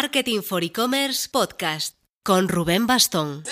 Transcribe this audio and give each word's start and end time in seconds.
Marketing 0.00 0.42
for 0.42 0.62
E-Commerce 0.62 1.28
Podcast 1.28 1.96
con 2.22 2.46
Rubén 2.46 2.86
Bastón. 2.86 3.42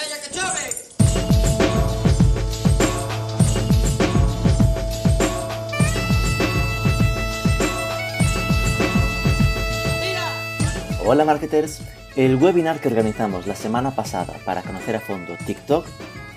Hola 11.04 11.24
marketers, 11.24 11.80
el 12.14 12.36
webinar 12.36 12.80
que 12.80 12.86
organizamos 12.86 13.48
la 13.48 13.56
semana 13.56 13.90
pasada 13.96 14.34
para 14.44 14.62
conocer 14.62 14.94
a 14.94 15.00
fondo 15.00 15.34
TikTok 15.46 15.84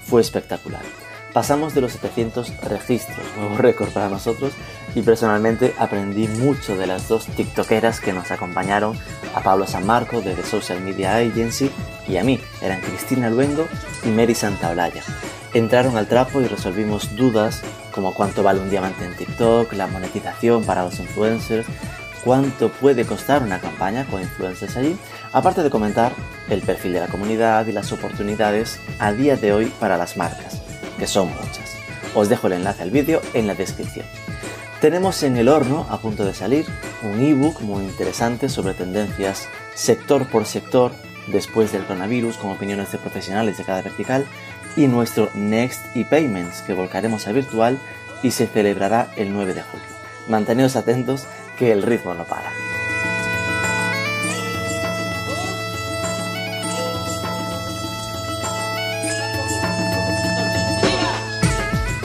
fue 0.05 0.21
espectacular. 0.21 1.08
Pasamos 1.33 1.75
de 1.75 1.81
los 1.81 1.93
700 1.93 2.57
registros, 2.63 3.25
nuevo 3.37 3.57
récord 3.57 3.89
para 3.89 4.09
nosotros, 4.09 4.53
y 4.95 5.01
personalmente 5.01 5.75
aprendí 5.77 6.27
mucho 6.27 6.75
de 6.75 6.87
las 6.87 7.07
dos 7.07 7.27
TikTokeras 7.27 7.99
que 7.99 8.13
nos 8.13 8.31
acompañaron, 8.31 8.97
a 9.35 9.41
Pablo 9.41 9.67
San 9.67 9.85
Marco 9.85 10.21
de 10.21 10.33
The 10.33 10.43
Social 10.43 10.81
Media 10.81 11.17
Agency 11.17 11.69
y 12.07 12.17
a 12.17 12.23
mí, 12.23 12.39
eran 12.61 12.81
Cristina 12.81 13.29
Luengo 13.29 13.67
y 14.03 14.09
Mary 14.09 14.33
Santaolalla. 14.33 15.03
Entraron 15.53 15.97
al 15.97 16.07
trapo 16.07 16.41
y 16.41 16.47
resolvimos 16.47 17.15
dudas 17.15 17.61
como 17.93 18.13
cuánto 18.13 18.43
vale 18.43 18.59
un 18.59 18.69
diamante 18.69 19.05
en 19.05 19.15
TikTok, 19.15 19.73
la 19.73 19.87
monetización 19.87 20.63
para 20.63 20.83
los 20.83 20.99
influencers, 20.99 21.67
cuánto 22.23 22.69
puede 22.69 23.05
costar 23.05 23.43
una 23.43 23.59
campaña 23.59 24.05
con 24.05 24.21
influencers 24.21 24.77
allí, 24.77 24.97
aparte 25.31 25.63
de 25.63 25.69
comentar 25.69 26.11
el 26.49 26.61
perfil 26.61 26.93
de 26.93 26.99
la 27.01 27.07
comunidad 27.07 27.67
y 27.67 27.71
las 27.71 27.91
oportunidades 27.91 28.79
a 28.99 29.11
día 29.13 29.35
de 29.35 29.53
hoy 29.53 29.65
para 29.79 29.97
las 29.97 30.17
marcas, 30.17 30.61
que 30.99 31.07
son 31.07 31.29
muchas. 31.29 31.75
Os 32.13 32.29
dejo 32.29 32.47
el 32.47 32.53
enlace 32.53 32.83
al 32.83 32.91
vídeo 32.91 33.21
en 33.33 33.47
la 33.47 33.55
descripción. 33.55 34.05
Tenemos 34.81 35.23
en 35.23 35.35
el 35.37 35.49
horno, 35.49 35.85
a 35.89 35.97
punto 35.97 36.23
de 36.25 36.33
salir, 36.33 36.65
un 37.01 37.19
ebook 37.19 37.61
muy 37.61 37.83
interesante 37.83 38.47
sobre 38.47 38.73
tendencias 38.73 39.47
sector 39.75 40.27
por 40.27 40.45
sector 40.45 40.91
después 41.27 41.71
del 41.71 41.85
coronavirus 41.85 42.37
con 42.37 42.51
opiniones 42.51 42.91
de 42.91 42.97
profesionales 42.97 43.57
de 43.57 43.65
cada 43.65 43.81
vertical 43.81 44.25
y 44.75 44.87
nuestro 44.87 45.29
Next 45.33 45.81
e-Payments 45.95 46.61
que 46.61 46.73
volcaremos 46.73 47.27
a 47.27 47.31
virtual 47.31 47.79
y 48.23 48.31
se 48.31 48.47
celebrará 48.47 49.11
el 49.17 49.33
9 49.33 49.53
de 49.53 49.63
julio. 49.63 49.85
Manteneos 50.27 50.75
atentos 50.75 51.25
que 51.57 51.71
el 51.71 51.83
ritmo 51.83 52.13
no 52.13 52.25
para. 52.25 52.68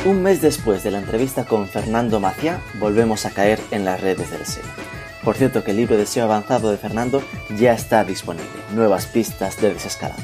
Un 0.05 0.22
mes 0.22 0.42
después 0.42 0.83
de 0.83 0.91
la 0.91 0.98
entrevista 0.98 1.47
con 1.47 1.66
Fernando 1.66 2.20
Maciá, 2.20 2.60
volvemos 2.78 3.24
a 3.24 3.30
caer 3.30 3.58
en 3.70 3.86
las 3.86 4.02
redes 4.02 4.30
del 4.30 4.44
SEO. 4.44 4.64
Por 5.24 5.34
cierto 5.34 5.64
que 5.64 5.70
el 5.70 5.78
libro 5.78 5.96
de 5.96 6.05
SEO 6.05 6.24
avanzado 6.24 6.70
de 6.70 6.77
Fernando 6.77 7.22
ya 7.56 7.72
está 7.72 8.05
disponible, 8.05 8.50
nuevas 8.74 9.06
pistas 9.06 9.58
de 9.62 9.72
desescalada. 9.72 10.22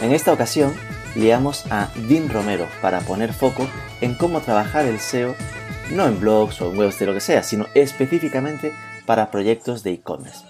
En 0.00 0.12
esta 0.12 0.32
ocasión, 0.32 0.74
liamos 1.16 1.64
a 1.72 1.90
Dean 2.08 2.28
Romero 2.28 2.68
para 2.80 3.00
poner 3.00 3.32
foco 3.32 3.66
en 4.00 4.14
cómo 4.14 4.42
trabajar 4.42 4.86
el 4.86 5.00
SEO, 5.00 5.34
no 5.90 6.06
en 6.06 6.20
blogs 6.20 6.60
o 6.60 6.70
en 6.70 6.78
webs 6.78 7.00
de 7.00 7.06
lo 7.06 7.14
que 7.14 7.20
sea, 7.20 7.42
sino 7.42 7.66
específicamente 7.74 8.72
para 9.06 9.32
proyectos 9.32 9.82
de 9.82 9.94
e-commerce. 9.94 10.44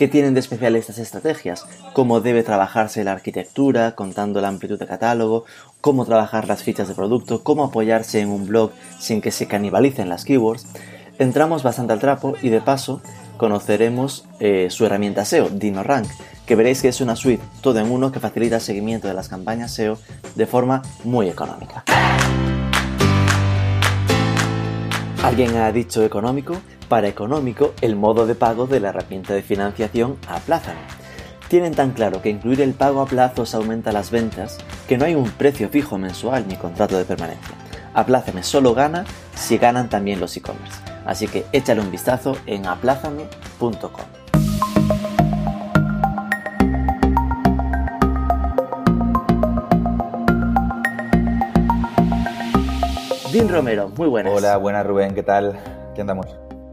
¿Qué 0.00 0.08
tienen 0.08 0.32
de 0.32 0.40
especial 0.40 0.76
estas 0.76 0.96
estrategias? 0.96 1.66
¿Cómo 1.92 2.22
debe 2.22 2.42
trabajarse 2.42 3.04
la 3.04 3.12
arquitectura, 3.12 3.94
contando 3.94 4.40
la 4.40 4.48
amplitud 4.48 4.78
de 4.78 4.86
catálogo? 4.86 5.44
¿Cómo 5.82 6.06
trabajar 6.06 6.48
las 6.48 6.62
fichas 6.62 6.88
de 6.88 6.94
producto? 6.94 7.42
¿Cómo 7.42 7.64
apoyarse 7.64 8.20
en 8.20 8.30
un 8.30 8.46
blog 8.46 8.70
sin 8.98 9.20
que 9.20 9.30
se 9.30 9.46
canibalicen 9.46 10.08
las 10.08 10.24
keywords? 10.24 10.66
Entramos 11.18 11.62
bastante 11.62 11.92
al 11.92 11.98
trapo 11.98 12.34
y 12.40 12.48
de 12.48 12.62
paso 12.62 13.02
conoceremos 13.36 14.24
eh, 14.38 14.68
su 14.70 14.86
herramienta 14.86 15.26
SEO, 15.26 15.50
DinoRank, 15.50 16.08
que 16.46 16.56
veréis 16.56 16.80
que 16.80 16.88
es 16.88 17.02
una 17.02 17.14
suite 17.14 17.44
todo 17.60 17.78
en 17.78 17.90
uno 17.90 18.10
que 18.10 18.20
facilita 18.20 18.54
el 18.54 18.62
seguimiento 18.62 19.06
de 19.06 19.12
las 19.12 19.28
campañas 19.28 19.74
SEO 19.74 19.98
de 20.34 20.46
forma 20.46 20.80
muy 21.04 21.28
económica. 21.28 21.84
¿Alguien 25.22 25.54
ha 25.58 25.70
dicho 25.70 26.02
económico? 26.02 26.56
Para 26.88 27.06
económico, 27.06 27.74
el 27.82 27.94
modo 27.94 28.26
de 28.26 28.34
pago 28.34 28.66
de 28.66 28.80
la 28.80 28.88
herramienta 28.88 29.34
de 29.34 29.42
financiación 29.42 30.16
Aplázame. 30.26 30.80
Tienen 31.48 31.74
tan 31.74 31.90
claro 31.90 32.22
que 32.22 32.30
incluir 32.30 32.62
el 32.62 32.72
pago 32.72 33.02
a 33.02 33.06
plazos 33.06 33.54
aumenta 33.54 33.92
las 33.92 34.10
ventas 34.10 34.56
que 34.88 34.96
no 34.96 35.04
hay 35.04 35.14
un 35.14 35.30
precio 35.30 35.68
fijo 35.68 35.98
mensual 35.98 36.48
ni 36.48 36.56
contrato 36.56 36.96
de 36.96 37.04
permanencia. 37.04 37.54
Aplázame 37.92 38.42
solo 38.42 38.72
gana 38.72 39.04
si 39.34 39.58
ganan 39.58 39.90
también 39.90 40.20
los 40.20 40.34
e-commerce. 40.38 40.80
Así 41.04 41.28
que 41.28 41.44
échale 41.52 41.82
un 41.82 41.90
vistazo 41.90 42.38
en 42.46 42.66
aplázame.com. 42.66 44.19
Dean 53.32 53.48
Romero, 53.48 53.90
muy 53.96 54.08
buenas. 54.08 54.32
Hola, 54.34 54.56
buenas 54.56 54.84
Rubén, 54.84 55.14
¿qué 55.14 55.22
tal? 55.22 55.56
¿Qué 55.94 56.00
andamos? 56.00 56.26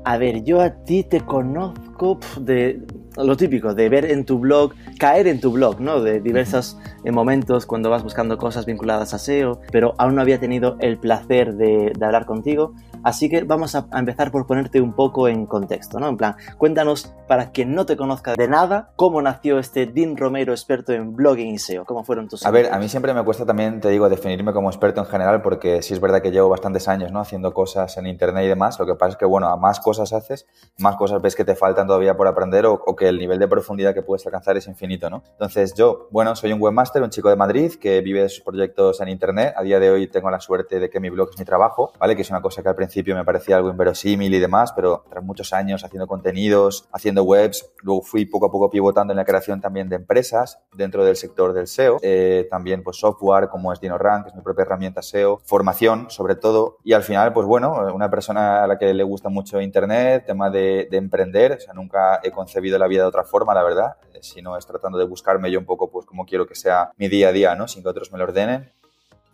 A 0.06 0.18
ver, 0.18 0.44
yo 0.44 0.60
a 0.60 0.72
ti 0.72 1.04
te 1.04 1.22
conozco 1.22 2.20
de 2.40 2.82
lo 3.16 3.38
típico, 3.38 3.76
de 3.76 3.90
ver 3.90 4.06
en 4.06 4.26
tu 4.26 4.40
blog, 4.40 4.74
caer 4.98 5.28
en 5.28 5.40
tu 5.40 5.52
blog, 5.52 5.80
¿no? 5.80 6.02
De 6.02 6.20
diversos 6.20 6.80
momentos 7.06 7.68
cuando 7.68 7.92
vas 7.92 8.02
buscando 8.02 8.40
cosas 8.40 8.66
vinculadas 8.66 9.14
a 9.14 9.20
SEO, 9.20 9.62
pero 9.72 9.94
aún 10.00 10.16
no 10.16 10.22
había 10.22 10.40
tenido 10.40 10.78
el 10.80 10.98
placer 10.98 11.54
de, 11.54 11.94
de 11.96 12.06
hablar 12.06 12.26
contigo. 12.26 12.74
Así 13.08 13.30
que 13.30 13.46
vamos 13.46 13.74
a, 13.74 13.88
a, 13.92 14.00
empezar 14.00 14.32
por 14.32 14.46
ponerte 14.46 14.82
un 14.82 14.92
poco 14.92 15.30
en 15.30 15.46
contexto, 15.46 15.98
¿no? 15.98 16.10
En 16.10 16.18
plan, 16.18 16.36
cuéntanos, 16.58 17.16
para 17.26 17.52
quien 17.52 17.74
no 17.74 17.86
te 17.86 17.96
conozca 17.96 18.34
de 18.36 18.50
nada, 18.50 18.92
cómo 18.98 19.22
nació 19.22 19.60
este 19.60 19.86
Dean 19.86 20.18
Romero 20.18 20.52
experto 20.52 20.92
en 20.92 21.16
blogging 21.16 21.54
y 21.54 21.58
SEO, 21.58 21.86
cómo 21.86 22.04
fueron 22.04 22.28
tus... 22.28 22.46
A 22.46 22.52
ver, 22.52 22.74
a 22.74 22.78
mí 22.78 22.90
siempre 22.90 23.14
me 23.14 23.24
cuesta 23.24 23.46
también, 23.46 23.80
te 23.80 23.88
digo, 23.88 24.10
definirme 24.10 24.52
como 24.52 24.70
experto 24.70 25.00
en 25.00 25.08
general, 25.08 25.42
porque 25.42 25.82
sí 25.82 25.94
es 25.94 26.02
verdad 26.02 26.22
que 26.22 26.32
llevo 26.32 26.50
bastantes 26.50 26.90
años, 26.90 27.14
¿no? 27.14 27.22
Haciendo 27.22 27.54
cosas 27.54 27.96
en 27.96 28.08
Internet 28.08 28.44
y 28.44 28.48
demás. 28.50 28.78
Lo 28.78 28.86
que 28.86 28.96
pasa 28.96 29.12
es 29.12 29.16
que, 29.16 29.26
bueno, 29.26 29.48
a 29.48 29.56
más 29.56 29.80
cosas 29.80 30.12
haces, 30.12 30.46
más 30.78 30.98
cosas 30.98 31.22
ves 31.22 31.38
que 31.38 31.46
te 31.46 31.56
faltan 31.56 31.88
todavía 31.88 32.18
por 32.18 32.28
aprender 32.28 32.66
o, 32.66 32.74
o 32.74 32.94
que 32.94 33.08
el 33.08 33.20
nivel 33.20 33.40
de 33.40 33.48
profundidad 33.48 33.94
que 33.94 34.02
puedes 34.02 34.26
alcanzar 34.26 34.58
es 34.58 34.68
infinito, 34.68 35.10
¿no? 35.10 35.24
Entonces 35.32 35.74
yo, 35.76 36.10
bueno, 36.12 36.36
soy 36.36 36.52
un 36.52 36.62
webmaster, 36.62 37.02
un 37.02 37.10
chico 37.10 37.30
de 37.30 37.38
Madrid 37.38 37.72
que 37.76 38.02
vive 38.02 38.24
de 38.24 38.28
sus 38.28 38.44
proyectos 38.44 39.00
en 39.00 39.08
Internet. 39.08 39.54
A 39.56 39.64
día 39.64 39.80
de 39.80 39.92
hoy 39.92 40.08
tengo 40.08 40.30
la 40.30 40.42
suerte 40.42 40.82
de 40.82 40.90
que 40.90 41.00
mi 41.00 41.10
blog 41.10 41.30
es 41.30 41.40
mi 41.40 41.46
trabajo, 41.46 41.94
¿vale? 41.98 42.14
Que 42.14 42.24
es 42.24 42.30
una 42.30 42.42
cosa 42.42 42.62
que 42.62 42.68
al 42.68 42.76
principio 42.76 42.97
me 43.06 43.24
parecía 43.24 43.58
algo 43.58 43.70
inverosímil 43.70 44.34
y 44.34 44.40
demás, 44.40 44.74
pero 44.74 45.06
tras 45.10 45.24
muchos 45.24 45.54
años 45.54 45.84
haciendo 45.84 46.08
contenidos, 46.08 46.88
haciendo 46.92 47.24
webs, 47.24 47.72
luego 47.82 48.02
fui 48.02 48.26
poco 48.26 48.48
a 48.48 48.52
poco 48.52 48.70
pivotando 48.70 49.14
en 49.14 49.18
la 49.18 49.26
creación 49.26 49.62
también 49.62 49.90
de 49.90 49.96
empresas 49.96 50.60
dentro 50.74 51.06
del 51.06 51.16
sector 51.16 51.54
del 51.54 51.68
SEO, 51.68 51.98
eh, 52.02 52.48
también 52.50 52.84
pues 52.84 52.98
software 52.98 53.50
como 53.50 53.72
es 53.72 53.80
DinoRank, 53.80 54.24
que 54.24 54.30
es 54.30 54.36
mi 54.36 54.42
propia 54.42 54.64
herramienta 54.64 55.02
SEO, 55.02 55.40
formación 55.46 56.10
sobre 56.10 56.36
todo, 56.36 56.78
y 56.84 56.94
al 56.94 57.04
final, 57.04 57.34
pues 57.34 57.48
bueno, 57.48 57.74
una 57.94 58.10
persona 58.10 58.64
a 58.64 58.68
la 58.68 58.78
que 58.78 58.94
le 58.94 59.04
gusta 59.04 59.30
mucho 59.30 59.62
Internet, 59.62 60.26
tema 60.26 60.50
de, 60.50 60.88
de 60.90 60.98
emprender, 60.98 61.54
o 61.54 61.60
sea, 61.60 61.74
nunca 61.74 62.20
he 62.24 62.32
concebido 62.32 62.78
la 62.78 62.88
vida 62.88 63.04
de 63.04 63.10
otra 63.10 63.24
forma, 63.24 63.54
la 63.54 63.64
verdad, 63.64 63.96
sino 64.22 64.58
es 64.58 64.66
tratando 64.66 64.98
de 64.98 65.06
buscarme 65.06 65.52
yo 65.52 65.60
un 65.60 65.66
poco 65.66 65.90
pues 65.90 66.06
cómo 66.06 66.26
quiero 66.26 66.48
que 66.48 66.56
sea 66.56 66.92
mi 66.98 67.08
día 67.08 67.30
a 67.30 67.32
día, 67.32 67.56
¿no? 67.56 67.68
Sin 67.68 67.84
que 67.84 67.90
otros 67.90 68.12
me 68.12 68.18
lo 68.18 68.24
ordenen 68.26 68.72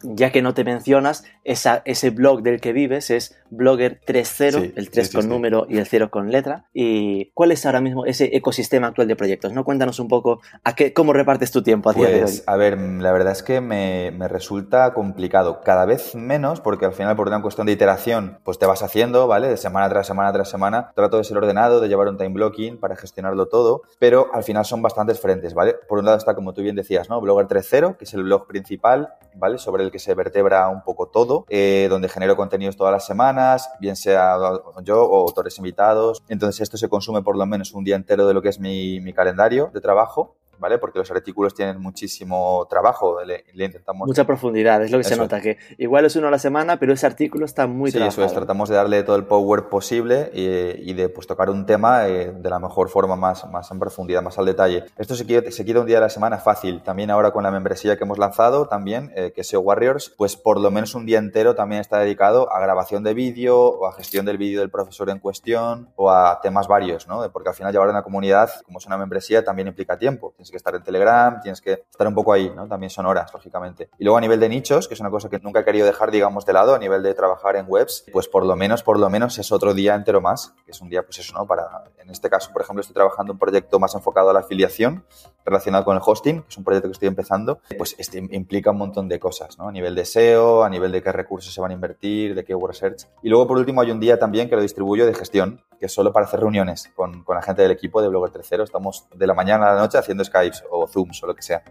ya 0.04 0.32
que 0.32 0.42
no 0.42 0.54
te 0.54 0.64
mencionas, 0.64 1.24
esa, 1.44 1.82
ese 1.86 2.10
blog 2.10 2.44
del 2.44 2.60
que 2.60 2.74
vives 2.74 3.10
es 3.10 3.38
Blogger 3.56 4.00
3.0, 4.06 4.52
sí, 4.52 4.74
el 4.76 4.90
3 4.90 5.08
sí, 5.08 5.14
con 5.14 5.24
sí, 5.24 5.30
número 5.30 5.66
y 5.70 5.78
el 5.78 5.86
0 5.86 6.10
con 6.10 6.32
letra. 6.32 6.66
¿Y 6.74 7.32
cuál 7.34 7.52
es 7.52 7.66
ahora 7.66 7.82
mismo 7.82 8.06
ese 8.06 8.36
ecosistema 8.36 8.88
actual 8.88 9.08
de 9.08 9.16
proyectos? 9.16 9.54
¿no? 9.54 9.64
Cuéntanos 9.64 10.00
un 10.00 10.08
poco 10.08 10.42
a 10.64 10.76
qué, 10.76 10.94
cómo 10.94 11.14
repartes 11.14 11.52
tu 11.52 11.62
tiempo 11.62 11.90
a 11.90 11.94
pues, 11.94 12.40
hoy. 12.40 12.44
A 12.46 12.56
ver, 12.56 12.80
la 12.80 13.12
verdad 13.12 13.32
es 13.32 13.44
que 13.44 13.62
me, 13.62 14.12
me, 14.12 14.28
resulta 14.28 14.94
complicado. 14.94 15.62
Cada 15.64 15.86
vez 15.86 16.16
menos, 16.16 16.60
porque 16.62 16.86
al 16.86 16.94
final 16.94 17.16
por 17.16 17.28
una 17.28 17.42
cuestión 17.42 17.68
de 17.68 17.74
iteración, 17.74 18.40
pues 18.44 18.60
te 18.60 18.66
vas 18.66 18.82
haciendo, 18.82 19.28
¿vale? 19.28 19.48
De 19.48 19.58
semana 19.58 19.90
tras 19.90 20.08
semana 20.08 20.34
tras 20.34 20.50
semana. 20.50 20.92
Trato 20.96 21.18
de 21.18 21.24
ser 21.24 21.38
ordenado, 21.38 21.80
de 21.80 21.88
llevar 21.88 22.08
un 22.08 22.18
time 22.18 22.32
blocking 22.32 22.80
para 22.80 22.96
gestionarlo 22.96 23.48
todo, 23.48 23.84
pero 24.00 24.30
al 24.34 24.44
final 24.44 24.66
son 24.66 24.82
bastantes 24.82 25.20
frentes, 25.20 25.54
¿vale? 25.54 25.76
Por 25.88 26.00
un 26.00 26.06
lado 26.06 26.18
está, 26.18 26.36
como 26.36 26.54
tú 26.54 26.62
bien 26.62 26.76
decías, 26.76 27.10
¿no? 27.10 27.22
Blogger 27.22 27.48
3.0, 27.48 27.98
que 27.98 28.06
es 28.06 28.14
el 28.14 28.24
blog 28.24 28.48
principal, 28.48 29.14
¿vale? 29.36 29.58
Sobre 29.58 29.84
el 29.84 29.92
que 29.92 30.00
se 30.00 30.14
vertebra 30.14 30.68
un 30.70 30.84
poco 30.84 31.08
todo, 31.08 31.46
eh, 31.50 31.88
donde 31.90 32.10
genero 32.10 32.36
contenidos 32.36 32.78
todas 32.78 32.92
las 32.92 33.06
semanas, 33.06 33.43
bien 33.80 33.96
sea 33.96 34.38
yo 34.84 35.04
o 35.04 35.28
autores 35.28 35.58
invitados. 35.58 36.24
Entonces 36.28 36.62
esto 36.62 36.78
se 36.78 36.90
consume 36.90 37.22
por 37.22 37.38
lo 37.38 37.46
menos 37.46 37.74
un 37.74 37.84
día 37.84 37.96
entero 37.96 38.28
de 38.28 38.34
lo 38.34 38.42
que 38.42 38.50
es 38.50 38.60
mi, 38.60 39.00
mi 39.00 39.14
calendario 39.14 39.72
de 39.74 39.82
trabajo. 39.82 40.36
¿Vale? 40.64 40.78
Porque 40.78 40.98
los 40.98 41.12
artículos 41.12 41.54
tienen 41.54 41.78
muchísimo 41.82 42.66
trabajo, 42.70 43.22
le, 43.22 43.44
intentamos... 43.54 44.08
Mucha 44.08 44.24
profundidad, 44.26 44.82
es 44.82 44.92
lo 44.92 44.98
que 44.98 45.04
se 45.04 45.18
nota, 45.18 45.42
que 45.42 45.58
igual 45.78 46.06
es 46.06 46.16
uno 46.16 46.30
a 46.30 46.32
la 46.32 46.40
semana, 46.40 46.80
pero 46.80 46.94
ese 46.94 47.06
artículo 47.06 47.44
está 47.44 47.68
muy 47.68 47.92
Sí, 47.92 48.02
eso 48.02 48.24
es, 48.24 48.34
tratamos 48.34 48.70
de 48.70 48.76
darle 48.76 49.04
todo 49.04 49.18
el 49.18 49.26
power 49.26 49.66
posible 49.66 50.32
y, 50.34 50.94
de 50.94 51.10
pues, 51.10 51.28
tocar 51.28 51.50
un 51.50 51.66
tema 51.66 52.08
eh, 52.08 52.32
de 52.32 52.50
la 52.50 52.60
mejor 52.60 52.88
forma, 52.88 53.18
más, 53.18 53.46
más 53.52 53.70
en 53.72 53.80
profundidad, 53.80 54.22
más 54.22 54.40
al 54.40 54.46
detalle. 54.46 54.86
Esto 54.98 55.16
se 55.16 55.28
quita, 55.28 55.52
se 55.52 55.66
quita 55.66 55.82
un 55.82 55.86
día 55.86 55.98
a 55.98 56.02
la 56.02 56.10
semana 56.10 56.38
fácil, 56.38 56.82
también 56.82 57.12
ahora 57.12 57.32
con 57.32 57.44
la 57.44 57.52
membresía 57.52 57.98
que 57.98 58.06
hemos 58.06 58.18
lanzado, 58.18 58.70
también, 58.70 59.12
eh, 59.18 59.34
que 59.36 59.42
es 59.42 59.48
SEO 59.48 59.60
Warriors, 59.60 60.14
pues 60.18 60.38
por 60.38 60.62
lo 60.62 60.72
menos 60.72 60.96
un 60.96 61.06
día 61.06 61.20
entero 61.20 61.56
también 61.56 61.82
está 61.82 62.00
dedicado 62.00 62.50
a 62.54 62.62
grabación 62.62 63.04
de 63.04 63.14
vídeo 63.14 63.60
o 63.60 63.86
a 63.86 63.92
gestión 63.92 64.26
del 64.26 64.38
vídeo 64.38 64.62
del 64.62 64.70
profesor 64.70 65.10
en 65.10 65.20
cuestión 65.20 65.90
o 65.98 66.10
a 66.10 66.40
temas 66.42 66.70
varios, 66.70 67.06
¿no? 67.06 67.30
Porque 67.34 67.50
al 67.50 67.56
final 67.56 67.74
llevar 67.74 67.90
una 67.90 68.04
comunidad, 68.04 68.50
como 68.66 68.80
es 68.80 68.86
una 68.86 68.98
membresía, 68.98 69.44
también 69.44 69.68
implica 69.68 69.98
tiempo. 69.98 70.34
Tienes 70.36 70.52
que 70.54 70.58
estar 70.58 70.74
en 70.76 70.84
Telegram, 70.84 71.42
tienes 71.42 71.60
que 71.60 71.84
estar 71.90 72.08
un 72.08 72.14
poco 72.14 72.32
ahí, 72.32 72.52
¿no? 72.56 72.68
También 72.68 72.90
son 72.90 73.06
horas, 73.06 73.34
lógicamente. 73.34 73.90
Y 73.98 74.06
luego 74.06 74.18
a 74.18 74.22
nivel 74.22 74.40
de 74.40 74.48
nichos, 74.48 74.88
que 74.88 74.94
es 74.94 75.00
una 75.00 75.10
cosa 75.10 75.30
que 75.30 75.40
nunca 75.40 75.60
he 75.60 75.66
querido 75.66 75.86
dejar, 75.86 76.12
digamos, 76.12 76.46
de 76.46 76.54
lado, 76.54 76.76
a 76.76 76.80
nivel 76.80 77.04
de 77.04 77.14
trabajar 77.14 77.56
en 77.56 77.66
webs, 77.68 78.06
pues 78.14 78.28
por 78.28 78.46
lo 78.46 78.56
menos, 78.56 78.84
por 78.84 79.00
lo 79.00 79.10
menos 79.10 79.38
es 79.40 79.52
otro 79.52 79.74
día 79.74 79.96
entero 79.96 80.22
más, 80.22 80.54
que 80.66 80.72
es 80.72 80.82
un 80.82 80.90
día, 80.90 81.04
pues 81.04 81.20
eso, 81.20 81.34
¿no? 81.34 81.46
Para, 81.46 81.84
en 81.98 82.10
este 82.10 82.30
caso, 82.30 82.52
por 82.54 82.62
ejemplo, 82.62 82.82
estoy 82.82 82.94
trabajando 82.94 83.34
un 83.34 83.40
proyecto 83.40 83.80
más 83.80 83.96
enfocado 83.96 84.30
a 84.30 84.34
la 84.34 84.42
afiliación, 84.42 85.06
relacionado 85.44 85.84
con 85.84 85.96
el 85.96 86.02
hosting, 86.06 86.44
que 86.44 86.50
es 86.50 86.58
un 86.58 86.64
proyecto 86.64 86.88
que 86.88 86.94
estoy 86.94 87.08
empezando, 87.08 87.60
pues 87.78 87.96
este 87.98 88.20
implica 88.32 88.72
un 88.72 88.78
montón 88.78 89.10
de 89.10 89.20
cosas, 89.20 89.58
¿no? 89.58 89.68
A 89.68 89.72
nivel 89.72 89.96
de 89.96 90.06
SEO, 90.06 90.64
a 90.64 90.70
nivel 90.70 90.92
de 90.92 91.02
qué 91.02 91.12
recursos 91.12 91.54
se 91.54 91.60
van 91.60 91.72
a 91.72 91.74
invertir, 91.74 92.36
de 92.36 92.44
qué 92.44 92.56
word 92.56 92.76
search. 92.76 93.08
Y 93.22 93.30
luego, 93.30 93.48
por 93.48 93.58
último, 93.58 93.82
hay 93.82 93.92
un 93.92 94.00
día 94.00 94.20
también 94.20 94.50
que 94.50 94.56
lo 94.56 94.62
distribuyo 94.62 95.06
de 95.06 95.14
gestión, 95.14 95.62
que 95.84 95.90
solo 95.90 96.14
para 96.14 96.26
hacer 96.26 96.40
reuniones 96.40 96.90
con, 96.96 97.26
con 97.26 97.36
la 97.36 97.42
gente 97.42 97.62
del 97.62 97.72
equipo 97.72 98.02
de 98.02 98.08
Blogger 98.08 98.32
Tercero. 98.32 98.64
Estamos 98.64 99.06
de 99.14 99.28
la 99.28 99.34
mañana 99.34 99.70
a 99.70 99.74
la 99.74 99.82
noche 99.82 99.98
haciendo 99.98 100.24
Skypes 100.24 100.64
o 100.72 100.88
Zooms 100.88 101.22
o 101.24 101.28
lo 101.28 101.36
que 101.36 101.42
sea. 101.42 101.62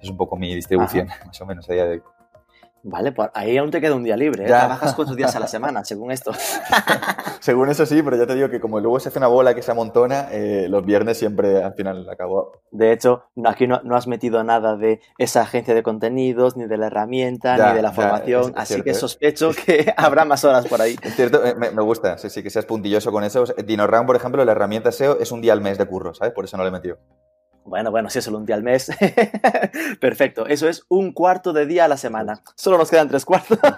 Es 0.00 0.08
un 0.08 0.16
poco 0.16 0.36
mi 0.36 0.54
distribución, 0.54 1.08
más 1.26 1.38
o 1.38 1.44
menos, 1.44 1.68
a 1.68 1.74
día 1.74 1.84
de 1.84 1.90
hoy. 1.90 2.02
Vale, 2.82 3.12
pues 3.12 3.28
ahí 3.34 3.56
aún 3.58 3.70
te 3.70 3.80
queda 3.80 3.94
un 3.94 4.04
día 4.04 4.16
libre. 4.16 4.44
¿eh? 4.44 4.46
Trabajas 4.46 4.94
cuatro 4.94 5.14
días 5.14 5.34
a 5.34 5.40
la 5.40 5.48
semana, 5.48 5.84
según 5.84 6.12
esto. 6.12 6.32
según 7.40 7.68
eso 7.70 7.84
sí, 7.86 8.02
pero 8.02 8.16
ya 8.16 8.26
te 8.26 8.34
digo 8.34 8.48
que 8.48 8.60
como 8.60 8.80
luego 8.80 9.00
se 9.00 9.08
hace 9.08 9.18
una 9.18 9.26
bola 9.26 9.54
que 9.54 9.62
se 9.62 9.72
amontona, 9.72 10.28
eh, 10.30 10.66
los 10.68 10.84
viernes 10.84 11.18
siempre 11.18 11.62
al 11.62 11.74
final 11.74 12.08
acabo. 12.08 12.62
De 12.70 12.92
hecho, 12.92 13.24
aquí 13.44 13.66
no, 13.66 13.80
has 13.96 14.06
metido 14.06 14.42
nada 14.44 14.76
de 14.76 15.00
esa 15.18 15.42
agencia 15.42 15.74
de 15.74 15.82
contenidos, 15.82 16.56
ni 16.56 16.66
de 16.66 16.76
la 16.76 16.86
herramienta, 16.86 17.56
ni 17.56 17.76
de 17.76 17.82
la 17.82 17.92
formación, 17.92 18.52
así 18.56 18.82
que 18.82 18.90
¿eh? 18.90 18.94
sospecho 18.94 19.50
que 19.50 19.92
habrá 19.96 20.24
más 20.24 20.44
horas 20.44 20.66
por 20.66 20.80
ahí. 20.80 20.96
Es 21.02 21.16
cierto, 21.16 21.42
me, 21.56 21.70
gusta, 21.82 22.18
sí, 22.18 22.30
sí, 22.30 22.42
que 22.42 22.50
seas 22.50 22.64
puntilloso 22.64 23.10
con 23.10 23.24
eso. 23.24 23.44
DinoRank, 23.44 24.06
por 24.06 24.16
ejemplo, 24.16 24.44
la 24.44 24.52
herramienta 24.52 24.92
SEO 24.92 25.18
es 25.18 25.32
un 25.32 25.40
día 25.40 25.52
al 25.52 25.60
mes 25.60 25.78
de 25.78 25.86
curro, 25.86 26.14
¿sabes? 26.14 26.32
Por 26.32 26.44
eso 26.44 26.56
no 26.56 26.62
le 26.62 26.68
he 26.68 26.72
metido. 26.72 26.98
Bueno, 27.68 27.90
bueno, 27.90 28.10
si 28.10 28.18
es 28.18 28.24
solo 28.24 28.38
un 28.38 28.46
día 28.46 28.56
al 28.56 28.62
mes. 28.62 28.90
Perfecto. 30.00 30.46
Eso 30.46 30.68
es 30.68 30.84
un 30.88 31.12
cuarto 31.12 31.52
de 31.52 31.66
día 31.66 31.84
a 31.84 31.88
la 31.88 31.96
semana. 31.96 32.42
Solo 32.56 32.78
nos 32.78 32.90
quedan 32.90 33.08
tres 33.08 33.24
cuartos. 33.24 33.58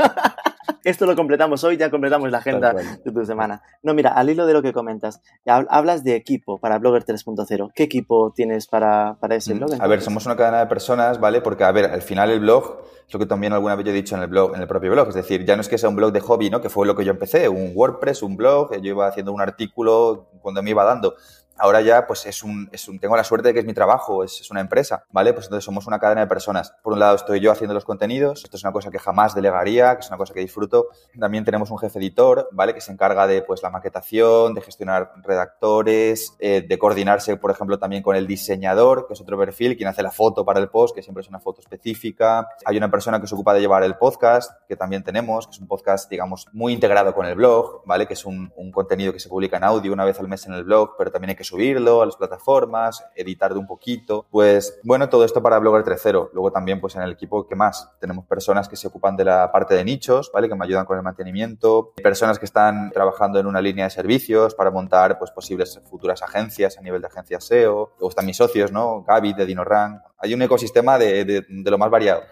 Esto 0.85 1.05
lo 1.05 1.15
completamos 1.15 1.63
hoy, 1.65 1.77
ya 1.77 1.91
completamos 1.91 2.31
la 2.31 2.39
agenda 2.39 2.73
de 2.73 3.13
tu 3.13 3.25
semana. 3.27 3.63
No, 3.83 3.93
mira, 3.93 4.13
al 4.13 4.31
hilo 4.31 4.47
de 4.47 4.55
lo 4.55 4.63
que 4.63 4.73
comentas, 4.73 5.21
hablas 5.45 6.05
de 6.05 6.17
equipo 6.17 6.59
para 6.59 6.79
Blogger 6.79 7.05
3.0. 7.05 7.73
¿Qué 7.75 7.83
equipo 7.83 8.33
tienes 8.35 8.67
para, 8.67 9.17
para 9.21 9.35
ese 9.35 9.55
mm, 9.55 9.59
blog? 9.59 9.71
A 9.79 9.87
ver, 9.87 10.01
somos 10.01 10.25
una 10.27 10.37
cadena 10.37 10.61
de 10.61 10.67
personas, 10.67 11.21
¿vale? 11.21 11.43
Porque, 11.43 11.65
a 11.65 11.73
ver, 11.73 11.87
al 11.87 12.03
final 12.03 12.31
el 12.31 12.41
blog 12.41 12.83
es 13.07 13.13
lo 13.13 13.19
que 13.19 13.27
también 13.27 13.53
alguna 13.53 13.75
vez 13.75 13.85
yo 13.85 13.91
he 13.91 13.95
dicho 13.95 14.15
en 14.15 14.23
el 14.23 14.29
blog, 14.29 14.55
en 14.55 14.63
el 14.63 14.69
propio 14.69 14.91
blog. 14.93 15.09
Es 15.09 15.15
decir, 15.15 15.45
ya 15.45 15.57
no 15.57 15.63
es 15.63 15.69
que 15.69 15.79
sea 15.79 15.89
un 15.89 15.97
blog 15.97 16.13
de 16.13 16.21
hobby, 16.21 16.49
¿no? 16.49 16.61
Que 16.61 16.71
fue 16.71 16.87
lo 16.87 16.95
que 16.95 17.05
yo 17.05 17.11
empecé, 17.11 17.49
un 17.49 17.73
WordPress, 17.75 18.23
un 18.23 18.37
blog, 18.37 18.73
yo 18.81 18.91
iba 18.91 19.07
haciendo 19.07 19.33
un 19.33 19.41
artículo 19.41 20.29
cuando 20.41 20.63
me 20.63 20.71
iba 20.71 20.85
dando 20.85 21.15
ahora 21.61 21.81
ya 21.83 22.07
pues 22.07 22.27
es 22.27 22.43
un, 22.43 22.69
es 22.73 22.89
un, 22.89 22.99
tengo 22.99 23.17
la 23.17 23.25
suerte 23.25 23.49
de 23.49 23.55
que 23.55 23.61
es 23.61 23.67
mi 23.67 23.75
trabajo, 23.75 24.25
es, 24.25 24.41
es, 24.41 24.51
una 24.51 24.61
empresa, 24.61 25.05
¿vale? 25.11 25.33
Pues 25.33 25.47
entonces 25.47 25.65
somos 25.65 25.87
una 25.87 25.99
cadena 25.99 26.23
de 26.23 26.27
personas. 26.27 26.75
Por 26.83 26.95
un 26.95 26.99
lado 26.99 27.15
estoy 27.17 27.41
yo 27.41 27.53
haciendo 27.53 27.75
los 27.75 27.85
contenidos, 27.85 28.45
esto 28.45 28.57
es 28.57 28.65
una 28.65 28.73
cosa 28.73 28.91
que 28.91 28.99
jamás 28.99 29.35
delegaría, 29.35 29.95
que 29.95 30.01
es 30.01 30.09
una 30.09 30.17
cosa 30.17 30.33
que 30.33 30.41
disfruto. 30.41 30.89
También 31.19 31.45
tenemos 31.45 31.71
un 31.71 31.79
jefe 31.79 31.99
editor, 31.99 32.49
¿vale? 32.53 32.75
Que 32.75 32.81
se 32.81 32.93
encarga 32.93 33.27
de 33.27 33.43
pues 33.43 33.63
la 33.63 33.71
maquetación, 33.71 34.55
de 34.55 34.63
gestionar 34.63 35.13
redactores, 35.23 36.35
eh, 36.39 36.65
de 36.67 36.79
coordinarse, 36.79 37.37
por 37.37 37.51
ejemplo, 37.51 37.79
también 37.79 38.03
con 38.03 38.17
el 38.17 38.27
diseñador, 38.27 39.07
que 39.07 39.15
es 39.15 39.21
otro 39.21 39.39
perfil, 39.39 39.77
quien 39.77 39.89
hace 39.89 40.03
la 40.03 40.11
foto 40.11 40.45
para 40.45 40.61
el 40.61 40.69
post, 40.69 40.95
que 40.95 41.03
siempre 41.03 41.21
es 41.21 41.29
una 41.29 41.41
foto 41.41 41.61
específica. 41.61 42.49
Hay 42.65 42.77
una 42.77 42.91
persona 42.91 43.21
que 43.21 43.27
se 43.27 43.35
ocupa 43.35 43.53
de 43.53 43.61
llevar 43.61 43.83
el 43.83 43.97
podcast, 43.97 44.53
que 44.67 44.77
también 44.77 45.03
tenemos, 45.03 45.47
que 45.47 45.53
es 45.53 45.61
un 45.61 45.69
podcast, 45.69 46.11
digamos, 46.11 46.47
muy 46.53 46.73
integrado 46.73 47.15
con 47.15 47.27
el 47.27 47.35
blog, 47.35 47.83
¿vale? 47.85 48.07
Que 48.07 48.15
es 48.15 48.25
un, 48.25 48.53
un 48.57 48.73
contenido 48.73 49.13
que 49.13 49.21
se 49.21 49.29
publica 49.29 49.59
en 49.59 49.65
audio 49.65 49.93
una 49.93 50.05
vez 50.05 50.19
al 50.19 50.29
mes 50.29 50.47
en 50.47 50.55
el 50.55 50.65
blog, 50.65 50.95
pero 50.97 51.11
también 51.11 51.31
hay 51.31 51.37
que 51.37 51.45
subirlo 51.51 52.03
a 52.03 52.07
las 52.07 52.17
plataformas, 52.17 53.05
editar 53.15 53.53
de 53.53 53.59
un 53.59 53.67
poquito. 53.67 54.27
Pues 54.31 54.81
bueno, 54.85 55.09
todo 55.09 55.25
esto 55.25 55.43
para 55.43 55.59
Blogger 55.59 55.85
3.0. 55.85 56.31
Luego 56.33 56.53
también 56.53 56.81
pues 56.81 56.95
en 56.97 57.03
el 57.03 57.13
equipo, 57.13 57.47
¿qué 57.47 57.57
más? 57.57 57.91
Tenemos 58.01 58.25
personas 58.25 58.69
que 58.69 58.77
se 58.77 58.89
ocupan 58.89 59.17
de 59.17 59.25
la 59.25 59.51
parte 59.53 59.75
de 59.75 59.85
nichos, 59.85 60.31
¿vale? 60.33 60.49
Que 60.49 60.55
me 60.55 60.65
ayudan 60.65 60.87
con 60.87 60.97
el 60.97 61.03
mantenimiento. 61.03 61.93
Personas 62.03 62.39
que 62.39 62.45
están 62.45 62.91
trabajando 62.93 63.39
en 63.39 63.47
una 63.47 63.61
línea 63.61 63.85
de 63.85 63.91
servicios 63.91 64.55
para 64.55 64.71
montar 64.71 65.19
pues 65.19 65.31
posibles 65.31 65.81
futuras 65.91 66.23
agencias 66.23 66.79
a 66.79 66.81
nivel 66.81 67.01
de 67.01 67.09
agencias 67.09 67.45
SEO. 67.45 67.93
Luego 67.99 68.09
están 68.09 68.27
mis 68.27 68.37
socios, 68.37 68.73
¿no? 68.73 69.03
Gaby 69.03 69.35
de 69.35 69.47
DinoRank. 69.47 70.03
Hay 70.19 70.35
un 70.35 70.43
ecosistema 70.43 70.99
de, 70.99 71.25
de 71.25 71.71
lo 71.71 71.79
más 71.79 71.91
variado. 71.91 72.23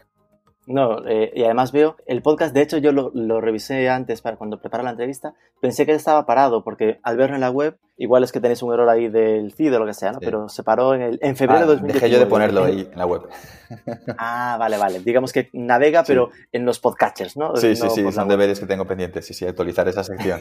No, 0.69 1.06
eh, 1.09 1.32
y 1.35 1.44
además 1.44 1.73
veo 1.73 1.97
el 2.06 2.20
podcast, 2.20 2.55
de 2.55 2.61
hecho 2.61 2.76
yo 2.76 2.93
lo, 2.93 3.11
lo, 3.15 3.41
revisé 3.41 3.88
antes 3.88 4.20
para 4.20 4.37
cuando 4.37 4.61
preparé 4.61 4.85
la 4.85 4.91
entrevista, 4.91 5.32
pensé 5.62 5.87
que 5.87 5.93
estaba 5.93 6.26
parado 6.26 6.62
porque 6.62 7.00
al 7.03 7.17
verlo 7.17 7.37
en 7.37 7.41
la 7.41 7.50
web, 7.50 7.79
igual 7.97 8.23
es 8.23 8.32
que 8.32 8.41
tenéis 8.41 8.62
un 8.62 8.75
error 8.75 8.87
ahí 8.87 9.09
del 9.09 9.50
feed 9.53 9.75
o 9.75 9.79
lo 9.79 9.87
que 9.87 9.94
sea, 9.94 10.12
¿no? 10.12 10.20
Pero 10.20 10.50
se 10.50 10.62
paró 10.62 10.94
en, 10.94 11.00
el, 11.00 11.19
en 11.23 11.37
febrero 11.37 11.62
de 11.62 11.67
2019. 11.69 11.94
Dejé 11.94 12.12
yo 12.12 12.19
de 12.19 12.26
ponerlo 12.26 12.65
ahí 12.65 12.87
en 12.93 12.99
la 12.99 13.06
web. 13.06 13.23
ah, 14.19 14.56
vale, 14.61 14.76
vale. 14.76 15.00
Digamos 15.00 15.32
que 15.32 15.49
navega, 15.55 16.05
pero 16.05 16.31
en 16.53 16.67
los 16.67 16.81
podcatchers, 16.81 17.38
¿no? 17.38 17.56
Sí, 17.56 17.75
sí, 17.75 17.88
sí, 17.88 18.12
son 18.12 18.29
deberes 18.29 18.61
que 18.61 18.67
tengo 18.67 18.85
pendientes, 18.87 19.25
sí, 19.25 19.32
sí, 19.32 19.47
actualizar 19.47 19.88
esa 19.88 20.05
sección. 20.05 20.38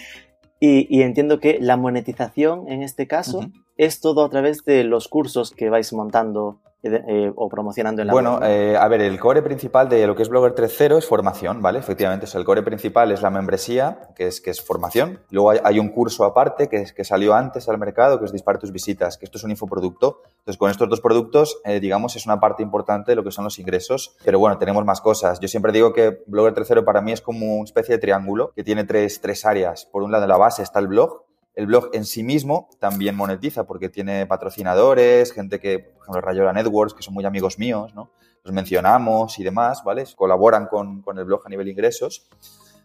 y, 0.60 0.98
y, 0.98 1.02
entiendo 1.02 1.38
que 1.38 1.58
la 1.60 1.76
monetización 1.76 2.68
en 2.68 2.82
este 2.82 3.06
caso 3.06 3.46
es 3.76 4.00
todo 4.00 4.24
a 4.24 4.30
través 4.30 4.64
de 4.64 4.82
los 4.82 5.06
cursos 5.06 5.52
que 5.52 5.70
vais 5.70 5.92
montando 5.92 6.58
eh, 6.82 7.30
o 7.36 7.48
promocionando 7.48 8.00
en 8.00 8.08
la 8.08 8.12
Bueno, 8.14 8.40
eh, 8.42 8.76
a 8.76 8.88
ver, 8.88 9.02
el 9.02 9.20
core 9.20 9.42
principal 9.42 9.88
de 9.88 10.06
lo 10.06 10.16
que 10.16 10.22
es 10.22 10.30
Blogger 10.30 10.54
3.0 10.54 10.98
es 10.98 11.06
formación, 11.06 11.60
¿vale? 11.60 11.78
Efectivamente, 11.78 12.26
el 12.32 12.44
core 12.44 12.62
principal 12.62 13.12
es 13.12 13.20
la 13.20 13.28
membresía, 13.28 14.08
que 14.16 14.28
es, 14.28 14.40
que 14.40 14.50
es 14.50 14.62
formación. 14.62 15.20
Luego 15.30 15.50
hay, 15.62 15.78
un 15.78 15.90
curso 15.90 16.24
aparte 16.24 16.68
que, 16.68 16.86
que 16.94 17.04
salió 17.04 17.34
antes 17.34 17.68
al 17.68 17.78
mercado, 17.78 18.18
que 18.18 18.24
es 18.24 18.32
Dispar 18.32 18.58
tus 18.58 18.72
visitas, 18.72 19.18
que 19.18 19.26
esto 19.26 19.36
es 19.36 19.44
un 19.44 19.50
infoproducto. 19.50 20.22
Entonces, 20.38 20.56
con 20.56 20.70
estos 20.70 20.88
dos 20.88 21.00
productos, 21.02 21.60
eh, 21.64 21.80
digamos, 21.80 22.16
es 22.16 22.24
una 22.24 22.40
parte 22.40 22.62
importante 22.62 23.12
de 23.12 23.16
lo 23.16 23.24
que 23.24 23.30
son 23.30 23.44
los 23.44 23.58
ingresos. 23.58 24.16
Pero 24.24 24.38
bueno, 24.38 24.56
tenemos 24.56 24.84
más 24.86 25.02
cosas. 25.02 25.38
Yo 25.38 25.48
siempre 25.48 25.72
digo 25.72 25.92
que 25.92 26.22
Blogger 26.26 26.54
3.0 26.54 26.84
para 26.84 27.02
mí 27.02 27.12
es 27.12 27.20
como 27.20 27.56
una 27.56 27.64
especie 27.64 27.96
de 27.96 28.00
triángulo 28.00 28.52
que 28.54 28.64
tiene 28.64 28.84
tres, 28.84 29.20
tres 29.20 29.44
áreas. 29.44 29.84
Por 29.84 30.02
un 30.02 30.12
lado, 30.12 30.24
en 30.24 30.30
la 30.30 30.38
base 30.38 30.62
está 30.62 30.78
el 30.78 30.88
blog, 30.88 31.24
el 31.60 31.66
blog 31.66 31.90
en 31.92 32.06
sí 32.06 32.22
mismo 32.22 32.70
también 32.78 33.14
monetiza 33.14 33.66
porque 33.66 33.90
tiene 33.90 34.24
patrocinadores, 34.24 35.30
gente 35.30 35.60
que, 35.60 35.78
por 35.78 36.02
ejemplo, 36.04 36.20
Rayola 36.22 36.54
Networks, 36.54 36.94
que 36.94 37.02
son 37.02 37.12
muy 37.12 37.26
amigos 37.26 37.58
míos, 37.58 37.94
¿no? 37.94 38.10
Los 38.42 38.54
mencionamos 38.54 39.38
y 39.38 39.44
demás, 39.44 39.84
¿vale? 39.84 40.04
Colaboran 40.16 40.68
con, 40.68 41.04
el 41.18 41.24
blog 41.26 41.42
a 41.44 41.50
nivel 41.50 41.68
ingresos. 41.68 42.30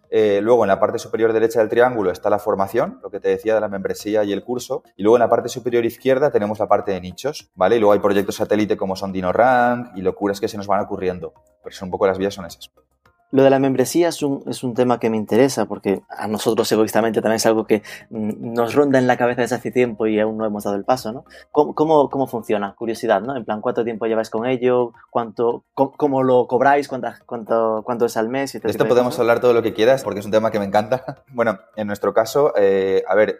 Eh, 0.10 0.42
luego, 0.42 0.66
en 0.66 0.68
la 0.68 0.78
parte 0.78 1.00
superior 1.00 1.32
derecha 1.32 1.60
del 1.60 1.70
triángulo 1.70 2.12
está 2.12 2.30
la 2.30 2.38
formación, 2.38 3.00
lo 3.02 3.10
que 3.10 3.22
te 3.22 3.30
decía 3.30 3.56
de 3.56 3.62
la 3.62 3.70
membresía 3.70 4.26
y 4.26 4.34
el 4.34 4.44
curso. 4.44 4.84
Y 4.98 5.04
luego 5.04 5.16
en 5.16 5.22
la 5.22 5.30
parte 5.30 5.48
superior 5.48 5.86
izquierda 5.86 6.30
tenemos 6.30 6.60
la 6.60 6.68
parte 6.68 6.92
de 6.92 7.00
nichos, 7.00 7.50
¿vale? 7.56 7.78
Y 7.78 7.80
luego 7.80 7.94
hay 7.94 8.00
proyectos 8.00 8.36
satélite 8.36 8.76
como 8.76 8.98
son 8.98 9.14
DinoRank 9.14 9.96
y 9.96 10.02
locuras 10.02 10.42
que 10.42 10.50
se 10.50 10.58
nos 10.58 10.68
van 10.68 10.82
ocurriendo. 10.82 11.34
Pero 11.64 11.74
son 11.74 11.88
un 11.88 11.92
poco 11.92 12.08
las 12.08 12.18
vías 12.18 12.34
son 12.34 12.46
esas. 12.46 12.70
Lo 13.36 13.44
de 13.44 13.50
la 13.50 13.60
membresía 13.60 14.08
es 14.08 14.24
un, 14.24 14.46
es 14.48 14.64
un 14.64 14.74
tema 14.74 14.98
que 14.98 15.10
me 15.10 15.18
interesa 15.18 15.66
porque 15.66 16.04
a 16.08 16.26
nosotros 16.26 16.72
egoístamente 16.72 17.22
también 17.22 17.36
es 17.36 17.46
algo 17.46 17.68
que 17.68 17.84
mm, 18.10 18.54
nos 18.54 18.74
ronda 18.74 18.98
en 18.98 19.08
la 19.08 19.18
cabeza 19.18 19.42
desde 19.42 19.58
hace 19.58 19.72
tiempo 19.72 20.08
y 20.08 20.18
aún 20.22 20.38
no 20.38 20.46
hemos 20.46 20.64
dado 20.64 20.78
el 20.78 20.86
paso, 20.86 21.12
¿no? 21.12 21.26
¿Cómo, 21.52 22.10
cómo, 22.10 22.28
funciona? 22.28 22.74
Curiosidad, 22.76 23.22
¿no? 23.22 23.36
En 23.36 23.44
plan, 23.44 23.60
¿cuánto 23.60 23.84
tiempo 23.84 24.06
lleváis 24.06 24.30
con 24.30 24.46
ello? 24.46 24.94
¿Cuánto, 25.10 25.66
cómo, 25.74 26.24
lo 26.24 26.48
cobráis? 26.48 26.88
¿Cuánto, 26.88 27.84
cuánto, 27.84 28.06
es 28.06 28.16
al 28.16 28.30
mes? 28.30 28.56
Esto 28.56 28.88
podemos 28.88 29.20
hablar 29.20 29.42
todo 29.42 29.52
lo 29.52 29.62
que 29.62 29.74
quieras 29.74 30.02
porque 30.06 30.22
es 30.22 30.26
un 30.26 30.32
tema 30.32 30.50
que 30.50 30.60
me 30.60 30.66
encanta. 30.66 31.04
Bueno, 31.36 31.60
en 31.76 31.88
nuestro 31.88 32.14
caso, 32.14 32.54
eh, 32.56 33.04
a 33.06 33.16
ver, 33.16 33.40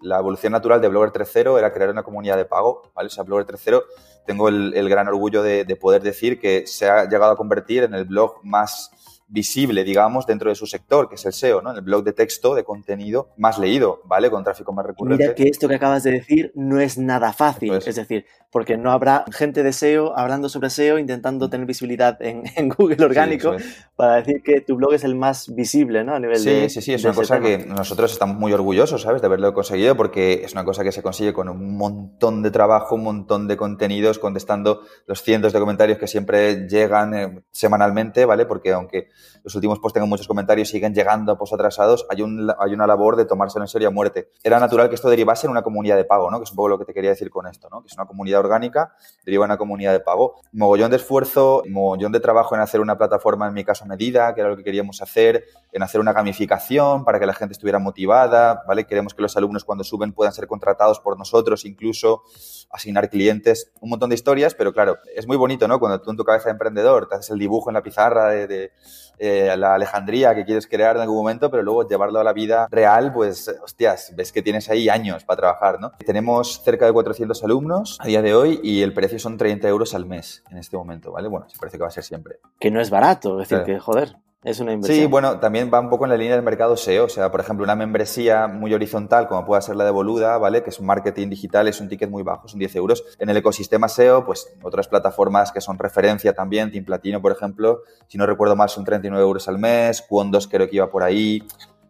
la 0.00 0.18
evolución 0.18 0.52
natural 0.52 0.80
de 0.80 0.88
Blogger 0.88 1.12
3.0 1.12 1.58
era 1.58 1.74
crear 1.74 1.90
una 1.90 2.02
comunidad 2.02 2.38
de 2.38 2.46
pago, 2.46 2.90
¿vale? 2.94 3.08
O 3.08 3.10
sea, 3.10 3.24
Blogger 3.24 3.46
3.0 3.46 3.82
tengo 4.24 4.48
el, 4.48 4.88
gran 4.88 5.06
orgullo 5.06 5.42
de, 5.42 5.64
de 5.64 5.76
poder 5.76 6.00
decir 6.00 6.40
que 6.40 6.66
se 6.66 6.88
ha 6.88 7.04
llegado 7.04 7.32
a 7.32 7.36
convertir 7.36 7.82
en 7.82 7.92
el 7.92 8.06
blog 8.06 8.40
más 8.42 8.90
visible, 9.28 9.82
digamos, 9.84 10.26
dentro 10.26 10.50
de 10.50 10.54
su 10.54 10.66
sector, 10.66 11.08
que 11.08 11.16
es 11.16 11.26
el 11.26 11.32
SEO, 11.32 11.60
¿no? 11.60 11.72
El 11.72 11.82
blog 11.82 12.04
de 12.04 12.12
texto, 12.12 12.54
de 12.54 12.64
contenido 12.64 13.30
más 13.36 13.58
leído, 13.58 14.00
¿vale? 14.04 14.30
Con 14.30 14.44
tráfico 14.44 14.72
más 14.72 14.86
recurrente. 14.86 15.22
Mira 15.22 15.34
que 15.34 15.48
esto 15.48 15.68
que 15.68 15.74
acabas 15.74 16.04
de 16.04 16.12
decir 16.12 16.52
no 16.54 16.80
es 16.80 16.96
nada 16.96 17.32
fácil. 17.32 17.72
Es 17.74 17.96
decir, 17.96 18.24
porque 18.52 18.76
no 18.76 18.92
habrá 18.92 19.24
gente 19.32 19.62
de 19.62 19.72
SEO 19.72 20.16
hablando 20.16 20.48
sobre 20.48 20.70
SEO, 20.70 20.98
intentando 20.98 21.50
tener 21.50 21.66
visibilidad 21.66 22.16
en, 22.22 22.44
Google 22.78 23.04
orgánico 23.04 23.56
para 23.96 24.16
decir 24.16 24.42
que 24.42 24.60
tu 24.60 24.76
blog 24.76 24.94
es 24.94 25.04
el 25.04 25.14
más 25.14 25.54
visible, 25.54 26.04
¿no? 26.04 26.14
A 26.14 26.20
nivel 26.20 26.38
sí, 26.38 26.50
de, 26.50 26.68
sí, 26.70 26.80
sí, 26.80 26.94
es 26.94 27.04
una 27.04 27.14
cosa 27.14 27.40
que 27.40 27.58
nosotros 27.58 28.12
estamos 28.12 28.36
muy 28.36 28.52
orgullosos, 28.52 29.02
¿sabes? 29.02 29.20
De 29.20 29.26
haberlo 29.26 29.52
conseguido 29.52 29.96
porque 29.96 30.42
es 30.44 30.52
una 30.52 30.64
cosa 30.64 30.84
que 30.84 30.92
se 30.92 31.02
consigue 31.02 31.32
con 31.32 31.48
un 31.48 31.76
montón 31.76 32.42
de 32.42 32.50
trabajo, 32.50 32.94
un 32.94 33.02
montón 33.02 33.48
de 33.48 33.56
contenidos, 33.56 34.18
contestando 34.18 34.82
los 35.06 35.22
cientos 35.22 35.52
de 35.52 35.58
comentarios 35.58 35.98
que 35.98 36.06
siempre 36.06 36.66
llegan 36.68 37.14
eh, 37.14 37.42
semanalmente, 37.50 38.24
¿vale? 38.24 38.46
Porque 38.46 38.72
aunque 38.72 39.08
los 39.44 39.54
últimos 39.54 39.78
posts 39.78 39.94
tengan 39.94 40.08
muchos 40.08 40.26
comentarios, 40.26 40.68
siguen 40.68 40.94
llegando 40.94 41.32
a 41.32 41.38
post 41.38 41.54
atrasados, 41.54 42.06
hay, 42.10 42.22
un, 42.22 42.50
hay 42.58 42.72
una 42.72 42.86
labor 42.86 43.16
de 43.16 43.24
tomárselo 43.24 43.64
en 43.64 43.68
serio 43.68 43.88
a 43.88 43.90
muerte. 43.90 44.30
Era 44.42 44.58
natural 44.58 44.88
que 44.88 44.94
esto 44.94 45.08
derivase 45.08 45.46
en 45.46 45.50
una 45.50 45.62
comunidad 45.62 45.96
de 45.96 46.04
pago, 46.04 46.30
¿no? 46.30 46.38
Que 46.38 46.44
es 46.44 46.50
un 46.50 46.56
poco 46.56 46.68
lo 46.68 46.78
que 46.78 46.84
te 46.84 46.94
quería 46.94 47.10
decir 47.10 47.30
con 47.30 47.46
esto, 47.46 47.68
¿no? 47.70 47.82
Que 47.82 47.88
es 47.88 47.94
una 47.94 48.06
comunidad 48.06 48.40
orgánica, 48.40 48.94
deriva 49.24 49.44
en 49.44 49.50
una 49.50 49.58
comunidad 49.58 49.92
de 49.92 50.00
pago. 50.00 50.34
Mogollón 50.52 50.90
de 50.90 50.96
esfuerzo, 50.96 51.62
mogollón 51.68 52.12
de 52.12 52.20
trabajo 52.20 52.54
en 52.54 52.60
hacer 52.60 52.80
una 52.80 52.98
plataforma, 52.98 53.46
en 53.46 53.54
mi 53.54 53.64
caso, 53.64 53.86
medida, 53.86 54.34
que 54.34 54.40
era 54.40 54.50
lo 54.50 54.56
que 54.56 54.64
queríamos 54.64 55.02
hacer, 55.02 55.44
en 55.72 55.82
hacer 55.82 56.00
una 56.00 56.12
gamificación 56.12 57.04
para 57.04 57.20
que 57.20 57.26
la 57.26 57.34
gente 57.34 57.52
estuviera 57.52 57.78
motivada, 57.78 58.62
¿vale? 58.66 58.86
Queremos 58.86 59.14
que 59.14 59.22
los 59.22 59.36
alumnos 59.36 59.64
cuando 59.64 59.84
suben 59.84 60.12
puedan 60.12 60.32
ser 60.32 60.46
contratados 60.46 61.00
por 61.00 61.18
nosotros, 61.18 61.64
incluso 61.64 62.22
asignar 62.70 63.10
clientes, 63.10 63.72
un 63.80 63.90
montón 63.90 64.10
de 64.10 64.14
historias, 64.14 64.54
pero 64.54 64.72
claro, 64.72 64.98
es 65.14 65.26
muy 65.26 65.36
bonito, 65.36 65.68
¿no? 65.68 65.78
Cuando 65.78 66.00
tú 66.00 66.10
en 66.10 66.16
tu 66.16 66.24
cabeza 66.24 66.46
de 66.46 66.52
emprendedor 66.52 67.08
te 67.08 67.16
haces 67.16 67.30
el 67.30 67.38
dibujo 67.38 67.70
en 67.70 67.74
la 67.74 67.82
pizarra 67.82 68.28
de, 68.28 68.72
eh, 69.18 69.54
la 69.56 69.74
Alejandría 69.74 70.34
que 70.34 70.44
quieres 70.44 70.66
crear 70.66 70.96
en 70.96 71.02
algún 71.02 71.16
momento, 71.16 71.50
pero 71.50 71.62
luego 71.62 71.88
llevarlo 71.88 72.20
a 72.20 72.24
la 72.24 72.32
vida 72.32 72.68
real, 72.70 73.12
pues, 73.12 73.48
hostias, 73.62 74.12
ves 74.14 74.32
que 74.32 74.42
tienes 74.42 74.68
ahí 74.70 74.88
años 74.88 75.24
para 75.24 75.38
trabajar, 75.38 75.80
¿no? 75.80 75.92
Tenemos 76.04 76.62
cerca 76.62 76.86
de 76.86 76.92
400 76.92 77.42
alumnos 77.44 77.98
a 78.00 78.06
día 78.06 78.22
de 78.22 78.34
hoy 78.34 78.60
y 78.62 78.82
el 78.82 78.92
precio 78.92 79.18
son 79.18 79.36
30 79.36 79.68
euros 79.68 79.94
al 79.94 80.06
mes 80.06 80.42
en 80.50 80.58
este 80.58 80.76
momento, 80.76 81.12
¿vale? 81.12 81.28
Bueno, 81.28 81.48
se 81.48 81.58
parece 81.58 81.78
que 81.78 81.82
va 81.82 81.88
a 81.88 81.92
ser 81.92 82.04
siempre. 82.04 82.40
Que 82.58 82.70
no 82.70 82.80
es 82.80 82.90
barato, 82.90 83.40
es 83.40 83.48
decir, 83.48 83.64
que 83.64 83.78
joder. 83.78 84.16
Es 84.44 84.60
una 84.60 84.72
inversión. 84.72 85.00
Sí, 85.00 85.06
bueno, 85.06 85.40
también 85.40 85.70
va 85.72 85.80
un 85.80 85.90
poco 85.90 86.04
en 86.04 86.10
la 86.10 86.16
línea 86.16 86.34
del 86.34 86.44
mercado 86.44 86.76
SEO. 86.76 87.06
O 87.06 87.08
sea, 87.08 87.30
por 87.30 87.40
ejemplo, 87.40 87.64
una 87.64 87.74
membresía 87.74 88.46
muy 88.46 88.72
horizontal, 88.72 89.26
como 89.26 89.44
puede 89.44 89.60
ser 89.62 89.76
la 89.76 89.84
de 89.84 89.90
Boluda, 89.90 90.38
¿vale? 90.38 90.62
Que 90.62 90.70
es 90.70 90.78
un 90.78 90.86
marketing 90.86 91.28
digital, 91.28 91.66
es 91.66 91.80
un 91.80 91.88
ticket 91.88 92.10
muy 92.10 92.22
bajo, 92.22 92.46
son 92.46 92.60
10 92.60 92.76
euros. 92.76 93.04
En 93.18 93.28
el 93.28 93.36
ecosistema 93.36 93.88
SEO, 93.88 94.24
pues 94.24 94.54
otras 94.62 94.86
plataformas 94.86 95.50
que 95.50 95.60
son 95.60 95.78
referencia 95.78 96.32
también, 96.32 96.70
Team 96.70 96.84
Platino, 96.84 97.20
por 97.20 97.32
ejemplo, 97.32 97.80
si 98.06 98.18
no 98.18 98.26
recuerdo 98.26 98.54
mal, 98.54 98.68
son 98.68 98.84
39 98.84 99.24
euros 99.24 99.48
al 99.48 99.58
mes. 99.58 100.02
Quondos 100.02 100.46
creo 100.46 100.68
que 100.68 100.76
iba 100.76 100.90
por 100.90 101.02
ahí. 101.02 101.42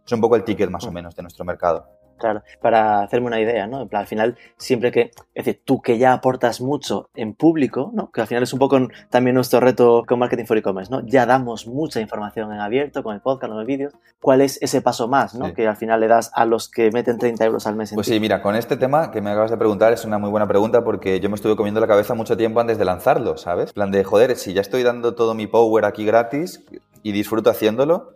Es 0.06 0.12
un 0.12 0.20
poco 0.20 0.36
el 0.36 0.44
ticket 0.44 0.70
más 0.70 0.84
o 0.86 0.92
menos 0.92 1.14
de 1.14 1.22
nuestro 1.22 1.44
mercado. 1.44 1.95
Claro, 2.18 2.42
para 2.60 3.02
hacerme 3.02 3.26
una 3.26 3.40
idea, 3.40 3.66
¿no? 3.66 3.88
al 3.90 4.06
final, 4.06 4.36
siempre 4.56 4.90
que, 4.90 5.10
es 5.34 5.44
decir, 5.44 5.60
tú 5.64 5.80
que 5.80 5.98
ya 5.98 6.12
aportas 6.12 6.60
mucho 6.60 7.08
en 7.14 7.34
público, 7.34 7.90
¿no? 7.94 8.10
Que 8.10 8.22
al 8.22 8.26
final 8.26 8.42
es 8.42 8.52
un 8.52 8.58
poco 8.58 8.78
también 9.10 9.34
nuestro 9.34 9.60
reto 9.60 10.04
con 10.06 10.18
Marketing 10.18 10.44
for 10.44 10.56
E-Commerce, 10.56 10.90
¿no? 10.90 11.00
Ya 11.06 11.26
damos 11.26 11.66
mucha 11.66 12.00
información 12.00 12.52
en 12.52 12.60
abierto, 12.60 13.02
con 13.02 13.14
el 13.14 13.20
podcast, 13.20 13.50
con 13.50 13.58
los 13.58 13.66
vídeos. 13.66 13.94
¿Cuál 14.20 14.40
es 14.40 14.60
ese 14.62 14.80
paso 14.80 15.08
más, 15.08 15.34
¿no? 15.34 15.52
Que 15.54 15.66
al 15.66 15.76
final 15.76 16.00
le 16.00 16.08
das 16.08 16.30
a 16.34 16.44
los 16.44 16.68
que 16.68 16.90
meten 16.90 17.18
30 17.18 17.44
euros 17.44 17.66
al 17.66 17.76
mes 17.76 17.92
en 17.92 17.96
Pues 17.96 18.06
sí, 18.06 18.18
mira, 18.18 18.42
con 18.42 18.56
este 18.56 18.76
tema 18.76 19.10
que 19.10 19.20
me 19.20 19.30
acabas 19.30 19.50
de 19.50 19.56
preguntar 19.56 19.92
es 19.92 20.04
una 20.04 20.18
muy 20.18 20.30
buena 20.30 20.48
pregunta 20.48 20.84
porque 20.84 21.20
yo 21.20 21.28
me 21.28 21.36
estuve 21.36 21.56
comiendo 21.56 21.80
la 21.80 21.86
cabeza 21.86 22.14
mucho 22.14 22.36
tiempo 22.36 22.60
antes 22.60 22.78
de 22.78 22.84
lanzarlo, 22.84 23.36
¿sabes? 23.36 23.72
plan 23.72 23.90
de, 23.90 24.04
joder, 24.04 24.36
si 24.36 24.54
ya 24.54 24.60
estoy 24.62 24.82
dando 24.82 25.14
todo 25.14 25.34
mi 25.34 25.46
power 25.46 25.84
aquí 25.84 26.04
gratis 26.04 26.64
y 27.02 27.12
disfruto 27.12 27.50
haciéndolo, 27.50 28.15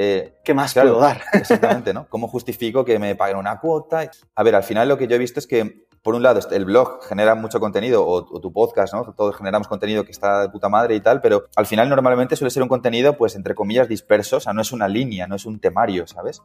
eh, 0.00 0.38
¿Qué 0.44 0.54
más 0.54 0.74
puedo 0.74 1.00
dar? 1.00 1.22
exactamente, 1.32 1.92
¿no? 1.92 2.08
¿Cómo 2.08 2.28
justifico 2.28 2.84
que 2.84 3.00
me 3.00 3.16
paguen 3.16 3.36
una 3.36 3.58
cuota? 3.58 4.08
A 4.36 4.42
ver, 4.44 4.54
al 4.54 4.62
final 4.62 4.86
lo 4.86 4.96
que 4.96 5.08
yo 5.08 5.16
he 5.16 5.18
visto 5.18 5.40
es 5.40 5.46
que 5.48 5.87
por 6.02 6.14
un 6.14 6.22
lado, 6.22 6.40
el 6.50 6.64
blog 6.64 7.02
genera 7.04 7.34
mucho 7.34 7.60
contenido, 7.60 8.06
o, 8.06 8.40
tu 8.40 8.52
podcast, 8.52 8.94
¿no? 8.94 9.12
Todos 9.14 9.36
generamos 9.36 9.68
contenido 9.68 10.04
que 10.04 10.12
está 10.12 10.42
de 10.42 10.48
puta 10.48 10.68
madre 10.68 10.94
y 10.94 11.00
tal, 11.00 11.20
pero 11.20 11.46
al 11.56 11.66
final 11.66 11.88
normalmente 11.88 12.36
suele 12.36 12.50
ser 12.50 12.62
un 12.62 12.68
contenido, 12.68 13.16
pues, 13.16 13.36
entre 13.36 13.54
comillas, 13.54 13.88
disperso, 13.88 14.36
o 14.36 14.40
sea, 14.40 14.52
no 14.52 14.62
es 14.62 14.72
una 14.72 14.88
línea, 14.88 15.26
no 15.26 15.34
es 15.34 15.46
un 15.46 15.60
temario, 15.60 16.06
¿sabes? 16.06 16.42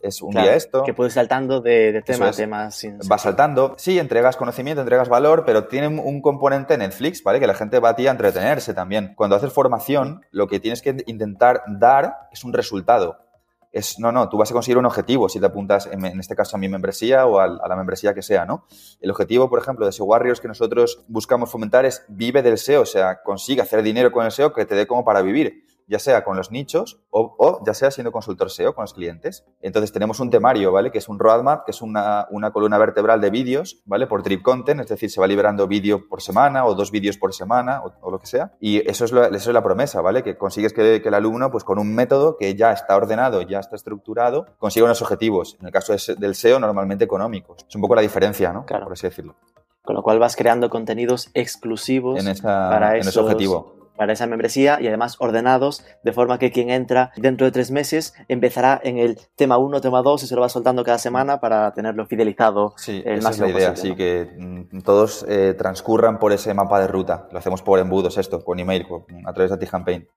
Es 0.00 0.22
un 0.22 0.30
día 0.32 0.54
esto. 0.54 0.82
Que 0.84 0.94
puedes 0.94 1.14
saltando 1.14 1.60
de, 1.60 2.02
tema 2.04 2.28
a 2.28 2.32
tema. 2.32 2.70
Sin, 2.70 2.98
va 3.10 3.18
saltando, 3.18 3.74
sí, 3.78 3.98
entregas 3.98 4.36
conocimiento, 4.36 4.80
entregas 4.80 5.08
valor, 5.08 5.44
pero 5.44 5.66
tiene 5.66 5.88
un 5.88 6.20
componente 6.20 6.76
Netflix, 6.76 7.22
¿vale? 7.22 7.40
Que 7.40 7.46
la 7.46 7.54
gente 7.54 7.78
va 7.78 7.90
a 7.90 7.96
ti 7.96 8.06
a 8.06 8.10
entretenerse 8.10 8.74
también. 8.74 9.14
Cuando 9.16 9.36
haces 9.36 9.52
formación, 9.52 10.22
lo 10.30 10.48
que 10.48 10.60
tienes 10.60 10.82
que 10.82 10.96
intentar 11.06 11.62
dar 11.66 12.28
es 12.32 12.44
un 12.44 12.52
resultado 12.52 13.25
es, 13.72 13.98
no, 13.98 14.12
no, 14.12 14.28
tú 14.28 14.38
vas 14.38 14.50
a 14.50 14.54
conseguir 14.54 14.78
un 14.78 14.86
objetivo 14.86 15.28
si 15.28 15.40
te 15.40 15.46
apuntas, 15.46 15.88
en, 15.90 16.04
este 16.18 16.34
caso, 16.34 16.56
a 16.56 16.58
mi 16.58 16.68
membresía 16.68 17.26
o 17.26 17.38
a, 17.38 17.48
la 17.48 17.76
membresía 17.76 18.14
que 18.14 18.22
sea, 18.22 18.44
¿no? 18.44 18.64
El 19.00 19.10
objetivo, 19.10 19.48
por 19.50 19.58
ejemplo, 19.58 19.86
de 19.86 19.92
SEO 19.92 20.06
Warriors 20.06 20.40
que 20.40 20.48
nosotros 20.48 21.04
buscamos 21.08 21.50
fomentar 21.50 21.84
es 21.84 22.04
vive 22.08 22.42
del 22.42 22.58
SEO, 22.58 22.82
o 22.82 22.86
sea, 22.86 23.22
consigue 23.22 23.62
hacer 23.62 23.82
dinero 23.82 24.12
con 24.12 24.24
el 24.24 24.32
SEO 24.32 24.52
que 24.52 24.64
te 24.64 24.74
dé 24.74 24.86
como 24.86 25.04
para 25.04 25.22
vivir 25.22 25.64
ya 25.86 25.98
sea 25.98 26.24
con 26.24 26.36
los 26.36 26.50
nichos 26.50 27.00
o, 27.10 27.62
ya 27.64 27.74
sea 27.74 27.90
siendo 27.90 28.12
consultor 28.12 28.50
SEO 28.50 28.74
con 28.74 28.82
los 28.82 28.94
clientes. 28.94 29.44
Entonces 29.60 29.92
tenemos 29.92 30.20
un 30.20 30.30
temario, 30.30 30.72
¿vale? 30.72 30.90
Que 30.90 30.98
es 30.98 31.08
un 31.08 31.18
roadmap, 31.18 31.64
que 31.64 31.70
es 31.70 31.82
una, 31.82 32.28
columna 32.52 32.78
vertebral 32.78 33.20
de 33.20 33.30
vídeos, 33.30 33.82
¿vale? 33.84 34.06
Por 34.06 34.22
trip 34.22 34.42
content, 34.42 34.80
es 34.80 34.88
decir, 34.88 35.10
se 35.10 35.20
va 35.20 35.26
liberando 35.26 35.66
vídeo 35.66 36.08
por 36.08 36.22
semana 36.22 36.64
o 36.66 36.74
dos 36.74 36.90
vídeos 36.90 37.16
por 37.16 37.32
semana 37.34 37.82
o, 38.02 38.10
lo 38.10 38.18
que 38.18 38.26
sea. 38.26 38.52
Y 38.60 38.88
eso 38.88 39.04
es, 39.04 39.12
lo, 39.12 39.24
eso 39.24 39.50
es 39.50 39.54
la 39.54 39.62
promesa, 39.62 40.00
¿vale? 40.00 40.22
Que 40.22 40.36
consigues 40.36 40.72
que, 40.72 40.96
el 40.96 41.14
alumno, 41.14 41.50
pues 41.50 41.64
con 41.64 41.78
un 41.78 41.94
método 41.94 42.36
que 42.36 42.54
ya 42.54 42.72
está 42.72 42.96
ordenado, 42.96 43.42
ya 43.42 43.60
está 43.60 43.76
estructurado, 43.76 44.46
consiga 44.58 44.84
unos 44.86 45.00
objetivos. 45.02 45.56
En 45.60 45.66
el 45.66 45.72
caso 45.72 45.94
del 46.18 46.34
SEO, 46.34 46.58
normalmente 46.58 47.04
económicos. 47.04 47.64
Es 47.68 47.74
un 47.74 47.80
poco 47.80 47.94
la 47.94 48.02
diferencia, 48.02 48.52
¿no? 48.52 48.64
Claro. 48.64 48.84
Por 48.84 48.94
así 48.94 49.06
decirlo. 49.06 49.36
Con 49.82 49.94
lo 49.94 50.02
cual 50.02 50.18
vas 50.18 50.34
creando 50.34 50.68
contenidos 50.68 51.30
exclusivos 51.32 52.24
en 52.24 52.36
para 52.42 52.96
en 52.96 53.06
ese 53.06 53.20
objetivo 53.20 53.75
para 53.96 54.12
esa 54.12 54.26
membresía 54.26 54.78
y 54.80 54.88
además 54.88 55.16
ordenados 55.18 55.84
de 56.02 56.12
forma 56.12 56.38
que 56.38 56.52
quien 56.52 56.70
entra 56.70 57.12
dentro 57.16 57.46
de 57.46 57.52
tres 57.52 57.70
meses 57.70 58.14
empezará 58.28 58.80
en 58.82 58.98
el 58.98 59.18
tema 59.36 59.58
1, 59.58 59.80
tema 59.80 60.02
2 60.02 60.22
y 60.22 60.26
se 60.26 60.34
lo 60.34 60.40
va 60.40 60.48
soltando 60.48 60.84
cada 60.84 60.98
semana 60.98 61.40
para 61.40 61.72
tenerlo 61.72 62.06
fidelizado. 62.06 62.74
Sí, 62.76 63.02
esa 63.04 63.30
es 63.30 63.38
la 63.38 63.48
idea, 63.48 63.76
sí, 63.76 63.94
que 63.94 64.28
mm, 64.38 64.80
todos 64.80 65.24
eh, 65.28 65.54
transcurran 65.56 66.18
por 66.18 66.32
ese 66.32 66.52
mapa 66.54 66.80
de 66.80 66.86
ruta. 66.86 67.28
Lo 67.32 67.38
hacemos 67.38 67.62
por 67.62 67.78
embudos 67.78 68.18
esto, 68.18 68.44
con 68.44 68.58
email, 68.58 68.86
a 69.24 69.32
través 69.32 69.50
de 69.50 69.58
T-Campaign. 69.58 70.08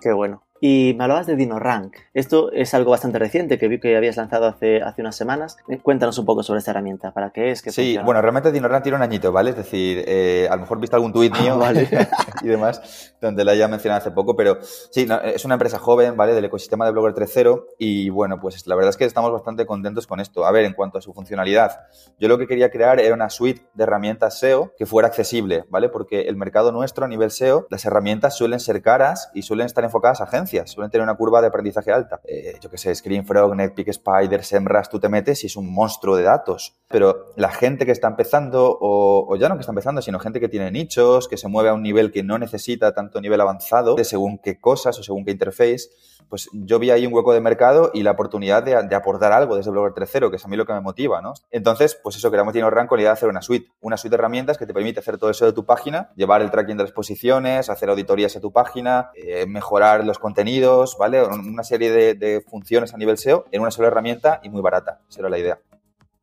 Qué 0.00 0.12
bueno. 0.12 0.45
Y 0.60 0.94
me 0.96 1.04
hablabas 1.04 1.26
de 1.26 1.36
DinoRank. 1.36 1.96
Esto 2.14 2.50
es 2.52 2.72
algo 2.74 2.90
bastante 2.90 3.18
reciente 3.18 3.58
que 3.58 3.68
vi 3.68 3.80
que 3.80 3.96
habías 3.96 4.16
lanzado 4.16 4.46
hace, 4.46 4.82
hace 4.82 5.02
unas 5.02 5.16
semanas. 5.16 5.56
Eh, 5.68 5.78
cuéntanos 5.78 6.18
un 6.18 6.24
poco 6.24 6.42
sobre 6.42 6.58
esta 6.58 6.70
herramienta. 6.70 7.12
¿Para 7.12 7.30
qué 7.30 7.50
es? 7.50 7.60
sí, 7.60 7.98
bueno, 8.04 8.22
realmente 8.22 8.52
DinoRank 8.52 8.82
tiene 8.82 8.96
un 8.96 9.02
añito, 9.02 9.32
¿vale? 9.32 9.50
Es 9.50 9.56
decir, 9.56 10.04
eh, 10.06 10.48
a 10.50 10.54
lo 10.56 10.62
mejor 10.62 10.80
viste 10.80 10.96
algún 10.96 11.12
tuit 11.12 11.32
ah, 11.36 11.42
mío 11.42 11.60
y 12.42 12.46
demás, 12.46 13.14
donde 13.20 13.44
la 13.44 13.52
haya 13.52 13.68
mencionado 13.68 14.00
hace 14.00 14.10
poco, 14.10 14.36
pero 14.36 14.58
sí, 14.62 15.06
es 15.24 15.44
una 15.44 15.54
empresa 15.54 15.78
joven, 15.78 16.16
¿vale? 16.16 16.34
Del 16.34 16.44
ecosistema 16.44 16.84
de 16.86 16.92
Blogger 16.92 17.14
3.0 17.14 17.64
y 17.78 18.10
bueno, 18.10 18.38
pues 18.40 18.66
la 18.66 18.74
verdad 18.74 18.90
es 18.90 18.96
que 18.96 19.04
estamos 19.04 19.32
bastante 19.32 19.66
contentos 19.66 20.06
con 20.06 20.20
esto. 20.20 20.46
A 20.46 20.52
ver, 20.52 20.64
en 20.64 20.74
cuanto 20.74 20.98
a 20.98 21.00
su 21.00 21.12
funcionalidad, 21.12 21.86
yo 22.18 22.28
lo 22.28 22.38
que 22.38 22.46
quería 22.46 22.70
crear 22.70 23.00
era 23.00 23.14
una 23.14 23.30
suite 23.30 23.62
de 23.74 23.84
herramientas 23.84 24.38
SEO 24.38 24.72
que 24.78 24.86
fuera 24.86 25.08
accesible, 25.08 25.64
¿vale? 25.68 25.88
Porque 25.88 26.22
el 26.22 26.36
mercado 26.36 26.72
nuestro 26.72 27.04
a 27.04 27.08
nivel 27.08 27.30
SEO, 27.30 27.66
las 27.70 27.84
herramientas 27.84 28.36
suelen 28.36 28.60
ser 28.60 28.82
caras 28.82 29.30
y 29.34 29.42
suelen 29.42 29.66
estar 29.66 29.84
enfocadas 29.84 30.20
a 30.20 30.24
agencias, 30.24 30.45
suelen 30.46 30.90
tener 30.90 31.02
una 31.02 31.16
curva 31.16 31.40
de 31.40 31.48
aprendizaje 31.48 31.92
alta. 31.92 32.20
Eh, 32.24 32.58
yo 32.60 32.70
que 32.70 32.78
sé, 32.78 32.94
ScreenFrog, 32.94 33.54
NetPeak, 33.54 33.88
Spider, 33.88 34.44
SEMrush, 34.44 34.88
tú 34.88 35.00
te 35.00 35.08
metes 35.08 35.44
y 35.44 35.46
es 35.46 35.56
un 35.56 35.72
monstruo 35.72 36.16
de 36.16 36.22
datos. 36.22 36.76
Pero 36.88 37.32
la 37.36 37.50
gente 37.50 37.84
que 37.84 37.92
está 37.92 38.08
empezando, 38.08 38.78
o, 38.80 39.36
ya 39.36 39.48
no 39.48 39.56
que 39.56 39.60
está 39.60 39.72
empezando, 39.72 40.02
sino 40.02 40.18
gente 40.18 40.40
que 40.40 40.48
tiene 40.48 40.70
nichos, 40.70 41.28
que 41.28 41.36
se 41.36 41.48
mueve 41.48 41.70
a 41.70 41.74
un 41.74 41.82
nivel 41.82 42.12
que 42.12 42.22
no 42.22 42.38
necesita 42.38 42.94
tanto 42.94 43.20
nivel 43.20 43.40
avanzado, 43.40 43.94
de 43.94 44.04
según 44.04 44.38
qué 44.38 44.60
cosas 44.60 44.98
o 44.98 45.02
según 45.02 45.24
qué 45.24 45.32
interface, 45.32 45.90
pues 46.28 46.48
yo 46.52 46.78
vi 46.78 46.90
ahí 46.90 47.06
un 47.06 47.12
hueco 47.12 47.32
de 47.32 47.40
mercado 47.40 47.90
y 47.94 48.02
la 48.02 48.12
oportunidad 48.12 48.62
de, 48.62 48.94
aportar 48.94 49.32
algo 49.32 49.56
desde 49.56 49.70
Blogger 49.70 49.92
3.0, 49.92 50.30
que 50.30 50.36
es 50.36 50.44
a 50.44 50.48
mí 50.48 50.56
lo 50.56 50.66
que 50.66 50.72
me 50.72 50.80
motiva, 50.80 51.20
¿no? 51.22 51.34
Entonces, 51.50 51.98
pues 52.02 52.16
eso, 52.16 52.30
queremos 52.30 52.52
tener 52.52 52.72
Rank 52.72 52.88
con 52.88 52.98
la 52.98 53.02
idea 53.02 53.10
de 53.10 53.14
hacer 53.14 53.28
una 53.28 53.42
suite, 53.42 53.70
una 53.80 53.96
suite 53.96 54.16
de 54.16 54.20
herramientas 54.20 54.58
que 54.58 54.66
te 54.66 54.74
permite 54.74 55.00
hacer 55.00 55.18
todo 55.18 55.30
eso 55.30 55.44
de 55.44 55.52
tu 55.52 55.64
página, 55.64 56.10
llevar 56.16 56.42
el 56.42 56.50
tracking 56.50 56.76
de 56.76 56.84
las 56.84 56.92
posiciones, 56.92 57.70
hacer 57.70 57.88
auditorías 57.90 58.36
a 58.36 58.40
tu 58.40 58.52
página, 58.52 59.10
eh, 59.14 59.46
mejorar 59.46 60.04
los 60.04 60.18
contenidos, 60.18 60.96
¿vale? 60.98 61.22
Una 61.22 61.64
serie 61.64 61.90
de, 61.90 62.44
funciones 62.48 62.94
a 62.94 62.96
nivel 62.96 63.18
SEO 63.18 63.44
en 63.50 63.62
una 63.62 63.70
sola 63.70 63.88
herramienta 63.88 64.40
y 64.42 64.50
muy 64.50 64.62
barata. 64.62 65.00
Esa 65.08 65.20
era 65.20 65.28
la 65.28 65.38
idea. 65.38 65.60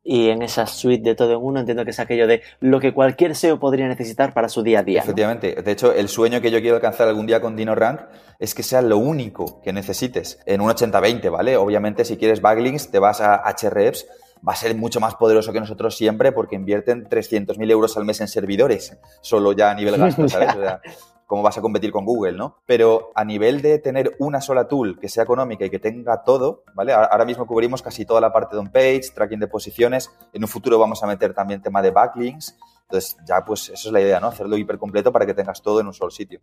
Y 0.06 0.28
en 0.28 0.42
esa 0.42 0.66
suite 0.66 1.02
de 1.02 1.14
todo 1.14 1.32
en 1.32 1.38
uno 1.40 1.60
entiendo 1.60 1.84
que 1.84 1.90
es 1.90 1.98
aquello 1.98 2.26
de 2.26 2.42
lo 2.60 2.78
que 2.78 2.92
cualquier 2.92 3.34
SEO 3.34 3.58
podría 3.58 3.88
necesitar 3.88 4.34
para 4.34 4.50
su 4.50 4.62
día 4.62 4.80
a 4.80 4.82
día. 4.82 5.00
Efectivamente. 5.00 5.54
De 5.62 5.72
hecho, 5.72 5.94
el 5.94 6.08
sueño 6.08 6.42
que 6.42 6.50
yo 6.50 6.60
quiero 6.60 6.76
alcanzar 6.76 7.08
algún 7.08 7.26
día 7.26 7.40
con 7.40 7.56
DinoRank 7.56 8.02
es 8.38 8.54
que 8.54 8.62
sea 8.62 8.82
lo 8.82 8.98
único 8.98 9.62
que 9.62 9.72
necesites 9.72 10.40
en 10.44 10.60
un 10.60 10.70
80-20, 10.70 11.30
¿vale? 11.30 11.56
Obviamente, 11.56 12.04
si 12.04 12.18
quieres 12.18 12.42
backlinks, 12.42 12.90
te 12.90 12.98
vas 12.98 13.22
a 13.22 13.42
HREPS, 13.42 14.06
va 14.46 14.52
a 14.52 14.56
ser 14.56 14.74
mucho 14.74 15.00
más 15.00 15.14
poderoso 15.14 15.52
que 15.52 15.60
nosotros 15.60 15.96
siempre 15.96 16.32
porque 16.32 16.54
invierten 16.54 17.08
300.000 17.08 17.70
euros 17.70 17.96
al 17.96 18.04
mes 18.04 18.20
en 18.20 18.28
servidores, 18.28 18.96
solo 19.22 19.52
ya 19.52 19.70
a 19.70 19.74
nivel 19.74 19.96
gasto, 19.96 20.28
¿sabes? 20.28 20.54
O 20.54 20.60
sea, 20.60 20.80
cómo 21.34 21.42
vas 21.42 21.58
a 21.58 21.60
competir 21.60 21.90
con 21.90 22.04
Google, 22.04 22.34
¿no? 22.34 22.58
Pero 22.64 23.10
a 23.16 23.24
nivel 23.24 23.60
de 23.60 23.80
tener 23.80 24.14
una 24.20 24.40
sola 24.40 24.68
tool 24.68 25.00
que 25.00 25.08
sea 25.08 25.24
económica 25.24 25.64
y 25.64 25.70
que 25.70 25.80
tenga 25.80 26.22
todo, 26.22 26.62
¿vale? 26.74 26.92
Ahora 26.92 27.24
mismo 27.24 27.44
cubrimos 27.44 27.82
casi 27.82 28.06
toda 28.06 28.20
la 28.20 28.32
parte 28.32 28.54
de 28.54 28.60
on-page, 28.60 29.10
tracking 29.12 29.40
de 29.40 29.48
posiciones, 29.48 30.14
en 30.32 30.44
un 30.44 30.48
futuro 30.48 30.78
vamos 30.78 31.02
a 31.02 31.08
meter 31.08 31.34
también 31.34 31.60
tema 31.60 31.82
de 31.82 31.90
backlinks, 31.90 32.56
entonces 32.82 33.16
ya 33.26 33.44
pues 33.44 33.68
eso 33.68 33.88
es 33.88 33.92
la 33.92 34.00
idea, 34.00 34.20
¿no? 34.20 34.28
Hacerlo 34.28 34.56
hiper 34.56 34.78
completo 34.78 35.10
para 35.10 35.26
que 35.26 35.34
tengas 35.34 35.60
todo 35.60 35.80
en 35.80 35.88
un 35.88 35.92
solo 35.92 36.12
sitio. 36.12 36.38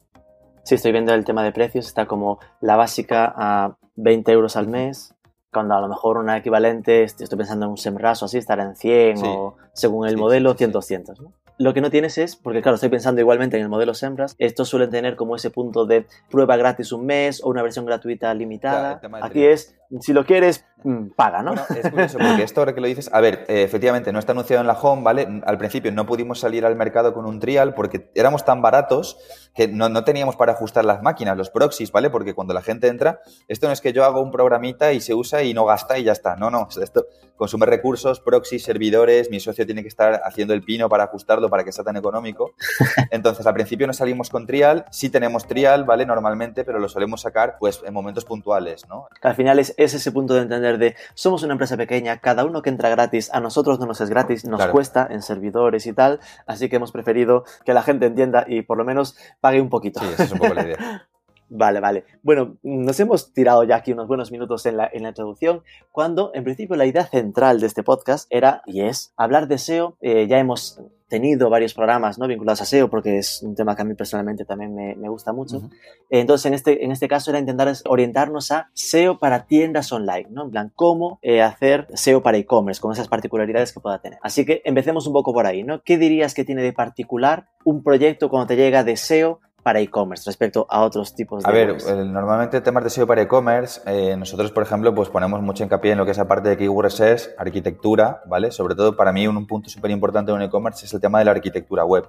Sí, 0.64 0.76
estoy 0.76 0.92
viendo 0.92 1.14
el 1.14 1.24
tema 1.24 1.42
de 1.42 1.54
precios, 1.54 1.88
está 1.88 2.06
como 2.06 2.40
la 2.60 2.76
básica 2.76 3.34
a 3.34 3.78
20 3.96 4.30
euros 4.34 4.58
al 4.58 4.68
mes, 4.68 5.16
cuando 5.54 5.74
a 5.74 5.80
lo 5.80 5.88
mejor 5.88 6.18
una 6.18 6.36
equivalente, 6.36 7.04
estoy 7.04 7.38
pensando 7.38 7.66
en 7.66 7.72
un 7.72 7.78
SEMrush 7.78 8.24
o 8.24 8.26
así, 8.26 8.40
estará 8.40 8.64
en 8.64 8.76
100 8.76 9.24
o 9.24 9.56
según 9.72 10.06
el 10.06 10.18
modelo, 10.18 10.54
100, 10.54 10.74
200. 10.74 11.22
¿no? 11.22 11.32
Lo 11.58 11.74
que 11.74 11.82
no 11.82 11.92
tienes 11.92 12.18
es, 12.18 12.36
porque 12.36 12.62
claro, 12.62 12.76
estoy 12.76 12.90
pensando 12.90 13.22
igualmente 13.22 13.58
en 13.58 13.64
el 13.64 13.70
modelo 13.70 13.94
SEMrush, 13.94 14.34
estos 14.38 14.70
suelen 14.70 14.90
tener 14.90 15.16
como 15.16 15.36
ese 15.36 15.50
punto 15.50 15.86
de 15.86 16.06
prueba 16.30 16.58
gratis 16.58 16.92
un 16.92 17.06
mes 17.06 17.44
o 17.44 17.50
una 17.50 17.62
versión 17.62 17.86
gratuita 17.86 18.34
limitada. 18.34 19.00
Aquí 19.22 19.46
es, 19.46 19.76
si 20.00 20.14
lo 20.14 20.26
quieres, 20.26 20.66
mm, 20.84 21.10
paga, 21.16 21.44
¿no? 21.44 21.54
es 21.54 21.90
curioso, 21.90 22.18
porque 22.18 22.44
esto 22.44 22.62
ahora 22.62 22.74
que 22.74 22.82
lo 22.82 22.88
dices, 22.88 23.10
a 23.14 23.22
ver, 23.22 23.46
eh, 23.48 23.64
efectivamente 23.64 24.12
no 24.12 24.20
está 24.20 24.32
anunciado 24.32 24.62
en 24.62 24.68
la 24.68 24.74
home, 24.74 25.04
¿vale? 25.04 25.42
Al 25.46 25.58
principio 25.58 25.92
no 25.92 26.06
pudimos 26.06 26.40
salir 26.40 26.66
al 26.66 26.76
mercado 26.76 27.14
con 27.14 27.26
un 27.26 27.40
trial 27.40 27.74
porque 27.74 28.10
éramos 28.16 28.46
tan 28.46 28.62
baratos 28.62 29.18
que 29.54 29.68
no, 29.68 29.90
no, 29.90 30.04
teníamos 30.04 30.36
para 30.36 30.54
ajustar 30.54 30.86
las 30.86 31.02
máquinas, 31.02 31.38
los 31.38 31.50
proxies, 31.50 31.92
¿vale? 31.92 32.10
Porque 32.10 32.34
cuando 32.34 32.54
la 32.54 32.62
gente 32.62 32.88
entra, 32.88 33.22
esto 33.48 33.68
no 33.68 33.74
es 33.74 33.82
que 33.82 33.94
yo 33.94 34.06
hago 34.06 34.22
un 34.22 34.32
programita 34.32 34.94
y 34.94 35.02
se 35.02 35.14
usa 35.14 35.44
y 35.44 35.54
no 35.54 35.66
gasta 35.66 35.98
y 35.98 36.04
ya 36.04 36.12
está. 36.12 36.36
No, 36.36 36.50
no, 36.50 36.68
esto 36.82 37.08
consume 37.42 37.66
recursos, 37.66 38.20
proxies, 38.20 38.64
servidores, 38.64 39.32
mi 39.32 39.40
socio 39.40 39.66
tiene 39.66 39.82
que 39.82 39.88
estar 39.88 40.22
haciendo 40.24 40.54
el 40.54 40.62
pino 40.62 40.88
para 40.90 41.06
ajustarlo 41.06 41.50
para 41.50 41.64
que 41.64 41.72
sea 41.72 41.84
tan 41.84 41.98
económico. 41.98 42.54
Entonces, 43.10 43.48
al 43.48 43.56
principio 43.56 43.88
no 43.88 43.94
salimos 43.94 44.30
con 44.30 44.46
trial, 44.46 44.86
sí 44.92 45.10
tenemos 45.10 45.48
trial, 45.48 45.84
¿vale? 45.84 46.06
Normalmente, 46.06 46.64
pero 46.64 46.78
lo 46.78 46.88
solemos 46.88 47.22
sacar 47.22 47.58
pues 47.60 47.82
en 47.84 47.96
momentos 47.96 48.26
puntuales, 48.26 48.88
¿no? 48.88 49.08
Al 49.24 49.34
final 49.34 49.58
es, 49.58 49.74
ese 49.76 50.12
punto 50.12 50.36
de 50.36 50.42
entender 50.42 50.78
de 50.78 50.96
somos 51.16 51.42
una 51.42 51.54
empresa 51.54 51.78
pequeña, 51.78 52.20
cada 52.20 52.46
uno 52.46 52.62
que 52.62 52.70
entra 52.70 52.90
gratis, 52.90 53.32
a 53.34 53.40
nosotros 53.40 53.80
no 53.80 53.88
nos 53.88 54.02
es 54.02 54.12
gratis, 54.12 54.46
nos 54.46 54.64
cuesta 54.68 55.08
en 55.10 55.24
servidores 55.24 55.88
y 55.88 55.94
tal, 55.94 56.20
así 56.46 56.70
que 56.70 56.76
hemos 56.76 56.92
preferido 56.92 57.44
que 57.66 57.74
la 57.74 57.82
gente 57.82 58.06
entienda 58.06 58.46
y 58.48 58.62
por 58.62 58.78
lo 58.78 58.86
menos 58.86 59.18
pague 59.42 59.60
un 59.60 59.70
poquito. 59.70 60.00
Sí, 60.00 60.06
esa 60.14 60.24
es 60.24 60.32
un 60.32 60.40
poco 60.40 60.54
la 60.54 60.64
idea. 60.64 61.08
Vale, 61.54 61.82
vale. 61.82 62.06
Bueno, 62.24 62.56
nos 62.64 62.98
hemos 63.02 63.34
tirado 63.34 63.66
ya 63.66 63.76
aquí 63.76 63.92
unos 63.92 64.08
buenos 64.08 64.32
minutos 64.32 64.66
en 64.66 64.78
la, 64.78 64.90
en 64.92 65.04
la, 65.04 65.10
introducción, 65.10 65.64
cuando 65.92 66.32
en 66.34 66.46
principio 66.46 66.78
la 66.78 66.86
idea 66.86 67.06
central 67.06 67.60
de 67.60 67.68
este 67.68 67.84
podcast 67.84 68.26
era 68.30 68.62
y 68.66 68.84
es 68.84 69.14
hablar 69.18 69.50
de 69.50 69.58
SEO. 69.58 69.98
Eh, 70.00 70.28
ya 70.30 70.40
hemos 70.40 70.82
tenido 71.10 71.50
varios 71.50 71.74
programas 71.74 72.18
¿no? 72.18 72.26
vinculados 72.26 72.62
a 72.62 72.66
SEO 72.66 72.90
porque 72.90 73.18
es 73.18 73.44
un 73.44 73.54
tema 73.54 73.76
que 73.76 73.82
a 73.82 73.86
mí 73.86 73.96
personalmente 73.96 74.46
también 74.46 74.74
me, 74.74 74.96
me 74.96 75.10
gusta 75.10 75.34
mucho. 75.34 75.62
Entonces, 76.10 76.46
en 76.46 76.54
este, 76.54 76.86
en 76.86 76.92
este 76.94 77.10
caso 77.10 77.32
era 77.32 77.40
intentar 77.40 77.70
orientarnos 77.90 78.50
a 78.54 78.70
SEO 78.74 79.20
para 79.20 79.46
tiendas 79.46 79.92
online, 79.92 80.28
¿no? 80.30 80.46
En 80.46 80.52
plan, 80.52 80.72
cómo 80.74 81.20
eh, 81.22 81.42
hacer 81.42 81.88
SEO 81.96 82.24
para 82.24 82.38
e-commerce 82.38 82.80
con 82.80 82.94
esas 82.94 83.10
particularidades 83.10 83.74
que 83.74 83.82
pueda 83.82 84.00
tener. 84.00 84.20
Así 84.24 84.46
que 84.46 84.62
empecemos 84.64 85.06
un 85.06 85.12
poco 85.12 85.34
por 85.34 85.46
ahí, 85.46 85.64
¿no? 85.66 85.82
¿Qué 85.84 85.98
dirías 85.98 86.34
que 86.34 86.46
tiene 86.46 86.64
de 86.64 86.72
particular 86.72 87.50
un 87.66 87.84
proyecto 87.84 88.30
cuando 88.30 88.48
te 88.48 88.56
llega 88.56 88.86
de 88.86 88.96
SEO 88.96 89.42
para 89.64 89.80
e-commerce 89.80 90.24
respecto 90.26 90.66
a 90.70 90.82
otros 90.82 91.16
tipos 91.16 91.44
de 91.44 91.50
A 91.50 91.54
ver, 91.54 91.76
normalmente 92.06 92.62
temas 92.62 92.84
de 92.84 92.90
SEO 92.90 93.08
para 93.08 93.22
e-commerce, 93.22 93.82
eh, 93.86 94.16
nosotros, 94.18 94.52
por 94.52 94.64
ejemplo, 94.64 94.94
pues 94.94 95.10
ponemos 95.10 95.42
mucho 95.42 95.64
hincapié 95.64 95.92
en 95.92 95.98
lo 95.98 96.06
que 96.06 96.12
es 96.12 96.18
la 96.18 96.28
parte 96.28 96.50
de 96.50 96.58
keyword 96.58 96.86
research, 96.86 97.30
arquitectura, 97.38 98.22
¿vale? 98.26 98.52
Sobre 98.52 98.76
todo 98.76 98.96
para 98.96 99.12
mí 99.12 99.28
un, 99.28 99.46
punto 99.48 99.70
súper 99.70 99.92
importante 99.92 100.32
en 100.32 100.38
un 100.38 100.44
e-commerce 100.44 100.86
es 100.86 100.94
el 100.94 101.02
tema 101.02 101.20
de 101.20 101.26
la 101.26 101.32
arquitectura 101.32 101.84
web. 101.86 102.08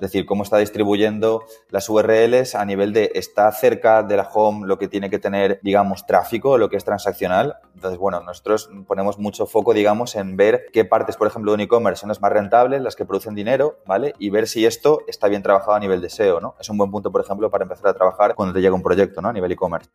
Es 0.00 0.12
decir, 0.12 0.24
cómo 0.24 0.44
está 0.44 0.56
distribuyendo 0.56 1.44
las 1.68 1.90
URLs 1.90 2.54
a 2.54 2.64
nivel 2.64 2.94
de 2.94 3.12
está 3.14 3.52
cerca 3.52 4.02
de 4.02 4.16
la 4.16 4.26
home 4.32 4.66
lo 4.66 4.78
que 4.78 4.88
tiene 4.88 5.10
que 5.10 5.18
tener, 5.18 5.60
digamos, 5.62 6.06
tráfico, 6.06 6.56
lo 6.56 6.70
que 6.70 6.78
es 6.78 6.86
transaccional. 6.86 7.56
Entonces, 7.74 7.98
bueno, 7.98 8.22
nosotros 8.22 8.70
ponemos 8.86 9.18
mucho 9.18 9.44
foco, 9.44 9.74
digamos, 9.74 10.16
en 10.16 10.38
ver 10.38 10.68
qué 10.72 10.86
partes, 10.86 11.18
por 11.18 11.26
ejemplo, 11.26 11.52
de 11.52 11.56
un 11.56 11.60
e-commerce 11.60 12.00
son 12.00 12.08
las 12.08 12.22
más 12.22 12.32
rentables, 12.32 12.80
las 12.80 12.96
que 12.96 13.04
producen 13.04 13.34
dinero, 13.34 13.80
¿vale? 13.84 14.14
Y 14.18 14.30
ver 14.30 14.48
si 14.48 14.64
esto 14.64 15.02
está 15.06 15.28
bien 15.28 15.42
trabajado 15.42 15.74
a 15.74 15.80
nivel 15.80 16.00
de 16.00 16.08
SEO, 16.08 16.40
¿no? 16.40 16.54
Es 16.58 16.70
un 16.70 16.78
buen 16.78 16.90
punto, 16.90 17.12
por 17.12 17.20
ejemplo, 17.20 17.50
para 17.50 17.64
empezar 17.64 17.88
a 17.88 17.92
trabajar 17.92 18.34
cuando 18.34 18.54
te 18.54 18.62
llega 18.62 18.74
un 18.74 18.82
proyecto, 18.82 19.20
¿no? 19.20 19.28
A 19.28 19.34
nivel 19.34 19.52
e-commerce. 19.52 19.90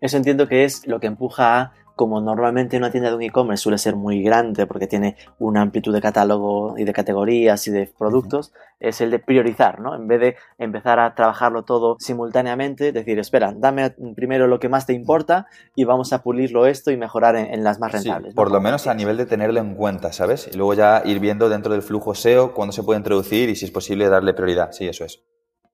Eso 0.00 0.16
entiendo 0.16 0.48
que 0.48 0.64
es 0.64 0.86
lo 0.86 0.98
que 0.98 1.06
empuja 1.06 1.60
a 1.60 1.72
como 1.96 2.20
normalmente 2.20 2.76
una 2.76 2.90
tienda 2.90 3.10
de 3.10 3.16
un 3.16 3.22
e-commerce 3.22 3.62
suele 3.62 3.78
ser 3.78 3.96
muy 3.96 4.22
grande 4.22 4.66
porque 4.66 4.86
tiene 4.86 5.16
una 5.38 5.60
amplitud 5.60 5.92
de 5.92 6.00
catálogo 6.00 6.74
y 6.78 6.84
de 6.84 6.92
categorías 6.92 7.66
y 7.66 7.70
de 7.70 7.92
productos, 7.98 8.52
es 8.80 9.00
el 9.00 9.10
de 9.10 9.18
priorizar, 9.18 9.80
¿no? 9.80 9.94
En 9.94 10.08
vez 10.08 10.20
de 10.20 10.36
empezar 10.58 10.98
a 10.98 11.14
trabajarlo 11.14 11.62
todo 11.62 11.96
simultáneamente, 11.98 12.92
decir, 12.92 13.18
espera, 13.18 13.52
dame 13.56 13.90
primero 14.16 14.46
lo 14.46 14.58
que 14.58 14.68
más 14.68 14.86
te 14.86 14.92
importa 14.92 15.46
y 15.76 15.84
vamos 15.84 16.12
a 16.12 16.22
pulirlo 16.22 16.66
esto 16.66 16.90
y 16.90 16.96
mejorar 16.96 17.36
en, 17.36 17.62
las 17.62 17.78
más 17.78 17.92
rentables. 17.92 18.34
Por 18.34 18.50
lo 18.50 18.60
menos 18.60 18.86
a 18.86 18.94
nivel 18.94 19.16
de 19.16 19.26
tenerlo 19.26 19.60
en 19.60 19.74
cuenta, 19.74 20.12
¿sabes? 20.12 20.48
Y 20.52 20.56
luego 20.56 20.74
ya 20.74 21.02
ir 21.04 21.20
viendo 21.20 21.48
dentro 21.48 21.72
del 21.72 21.82
flujo 21.82 22.14
SEO 22.14 22.54
cuándo 22.54 22.72
se 22.72 22.82
puede 22.82 22.98
introducir 22.98 23.48
y 23.48 23.56
si 23.56 23.66
es 23.66 23.70
posible 23.70 24.08
darle 24.08 24.34
prioridad. 24.34 24.72
Sí, 24.72 24.88
eso 24.88 25.04
es. 25.04 25.22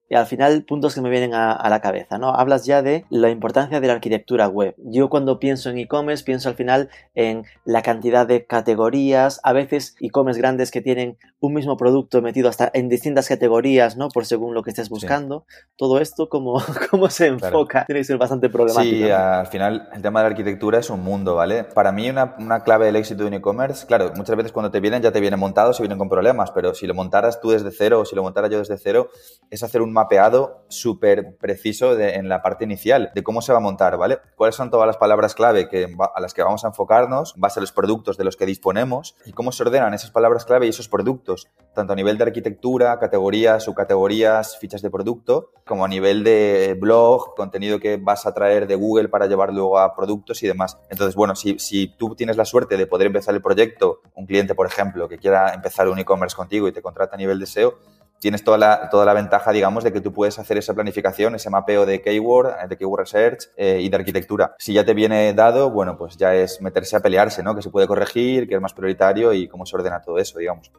Y 0.09 0.15
al 0.15 0.25
final, 0.25 0.63
puntos 0.63 0.95
que 0.95 1.01
me 1.01 1.09
vienen 1.11 1.35
a, 1.35 1.69
la 1.69 1.81
cabeza, 1.81 2.17
¿no? 2.17 2.33
Hablas 2.33 2.65
ya 2.65 2.81
de 2.81 3.05
la 3.11 3.29
importancia 3.29 3.79
de 3.79 3.87
la 3.87 3.93
arquitectura 3.93 4.47
web. 4.47 4.73
Yo 4.77 5.07
cuando 5.07 5.39
pienso 5.39 5.69
en 5.69 5.77
e-commerce, 5.77 6.23
pienso 6.23 6.49
al 6.49 6.55
final 6.55 6.89
en 7.13 7.43
la 7.63 7.83
cantidad 7.83 8.25
de 8.25 8.47
categorías, 8.47 9.39
a 9.43 9.53
veces 9.53 9.95
e-commerce 9.99 10.39
grandes 10.39 10.71
que 10.71 10.81
tienen 10.81 11.17
un 11.41 11.53
mismo 11.53 11.77
producto 11.77 12.21
metido 12.21 12.49
hasta 12.49 12.71
en 12.73 12.89
distintas 12.89 13.27
categorías, 13.27 13.97
¿no? 13.97 14.09
Por 14.09 14.25
según 14.25 14.55
lo 14.55 14.63
que 14.63 14.71
estés 14.71 14.89
buscando. 14.89 15.45
Todo 15.77 15.99
esto, 15.99 16.27
¿cómo, 16.27 16.59
cómo 16.89 17.09
se 17.09 17.27
enfoca? 17.27 17.85
Tiene 17.85 18.01
que 18.01 18.05
ser 18.05 18.17
bastante 18.17 18.49
problemático. 18.49 19.05
Sí, 19.05 19.11
al 19.11 19.47
final 19.47 19.89
el 19.93 20.01
tema 20.01 20.21
de 20.21 20.23
la 20.23 20.29
arquitectura 20.31 20.79
es 20.79 20.89
un 20.89 21.03
mundo, 21.03 21.35
¿vale? 21.35 21.63
Para 21.63 21.91
mí 21.91 22.09
una, 22.09 22.35
una 22.39 22.63
clave 22.63 22.87
del 22.87 22.95
éxito 22.95 23.23
de 23.23 23.27
un 23.27 23.35
e-commerce, 23.35 23.85
claro, 23.85 24.11
muchas 24.15 24.35
veces 24.35 24.51
cuando 24.51 24.71
te 24.71 24.79
vienen 24.79 25.03
ya 25.03 25.11
te 25.11 25.19
vienen 25.19 25.39
montados 25.39 25.79
y 25.79 25.83
vienen 25.83 25.99
con 25.99 26.09
problemas, 26.09 26.51
pero 26.51 26.73
si 26.73 26.87
lo 26.87 26.95
montaras 26.95 27.39
tú 27.39 27.51
desde 27.51 27.71
cero 27.71 27.99
o 27.99 28.05
si 28.05 28.15
lo 28.15 28.23
montara 28.23 28.47
yo 28.47 28.57
desde 28.57 28.77
cero, 28.77 29.09
es 29.49 29.63
hacer 29.63 29.81
un 29.81 29.93
mapeado 29.99 30.65
súper 30.69 31.35
preciso 31.37 31.99
en 31.99 32.29
la 32.29 32.41
parte 32.41 32.63
inicial 32.63 33.11
de 33.13 33.23
cómo 33.23 33.41
se 33.41 33.51
va 33.51 33.57
a 33.57 33.61
montar, 33.61 33.97
¿vale? 33.97 34.19
¿Cuáles 34.35 34.55
son 34.55 34.69
todas 34.69 34.87
las 34.87 34.97
palabras 34.97 35.33
clave 35.33 35.67
que, 35.67 35.93
a 36.15 36.21
las 36.21 36.33
que 36.33 36.43
vamos 36.43 36.63
a 36.63 36.67
enfocarnos, 36.67 37.33
en 37.35 37.41
base 37.41 37.59
a 37.59 37.61
los 37.61 37.71
productos 37.71 38.17
de 38.17 38.23
los 38.23 38.37
que 38.37 38.45
disponemos 38.45 39.15
y 39.25 39.33
cómo 39.33 39.51
se 39.51 39.63
ordenan 39.63 39.93
esas 39.93 40.11
palabras 40.11 40.45
clave 40.45 40.67
y 40.67 40.69
esos 40.69 40.87
productos, 40.87 41.49
tanto 41.73 41.93
a 41.93 41.95
nivel 41.95 42.17
de 42.17 42.25
arquitectura, 42.25 42.97
categorías, 42.99 43.63
subcategorías, 43.63 44.57
fichas 44.57 44.81
de 44.81 44.89
producto, 44.89 45.51
como 45.65 45.85
a 45.85 45.87
nivel 45.87 46.23
de 46.23 46.77
blog, 46.79 47.35
contenido 47.35 47.79
que 47.79 47.97
vas 47.97 48.25
a 48.25 48.33
traer 48.33 48.67
de 48.67 48.75
Google 48.75 49.09
para 49.09 49.27
llevar 49.27 49.53
luego 49.53 49.79
a 49.79 49.95
productos 49.95 50.41
y 50.43 50.47
demás. 50.47 50.77
Entonces, 50.89 51.15
bueno, 51.15 51.35
si, 51.35 51.59
si 51.59 51.87
tú 51.87 52.15
tienes 52.15 52.37
la 52.37 52.45
suerte 52.45 52.77
de 52.77 52.87
poder 52.87 53.07
empezar 53.07 53.35
el 53.35 53.41
proyecto, 53.41 54.01
un 54.15 54.25
cliente, 54.25 54.55
por 54.55 54.67
ejemplo, 54.67 55.09
que 55.09 55.17
quiera 55.17 55.53
empezar 55.53 55.89
un 55.89 55.99
e-commerce 55.99 56.35
contigo 56.35 56.67
y 56.67 56.71
te 56.71 56.81
contrata 56.81 57.15
a 57.15 57.17
nivel 57.17 57.39
de 57.39 57.47
SEO, 57.47 57.77
tienes 58.19 58.43
toda 58.43 58.57
la, 58.57 58.89
toda 58.89 59.05
la 59.05 59.13
ventaja, 59.13 59.51
digamos, 59.51 59.83
de 59.83 59.91
que 59.91 60.01
tú 60.01 60.13
puedes 60.13 60.37
hacer 60.39 60.57
esa 60.57 60.73
planificación, 60.73 61.35
ese 61.35 61.49
mapeo 61.49 61.85
de 61.85 62.01
keyword, 62.01 62.67
de 62.67 62.77
keyword 62.77 62.99
research 62.99 63.49
eh, 63.57 63.79
y 63.81 63.89
de 63.89 63.95
arquitectura. 63.95 64.55
Si 64.59 64.73
ya 64.73 64.85
te 64.85 64.93
viene 64.93 65.33
dado, 65.33 65.71
bueno, 65.71 65.97
pues 65.97 66.17
ya 66.17 66.35
es 66.35 66.61
meterse 66.61 66.95
a 66.95 66.99
pelearse, 66.99 67.43
¿no? 67.43 67.55
Que 67.55 67.61
se 67.61 67.69
puede 67.69 67.87
corregir, 67.87 68.47
que 68.47 68.55
es 68.55 68.61
más 68.61 68.73
prioritario 68.73 69.33
y 69.33 69.47
cómo 69.47 69.65
se 69.65 69.75
ordena 69.75 70.01
todo 70.01 70.17
eso, 70.17 70.39
digamos. 70.39 70.71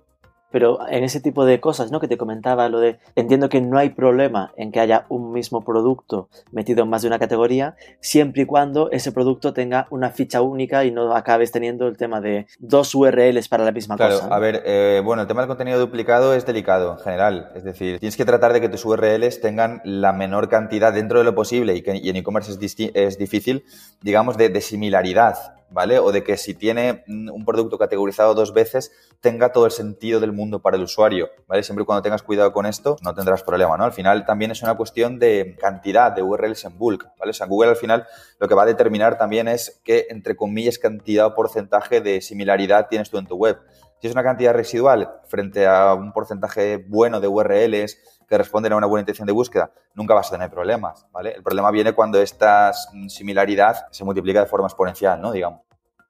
Pero 0.51 0.79
en 0.89 1.05
ese 1.05 1.21
tipo 1.21 1.45
de 1.45 1.61
cosas, 1.61 1.91
¿no? 1.91 2.01
Que 2.01 2.09
te 2.09 2.17
comentaba 2.17 2.69
lo 2.69 2.81
de, 2.81 2.99
entiendo 3.15 3.49
que 3.49 3.61
no 3.61 3.79
hay 3.79 3.91
problema 3.91 4.53
en 4.57 4.73
que 4.73 4.81
haya 4.81 5.07
un 5.09 5.33
mismo 5.33 5.65
producto 5.65 6.29
metido 6.53 6.83
en 6.83 6.91
más 6.91 7.03
de 7.03 7.09
una 7.09 7.19
categoría, 7.19 7.77
siempre 8.01 8.43
y 8.43 8.47
cuando 8.47 8.91
ese 8.91 9.13
producto 9.13 9.53
tenga 9.53 9.87
una 9.91 10.11
ficha 10.11 10.43
única 10.43 10.85
y 10.85 10.91
no 10.91 11.15
acabes 11.15 11.53
teniendo 11.53 11.87
el 11.87 11.97
tema 11.97 12.21
de 12.21 12.47
dos 12.59 12.95
URLs 12.95 13.49
para 13.49 13.65
la 13.65 13.73
misma 13.73 13.97
cosa. 13.97 14.19
Claro, 14.19 14.35
a 14.35 14.39
ver, 14.39 14.63
eh, 14.65 15.03
bueno, 15.05 15.23
el 15.23 15.29
tema 15.29 15.43
del 15.43 15.49
contenido 15.49 15.79
duplicado 15.79 16.35
es 16.35 16.47
delicado 16.47 16.93
en 16.93 16.99
general. 16.99 17.53
Es 17.55 17.65
decir, 17.65 17.99
tienes 17.99 18.17
que 18.17 18.25
tratar 18.25 18.53
de 18.53 18.61
que 18.61 18.69
tus 18.69 18.85
URLs 18.85 19.41
tengan 19.41 19.81
la 19.85 20.13
menor 20.13 20.49
cantidad 20.49 20.93
dentro 20.93 21.19
de 21.19 21.25
lo 21.25 21.35
posible 21.35 21.75
y 21.75 21.83
que 21.83 21.97
y 21.97 22.09
en 22.09 22.17
e-commerce 22.17 22.53
es, 22.53 22.77
es, 22.95 23.19
difícil, 23.19 23.65
digamos, 24.01 24.37
de, 24.37 24.49
de 24.49 24.61
similaridad 24.61 25.60
¿vale? 25.71 25.99
O 25.99 26.13
de 26.13 26.23
que 26.23 26.37
si 26.37 26.55
tiene 26.55 27.05
un 27.09 27.45
producto 27.45 27.79
categorizado 27.79 28.35
dos 28.35 28.53
veces, 28.53 28.93
tenga 29.21 29.53
todo 29.53 29.67
el 29.67 29.73
sentido 29.73 30.21
del 30.21 30.33
mundo 30.33 30.61
para 30.61 30.77
el 30.77 30.83
usuario, 30.83 31.31
¿vale? 31.47 31.63
Siempre 31.63 31.83
y 31.83 31.87
cuando 31.87 32.03
tengas 32.03 32.23
cuidado 32.23 32.53
con 32.53 32.67
esto, 32.67 32.97
no 33.03 33.15
tendrás 33.15 33.43
problema, 33.43 33.77
¿no? 33.77 33.85
Al 33.85 33.93
final 33.93 34.25
también 34.25 34.51
es 34.51 34.63
una 34.63 34.77
cuestión 34.77 35.19
de 35.19 35.57
cantidad 35.61 36.13
de 36.13 36.23
URLs 36.23 36.65
en 36.65 36.79
bulk, 36.79 37.09
¿vale? 37.19 37.31
O 37.31 37.35
sea, 37.35 37.47
Google 37.47 37.71
al 37.71 37.77
final 37.77 38.07
lo 38.39 38.49
que 38.49 38.55
va 38.55 38.63
a 38.63 38.67
determinar 38.67 39.19
también 39.19 39.49
es 39.49 39.81
qué, 39.85 40.07
entre 40.11 40.37
comillas, 40.37 40.79
cantidad 40.79 41.27
o 41.27 41.35
porcentaje 41.35 42.01
de 42.01 42.21
similaridad 42.21 42.89
tienes 42.89 43.11
tú 43.11 43.19
en 43.19 43.27
tu 43.27 43.37
web. 43.37 43.59
Si 44.01 44.07
es 44.07 44.15
una 44.15 44.23
cantidad 44.23 44.55
residual 44.55 45.11
frente 45.27 45.67
a 45.67 45.93
un 45.93 46.13
porcentaje 46.13 46.79
bueno 46.89 47.21
de 47.21 47.29
URLs 47.29 47.99
que 48.27 48.39
responden 48.39 48.73
a 48.73 48.77
una 48.77 48.87
buena 48.87 49.03
intención 49.03 49.27
de 49.27 49.33
búsqueda, 49.33 49.73
nunca 49.95 50.15
vas 50.15 50.29
a 50.29 50.37
tener 50.37 50.51
problemas, 50.51 51.07
¿vale? 51.13 51.33
El 51.33 51.43
problema 51.43 51.71
viene 51.71 51.93
cuando 51.93 52.21
esta 52.23 52.73
similaridad 53.09 53.87
se 53.91 54.05
multiplica 54.05 54.41
de 54.41 54.47
forma 54.47 54.69
exponencial, 54.69 55.21
¿no? 55.21 55.33
Digamos. 55.33 55.61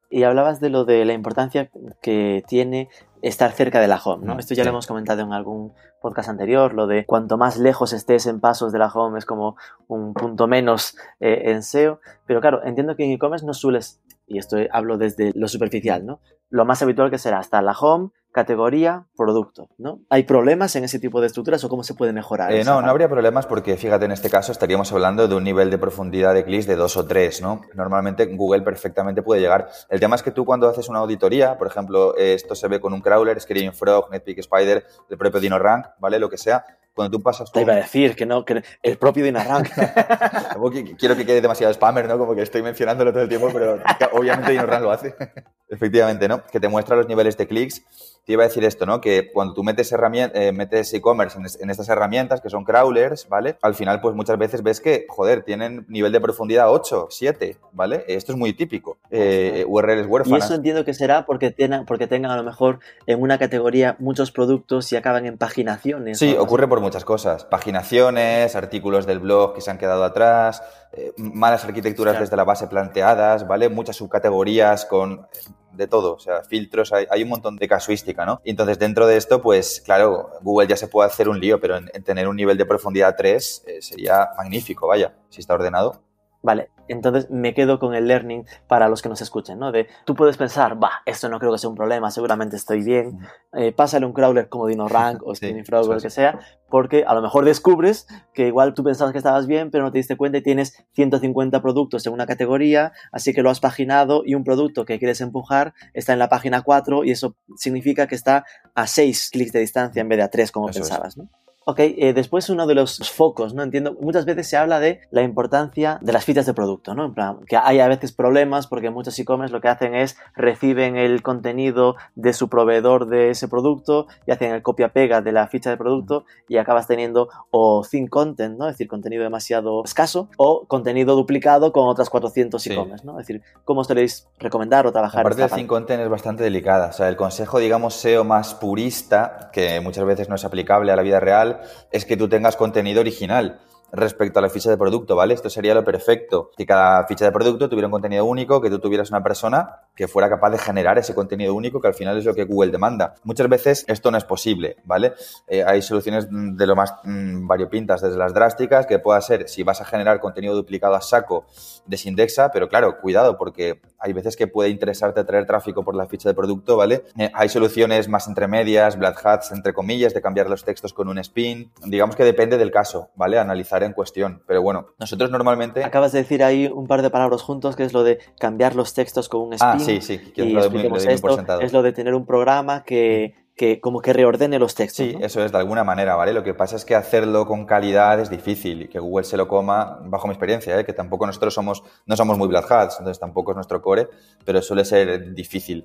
Y 0.08 0.22
hablabas 0.22 0.60
de 0.60 0.70
lo 0.70 0.84
de 0.84 1.04
la 1.04 1.14
importancia 1.14 1.70
que 2.00 2.44
tiene 2.46 2.88
estar 3.22 3.50
cerca 3.52 3.80
de 3.80 3.88
la 3.88 4.00
home, 4.02 4.24
¿no? 4.24 4.34
Mm, 4.34 4.40
Esto 4.40 4.54
ya 4.54 4.64
lo 4.64 4.70
hemos 4.70 4.86
comentado 4.86 5.22
en 5.22 5.32
algún 5.32 5.72
podcast 6.00 6.28
anterior, 6.28 6.74
lo 6.74 6.86
de 6.86 7.04
cuanto 7.06 7.38
más 7.38 7.58
lejos 7.58 7.92
estés 7.92 8.26
en 8.26 8.40
pasos 8.40 8.72
de 8.72 8.78
la 8.78 8.88
home 8.88 9.18
es 9.18 9.26
como 9.26 9.56
un 9.88 10.14
punto 10.14 10.46
menos 10.46 10.96
eh, 11.20 11.42
en 11.46 11.62
SEO, 11.62 12.00
pero 12.26 12.40
claro, 12.40 12.64
entiendo 12.64 12.96
que 12.96 13.04
en 13.04 13.12
e-commerce 13.12 13.44
no 13.44 13.54
sueles, 13.54 14.00
y 14.30 14.38
esto 14.38 14.56
hablo 14.70 14.96
desde 14.96 15.32
lo 15.34 15.48
superficial, 15.48 16.06
¿no? 16.06 16.20
Lo 16.48 16.64
más 16.64 16.80
habitual 16.82 17.10
que 17.10 17.18
será 17.18 17.38
hasta 17.38 17.60
la 17.62 17.72
home, 17.72 18.10
categoría, 18.32 19.06
producto, 19.16 19.68
¿no? 19.76 20.00
¿Hay 20.08 20.22
problemas 20.22 20.76
en 20.76 20.84
ese 20.84 21.00
tipo 21.00 21.20
de 21.20 21.26
estructuras 21.26 21.64
o 21.64 21.68
cómo 21.68 21.82
se 21.82 21.94
puede 21.94 22.12
mejorar? 22.12 22.52
Eh, 22.52 22.62
no, 22.62 22.80
no 22.80 22.88
habría 22.88 23.08
problemas 23.08 23.46
porque 23.46 23.76
fíjate, 23.76 24.04
en 24.04 24.12
este 24.12 24.30
caso 24.30 24.52
estaríamos 24.52 24.92
hablando 24.92 25.26
de 25.26 25.34
un 25.34 25.42
nivel 25.42 25.68
de 25.68 25.78
profundidad 25.78 26.32
de 26.32 26.44
clics 26.44 26.66
de 26.66 26.76
dos 26.76 26.96
o 26.96 27.04
tres, 27.06 27.42
¿no? 27.42 27.62
Normalmente 27.74 28.26
Google 28.26 28.62
perfectamente 28.62 29.22
puede 29.22 29.40
llegar. 29.40 29.68
El 29.88 29.98
tema 29.98 30.14
es 30.14 30.22
que 30.22 30.30
tú 30.30 30.44
cuando 30.44 30.68
haces 30.68 30.88
una 30.88 31.00
auditoría, 31.00 31.58
por 31.58 31.66
ejemplo, 31.66 32.16
eh, 32.16 32.34
esto 32.34 32.54
se 32.54 32.68
ve 32.68 32.80
con 32.80 32.92
un 32.92 33.00
crawler, 33.00 33.40
Screaming 33.40 33.74
Frog, 33.74 34.10
NetPeak 34.12 34.38
Spider, 34.38 34.86
el 35.08 35.18
propio 35.18 35.40
DinoRank, 35.40 35.86
¿vale? 35.98 36.20
Lo 36.20 36.30
que 36.30 36.38
sea. 36.38 36.64
Cuando 36.94 37.16
tú 37.18 37.22
pasas 37.22 37.50
Te 37.52 37.60
iba 37.62 37.72
a 37.72 37.76
decir 37.76 38.16
que 38.16 38.26
no, 38.26 38.44
que 38.44 38.62
el 38.82 38.98
propio. 38.98 39.32
Tampoco 39.32 40.70
qui- 40.72 40.96
quiero 40.98 41.16
que 41.16 41.24
quede 41.24 41.40
demasiado 41.40 41.72
spammer, 41.72 42.08
¿no? 42.08 42.18
Como 42.18 42.34
que 42.34 42.42
estoy 42.42 42.62
mencionándolo 42.62 43.12
todo 43.12 43.22
el 43.22 43.28
tiempo, 43.28 43.48
pero 43.52 43.78
que 43.98 44.04
obviamente 44.12 44.52
DinoRank 44.52 44.82
lo 44.82 44.90
hace. 44.90 45.14
Efectivamente, 45.68 46.26
¿no? 46.28 46.44
Que 46.46 46.58
te 46.60 46.68
muestra 46.68 46.96
los 46.96 47.06
niveles 47.08 47.36
de 47.36 47.46
clics. 47.46 47.82
Te 48.30 48.34
iba 48.34 48.44
a 48.44 48.46
decir 48.46 48.64
esto, 48.64 48.86
¿no? 48.86 49.00
Que 49.00 49.32
cuando 49.32 49.54
tú 49.54 49.64
metes 49.64 49.92
herramien- 49.92 50.30
eh, 50.34 50.52
metes 50.52 50.94
e-commerce 50.94 51.36
en, 51.36 51.46
es- 51.46 51.60
en 51.60 51.68
estas 51.68 51.88
herramientas 51.88 52.40
que 52.40 52.48
son 52.48 52.62
crawlers, 52.64 53.28
¿vale? 53.28 53.56
Al 53.60 53.74
final, 53.74 54.00
pues 54.00 54.14
muchas 54.14 54.38
veces 54.38 54.62
ves 54.62 54.80
que, 54.80 55.04
joder, 55.08 55.42
tienen 55.42 55.84
nivel 55.88 56.12
de 56.12 56.20
profundidad 56.20 56.70
8, 56.72 57.08
7, 57.10 57.56
¿vale? 57.72 58.04
Esto 58.06 58.30
es 58.30 58.38
muy 58.38 58.52
típico. 58.52 58.98
Eh, 59.10 59.64
URLs 59.66 60.06
Y 60.06 60.08
huérfanas. 60.08 60.44
eso 60.44 60.54
entiendo 60.54 60.84
que 60.84 60.94
será 60.94 61.26
porque 61.26 61.50
tengan, 61.50 61.86
porque 61.86 62.06
tengan 62.06 62.30
a 62.30 62.36
lo 62.36 62.44
mejor 62.44 62.78
en 63.06 63.20
una 63.20 63.36
categoría 63.36 63.96
muchos 63.98 64.30
productos 64.30 64.92
y 64.92 64.96
acaban 64.96 65.26
en 65.26 65.36
paginaciones. 65.36 66.16
Sí, 66.20 66.36
ocurre 66.38 66.68
por 66.68 66.78
muchas 66.80 67.04
cosas. 67.04 67.44
Paginaciones, 67.46 68.54
artículos 68.54 69.06
del 69.06 69.18
blog 69.18 69.54
que 69.54 69.60
se 69.60 69.72
han 69.72 69.78
quedado 69.78 70.04
atrás, 70.04 70.62
eh, 70.92 71.12
malas 71.16 71.64
arquitecturas 71.64 72.12
Claro. 72.12 72.24
desde 72.24 72.36
la 72.36 72.44
base 72.44 72.68
planteadas, 72.68 73.48
¿vale? 73.48 73.68
Muchas 73.68 73.96
subcategorías 73.96 74.86
con 74.86 75.26
eh, 75.32 75.38
de 75.72 75.86
todo, 75.86 76.14
o 76.14 76.18
sea, 76.18 76.42
filtros, 76.42 76.92
hay, 76.92 77.22
un 77.22 77.28
montón 77.28 77.56
de 77.56 77.68
casuística, 77.68 78.26
¿no? 78.26 78.40
Entonces 78.44 78.78
dentro 78.78 79.06
de 79.06 79.16
esto, 79.16 79.40
pues 79.40 79.82
claro, 79.84 80.30
Google 80.42 80.68
ya 80.68 80.76
se 80.76 80.88
puede 80.88 81.08
hacer 81.08 81.28
un 81.28 81.40
lío, 81.40 81.60
pero 81.60 81.76
en, 81.76 81.90
en 81.92 82.02
tener 82.02 82.28
un 82.28 82.36
nivel 82.36 82.58
de 82.58 82.66
profundidad 82.66 83.14
3 83.16 83.64
eh, 83.66 83.82
sería 83.82 84.30
magnífico, 84.36 84.86
vaya, 84.88 85.14
si 85.28 85.40
está 85.40 85.54
ordenado. 85.54 86.02
Vale, 86.42 86.70
entonces 86.88 87.30
me 87.30 87.52
quedo 87.54 87.78
con 87.78 87.94
el 87.94 88.06
learning 88.06 88.46
para 88.66 88.88
los 88.88 89.02
que 89.02 89.08
nos 89.08 89.20
escuchen, 89.20 89.58
¿no? 89.58 89.72
De 89.72 89.88
tú 90.06 90.14
puedes 90.14 90.36
pensar, 90.36 90.82
va, 90.82 91.02
esto 91.04 91.28
no 91.28 91.38
creo 91.38 91.52
que 91.52 91.58
sea 91.58 91.68
un 91.68 91.76
problema, 91.76 92.10
seguramente 92.10 92.56
estoy 92.56 92.82
bien. 92.82 93.18
Eh, 93.52 93.72
pásale 93.72 94.06
un 94.06 94.12
crawler 94.12 94.48
como 94.48 94.66
DinoRank 94.66 95.22
o 95.22 95.34
Sí, 95.34 95.46
Spinning 95.46 95.66
Frog 95.66 95.82
eso 95.82 95.90
o 95.90 95.94
lo 95.94 96.00
que 96.00 96.10
sea, 96.10 96.40
porque 96.70 97.04
a 97.06 97.14
lo 97.14 97.20
mejor 97.20 97.44
descubres 97.44 98.06
que 98.32 98.46
igual 98.46 98.72
tú 98.74 98.82
pensabas 98.82 99.12
que 99.12 99.18
estabas 99.18 99.46
bien, 99.46 99.70
pero 99.70 99.84
no 99.84 99.92
te 99.92 99.98
diste 99.98 100.16
cuenta 100.16 100.38
y 100.38 100.42
tienes 100.42 100.82
150 100.94 101.60
productos 101.60 102.06
en 102.06 102.12
una 102.14 102.26
categoría, 102.26 102.92
así 103.12 103.34
que 103.34 103.42
lo 103.42 103.50
has 103.50 103.60
paginado 103.60 104.22
y 104.24 104.34
un 104.34 104.44
producto 104.44 104.84
que 104.84 104.98
quieres 104.98 105.20
empujar 105.20 105.74
está 105.92 106.14
en 106.14 106.18
la 106.18 106.28
página 106.28 106.62
4 106.62 107.04
y 107.04 107.10
eso 107.10 107.36
significa 107.56 108.06
que 108.06 108.14
está 108.14 108.46
a 108.74 108.86
6 108.86 109.30
clics 109.30 109.52
de 109.52 109.60
distancia 109.60 110.00
en 110.00 110.08
vez 110.08 110.16
de 110.16 110.24
a 110.24 110.28
3 110.28 110.50
como 110.50 110.70
Eso 110.70 110.80
es. 110.80 110.88
pensabas, 110.88 111.16
¿no? 111.18 111.28
Ok, 111.70 111.78
eh, 111.78 112.12
después 112.12 112.50
uno 112.50 112.66
de 112.66 112.74
los 112.74 112.98
focos, 113.10 113.54
¿no? 113.54 113.62
Entiendo, 113.62 113.96
muchas 114.00 114.24
veces 114.24 114.48
se 114.48 114.56
habla 114.56 114.80
de 114.80 115.00
la 115.12 115.22
importancia 115.22 115.98
de 116.00 116.12
las 116.12 116.24
fichas 116.24 116.46
de 116.46 116.52
producto, 116.52 116.94
¿no? 116.96 117.04
En 117.04 117.14
plan, 117.14 117.38
que 117.46 117.56
hay 117.56 117.78
a 117.78 117.86
veces 117.86 118.10
problemas 118.10 118.66
porque 118.66 118.90
muchos 118.90 119.16
e-commerce 119.20 119.52
lo 119.52 119.60
que 119.60 119.68
hacen 119.68 119.94
es 119.94 120.16
reciben 120.34 120.96
el 120.96 121.22
contenido 121.22 121.94
de 122.16 122.32
su 122.32 122.48
proveedor 122.48 123.06
de 123.06 123.30
ese 123.30 123.46
producto 123.46 124.08
y 124.26 124.32
hacen 124.32 124.50
el 124.52 124.62
copia-pega 124.62 125.20
de 125.22 125.30
la 125.30 125.46
ficha 125.46 125.70
de 125.70 125.76
producto 125.76 126.24
y 126.48 126.56
acabas 126.56 126.88
teniendo 126.88 127.28
o 127.52 127.86
thin 127.88 128.08
content, 128.08 128.58
¿no? 128.58 128.66
Es 128.66 128.74
decir, 128.74 128.88
contenido 128.88 129.22
demasiado 129.22 129.84
escaso 129.84 130.28
o 130.36 130.66
contenido 130.66 131.14
duplicado 131.14 131.72
con 131.72 131.86
otras 131.86 132.10
400 132.10 132.60
Sí. 132.60 132.72
e-commerce, 132.72 133.06
¿no? 133.06 133.20
Es 133.20 133.28
decir, 133.28 133.42
¿cómo 133.64 133.82
os 133.82 133.86
soléis 133.86 134.26
recomendar 134.40 134.88
o 134.88 134.92
trabajar 134.92 135.18
La 135.20 135.22
parte 135.30 135.42
del 135.42 135.50
thin 135.50 135.68
content 135.68 136.02
es 136.02 136.08
bastante 136.08 136.42
delicada. 136.42 136.88
O 136.88 136.92
sea, 136.92 137.08
el 137.08 137.16
consejo, 137.16 137.60
digamos, 137.60 137.94
SEO 137.94 138.24
más 138.24 138.54
purista, 138.54 139.50
que 139.52 139.80
muchas 139.80 140.04
veces 140.04 140.28
no 140.28 140.34
es 140.34 140.44
aplicable 140.44 140.90
a 140.90 140.96
la 140.96 141.02
vida 141.02 141.20
real, 141.20 141.59
es 141.90 142.04
que 142.04 142.16
tú 142.16 142.28
tengas 142.28 142.56
contenido 142.56 143.00
original 143.00 143.60
respecto 143.92 144.38
a 144.38 144.42
la 144.42 144.48
ficha 144.48 144.70
de 144.70 144.76
producto, 144.76 145.16
¿vale? 145.16 145.34
Esto 145.34 145.50
sería 145.50 145.74
lo 145.74 145.84
perfecto. 145.84 146.50
Que 146.56 146.66
cada 146.66 147.06
ficha 147.06 147.24
de 147.24 147.32
producto 147.32 147.68
tuviera 147.68 147.88
un 147.88 147.92
contenido 147.92 148.24
único, 148.24 148.60
que 148.60 148.70
tú 148.70 148.78
tuvieras 148.78 149.10
una 149.10 149.22
persona 149.22 149.80
que 150.00 150.08
fuera 150.08 150.30
capaz 150.30 150.48
de 150.48 150.56
generar 150.56 150.96
ese 150.96 151.14
contenido 151.14 151.54
único, 151.54 151.78
que 151.78 151.88
al 151.88 151.92
final 151.92 152.16
es 152.16 152.24
lo 152.24 152.34
que 152.34 152.44
Google 152.44 152.72
demanda. 152.72 153.16
Muchas 153.22 153.50
veces 153.50 153.84
esto 153.86 154.10
no 154.10 154.16
es 154.16 154.24
posible, 154.24 154.76
¿vale? 154.84 155.12
Eh, 155.46 155.62
hay 155.62 155.82
soluciones 155.82 156.26
de 156.30 156.66
lo 156.66 156.74
más 156.74 156.94
mm, 157.04 157.46
variopintas, 157.46 158.00
desde 158.00 158.16
las 158.16 158.32
drásticas, 158.32 158.86
que 158.86 158.98
pueda 158.98 159.20
ser, 159.20 159.46
si 159.46 159.62
vas 159.62 159.82
a 159.82 159.84
generar 159.84 160.18
contenido 160.18 160.54
duplicado 160.54 160.94
a 160.94 161.02
saco, 161.02 161.44
desindexa, 161.84 162.50
pero 162.50 162.70
claro, 162.70 162.98
cuidado, 162.98 163.36
porque 163.36 163.82
hay 163.98 164.14
veces 164.14 164.38
que 164.38 164.46
puede 164.46 164.70
interesarte 164.70 165.22
traer 165.22 165.44
tráfico 165.44 165.84
por 165.84 165.94
la 165.94 166.06
ficha 166.06 166.30
de 166.30 166.34
producto, 166.34 166.78
¿vale? 166.78 167.04
Eh, 167.18 167.30
hay 167.34 167.50
soluciones 167.50 168.08
más 168.08 168.26
entre 168.26 168.48
medias, 168.48 168.96
black 168.96 169.20
hats, 169.22 169.52
entre 169.52 169.74
comillas, 169.74 170.14
de 170.14 170.22
cambiar 170.22 170.48
los 170.48 170.64
textos 170.64 170.94
con 170.94 171.08
un 171.08 171.18
spin. 171.18 171.72
Digamos 171.84 172.16
que 172.16 172.24
depende 172.24 172.56
del 172.56 172.70
caso, 172.70 173.10
¿vale? 173.16 173.38
Analizar 173.38 173.82
en 173.82 173.92
cuestión. 173.92 174.42
Pero 174.46 174.62
bueno, 174.62 174.86
nosotros 174.98 175.30
normalmente... 175.30 175.84
Acabas 175.84 176.12
de 176.12 176.20
decir 176.20 176.42
ahí 176.42 176.70
un 176.74 176.86
par 176.86 177.02
de 177.02 177.10
palabras 177.10 177.42
juntos, 177.42 177.76
que 177.76 177.84
es 177.84 177.92
lo 177.92 178.02
de 178.02 178.18
cambiar 178.38 178.74
los 178.74 178.94
textos 178.94 179.28
con 179.28 179.42
un 179.42 179.52
spin. 179.52 179.68
Ah, 179.68 179.78
sí, 179.78 179.89
sí, 180.00 180.18
que 180.18 180.42
y 180.44 180.52
lo 180.52 180.70
muy- 180.70 180.88
por 181.20 181.62
es 181.62 181.72
lo 181.72 181.82
de 181.82 181.92
tener 181.92 182.14
un 182.14 182.26
programa 182.26 182.84
que, 182.84 183.34
que 183.56 183.80
como 183.80 184.00
que 184.00 184.12
reordene 184.12 184.58
los 184.58 184.74
textos. 184.74 185.04
Sí, 185.06 185.12
¿no? 185.18 185.24
eso 185.26 185.44
es, 185.44 185.52
de 185.52 185.58
alguna 185.58 185.84
manera, 185.84 186.14
¿vale? 186.16 186.32
Lo 186.32 186.42
que 186.42 186.54
pasa 186.54 186.76
es 186.76 186.84
que 186.84 186.94
hacerlo 186.94 187.46
con 187.46 187.66
calidad 187.66 188.18
es 188.20 188.30
difícil 188.30 188.82
y 188.82 188.88
que 188.88 188.98
Google 188.98 189.24
se 189.24 189.36
lo 189.36 189.48
coma, 189.48 189.98
bajo 190.04 190.26
mi 190.28 190.32
experiencia, 190.32 190.78
¿eh? 190.78 190.84
que 190.84 190.92
tampoco 190.92 191.26
nosotros 191.26 191.52
somos, 191.52 191.82
no 192.06 192.16
somos 192.16 192.38
muy 192.38 192.48
black 192.48 192.70
hats, 192.70 192.96
entonces 192.98 193.20
tampoco 193.20 193.52
es 193.52 193.56
nuestro 193.56 193.82
core, 193.82 194.08
pero 194.44 194.62
suele 194.62 194.84
ser 194.84 195.34
difícil. 195.34 195.84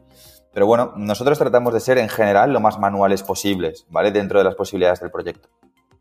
Pero 0.53 0.67
bueno, 0.67 0.93
nosotros 0.95 1.37
tratamos 1.37 1.73
de 1.73 1.81
ser 1.81 1.97
en 1.97 2.07
general 2.07 2.53
lo 2.53 2.61
más 2.61 2.79
manuales 2.79 3.23
posibles, 3.23 3.85
¿vale? 3.89 4.11
Dentro 4.11 4.39
de 4.39 4.45
las 4.45 4.55
posibilidades 4.55 5.01
del 5.01 5.11
proyecto. 5.11 5.49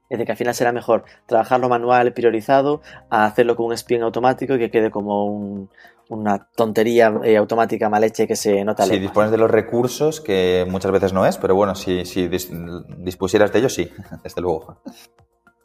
Es 0.08 0.10
decir, 0.18 0.26
que 0.26 0.32
al 0.32 0.38
final 0.38 0.54
será 0.54 0.70
mejor 0.70 1.04
trabajarlo 1.26 1.68
manual, 1.68 2.12
priorizado, 2.12 2.82
a 3.10 3.24
hacerlo 3.24 3.56
con 3.56 3.66
un 3.66 3.72
spin 3.72 4.02
automático 4.02 4.54
y 4.54 4.58
que 4.58 4.70
quede 4.70 4.90
como 4.90 5.24
un- 5.24 5.70
una 6.08 6.48
tontería 6.54 7.12
eh, 7.24 7.36
automática 7.36 7.88
mal 7.88 8.04
hecha 8.04 8.26
que 8.26 8.36
se 8.36 8.64
nota 8.64 8.84
Si 8.84 8.98
dispones 8.98 9.30
de 9.30 9.38
los 9.38 9.50
recursos, 9.50 10.20
que 10.20 10.66
muchas 10.68 10.92
veces 10.92 11.12
no 11.12 11.24
es, 11.26 11.38
pero 11.38 11.54
bueno, 11.54 11.74
si, 11.74 12.04
si 12.04 12.28
dis- 12.28 12.50
dispusieras 12.98 13.52
de 13.52 13.58
ellos, 13.60 13.74
sí, 13.74 13.90
desde 14.22 14.40
luego. 14.42 14.78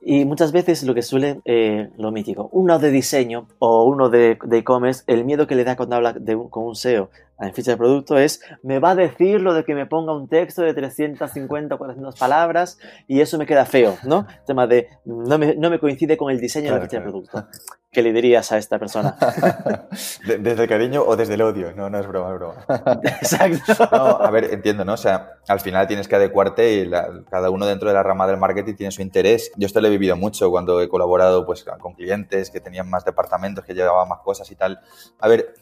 Y 0.02 0.24
muchas 0.24 0.54
veces 0.54 0.84
lo 0.84 0.96
que 0.96 1.02
suele, 1.02 1.42
eh, 1.44 1.90
lo 1.98 2.12
mítico, 2.12 2.50
uno 2.54 2.80
de 2.80 2.90
diseño 2.90 3.48
o 3.60 3.84
uno 3.84 4.10
de 4.10 4.38
de 4.44 4.58
e-commerce, 4.60 5.04
el 5.08 5.26
miedo 5.26 5.46
que 5.46 5.56
le 5.56 5.66
da 5.66 5.76
cuando 5.76 5.98
habla 5.98 6.14
de 6.14 6.36
un- 6.36 6.50
con 6.50 6.64
un 6.64 6.76
SEO 6.76 7.10
en 7.42 7.54
ficha 7.54 7.72
de 7.72 7.78
producto 7.78 8.18
es, 8.18 8.42
me 8.64 8.80
va 8.80 8.92
a 8.92 8.96
decir 8.96 9.42
lo 9.42 9.54
de 9.54 9.64
que 9.64 9.74
me 9.76 9.86
ponga 9.86 10.14
un 10.16 10.28
texto 10.28 10.62
de 10.62 10.74
350 10.74 11.76
o 11.76 11.78
400 11.78 12.18
palabras 12.20 12.78
y 13.08 13.22
eso 13.22 13.38
me 13.38 13.46
queda 13.46 13.66
feo, 13.66 13.98
¿no? 14.04 14.28
El 14.30 14.46
tema 14.46 14.68
de, 14.68 14.88
no 15.06 15.38
me, 15.38 15.56
no 15.56 15.70
me 15.70 15.80
coincide 15.80 16.18
con 16.18 16.32
el 16.32 16.40
diseño 16.40 16.66
de 16.66 16.70
Claro, 16.70 16.84
la 16.84 16.90
ficha 16.90 16.98
claro. 17.02 17.06
de 17.22 17.28
producto. 17.28 17.60
¿Qué 17.92 18.04
le 18.04 18.14
dirías 18.14 18.52
a 18.52 18.58
esta 18.60 18.78
persona? 18.78 19.16
De- 20.28 20.38
desde 20.38 20.64
el 20.64 20.70
cariño 20.70 21.02
o 21.04 21.16
desde 21.16 21.34
el 21.34 21.42
odio, 21.42 21.74
no, 21.76 21.90
no 21.90 21.98
es 22.00 22.06
broma, 22.08 22.30
es 22.30 22.36
broma. 22.36 22.66
Exacto. 23.04 23.88
No, 23.92 24.06
a 24.22 24.30
ver, 24.30 24.46
entiendo, 24.54 24.86
¿no? 24.86 24.94
O 24.94 24.98
sea, 24.98 25.32
al 25.48 25.60
final 25.60 25.88
tienes 25.88 26.08
que 26.08 26.16
adecuarte 26.16 26.74
y 26.74 26.86
la- 26.86 27.10
cada 27.32 27.50
uno 27.50 27.66
dentro 27.66 27.88
de 27.90 27.96
la 27.96 28.04
rama 28.04 28.28
del 28.28 28.38
marketing 28.38 28.76
tiene 28.76 28.92
su 28.92 29.02
interés. 29.02 29.52
Yo 29.56 29.66
esto 29.66 29.82
lo 29.82 29.88
he 29.88 29.92
vivido 29.92 30.16
mucho 30.16 30.52
cuando 30.52 30.82
he 30.82 30.88
colaborado 30.90 31.46
pues, 31.48 31.64
con 31.80 31.94
clientes 31.94 32.52
que 32.52 32.60
tenían 32.60 32.90
más 32.90 33.06
departamentos, 33.06 33.66
que 33.66 33.74
llevaban 33.74 34.08
más 34.08 34.20
cosas 34.20 34.50
y 34.52 34.56
tal. 34.56 34.80
A 35.20 35.28
ver, 35.28 35.56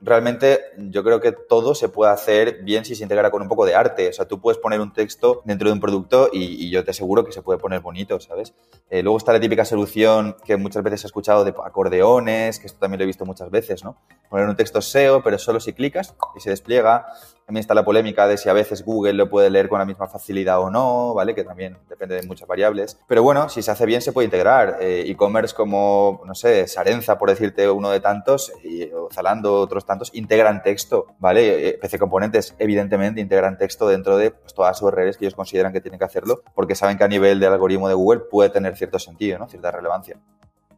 realmente 0.00 0.60
yo 0.78 1.02
creo 1.04 1.20
que 1.20 1.32
todo 1.32 1.74
se 1.74 1.88
puede 1.88 2.12
hacer 2.12 2.62
bien 2.62 2.84
si 2.84 2.94
se 2.94 3.02
integra 3.02 3.30
con 3.30 3.42
un 3.42 3.48
poco 3.48 3.66
de 3.66 3.74
arte. 3.74 4.08
O 4.08 4.12
sea, 4.12 4.26
tú 4.26 4.40
puedes 4.40 4.58
poner 4.58 4.80
un 4.80 4.92
texto 4.92 5.42
dentro 5.44 5.68
de 5.68 5.74
un 5.74 5.80
producto 5.80 6.30
y, 6.32 6.66
y 6.66 6.70
yo 6.70 6.84
te 6.84 6.90
aseguro 6.90 7.24
que 7.24 7.32
se 7.32 7.42
puede 7.42 7.58
poner 7.58 7.80
bonito, 7.80 8.20
¿sabes? 8.20 8.54
Eh, 8.90 9.02
luego 9.02 9.18
está 9.18 9.32
la 9.32 9.38
típica 9.38 9.64
solución 9.64 10.36
que 10.44 10.56
muchas 10.56 10.82
veces 10.82 11.04
he 11.04 11.06
escuchado 11.06 11.44
de 11.44 11.54
acordeones, 11.64 12.58
que 12.58 12.66
esto 12.66 12.80
también 12.80 12.98
lo 12.98 13.04
he 13.04 13.06
visto 13.06 13.24
muchas 13.24 13.48
veces, 13.48 13.84
¿no? 13.84 13.96
Poner 14.28 14.48
un 14.48 14.56
texto 14.56 14.80
SEO, 14.80 15.22
pero 15.22 15.38
solo 15.38 15.60
si 15.60 15.72
clicas 15.72 16.14
y 16.34 16.40
se 16.40 16.50
despliega. 16.50 17.06
También 17.46 17.62
está 17.62 17.74
la 17.74 17.84
polémica 17.84 18.28
de 18.28 18.36
si 18.36 18.48
a 18.48 18.52
veces 18.52 18.84
Google 18.84 19.14
lo 19.14 19.28
puede 19.28 19.50
leer 19.50 19.68
con 19.68 19.80
la 19.80 19.84
misma 19.84 20.06
facilidad 20.06 20.60
o 20.60 20.70
no, 20.70 21.14
¿vale? 21.14 21.34
Que 21.34 21.42
también 21.42 21.78
depende 21.88 22.14
de 22.14 22.26
muchas 22.26 22.46
variables. 22.46 22.98
Pero 23.08 23.24
bueno, 23.24 23.48
si 23.48 23.62
se 23.62 23.70
hace 23.72 23.86
bien 23.86 24.02
se 24.02 24.12
puede 24.12 24.26
integrar. 24.26 24.78
Eh, 24.80 25.04
E-commerce 25.08 25.54
como, 25.54 26.22
no 26.26 26.34
sé, 26.34 26.68
Sarenza, 26.68 27.18
por 27.18 27.28
decirte 27.28 27.68
uno 27.68 27.90
de 27.90 27.98
tantos, 27.98 28.52
y, 28.62 28.84
o 28.92 29.08
Zalando, 29.12 29.59
otros 29.60 29.86
tantos, 29.86 30.10
integran 30.14 30.62
texto, 30.62 31.06
¿vale? 31.18 31.68
Eh, 31.68 31.78
PC 31.80 31.98
Componentes, 31.98 32.54
evidentemente, 32.58 33.20
integran 33.20 33.58
texto 33.58 33.88
dentro 33.88 34.16
de 34.16 34.30
pues, 34.30 34.54
todas 34.54 34.78
sus 34.78 34.90
redes 34.90 35.16
que 35.16 35.24
ellos 35.24 35.34
consideran 35.34 35.72
que 35.72 35.80
tienen 35.80 35.98
que 35.98 36.04
hacerlo, 36.04 36.42
porque 36.54 36.74
saben 36.74 36.98
que 36.98 37.04
a 37.04 37.08
nivel 37.08 37.40
del 37.40 37.52
algoritmo 37.52 37.88
de 37.88 37.94
Google 37.94 38.20
puede 38.30 38.50
tener 38.50 38.76
cierto 38.76 38.98
sentido, 38.98 39.38
¿no? 39.38 39.48
Cierta 39.48 39.70
relevancia. 39.70 40.16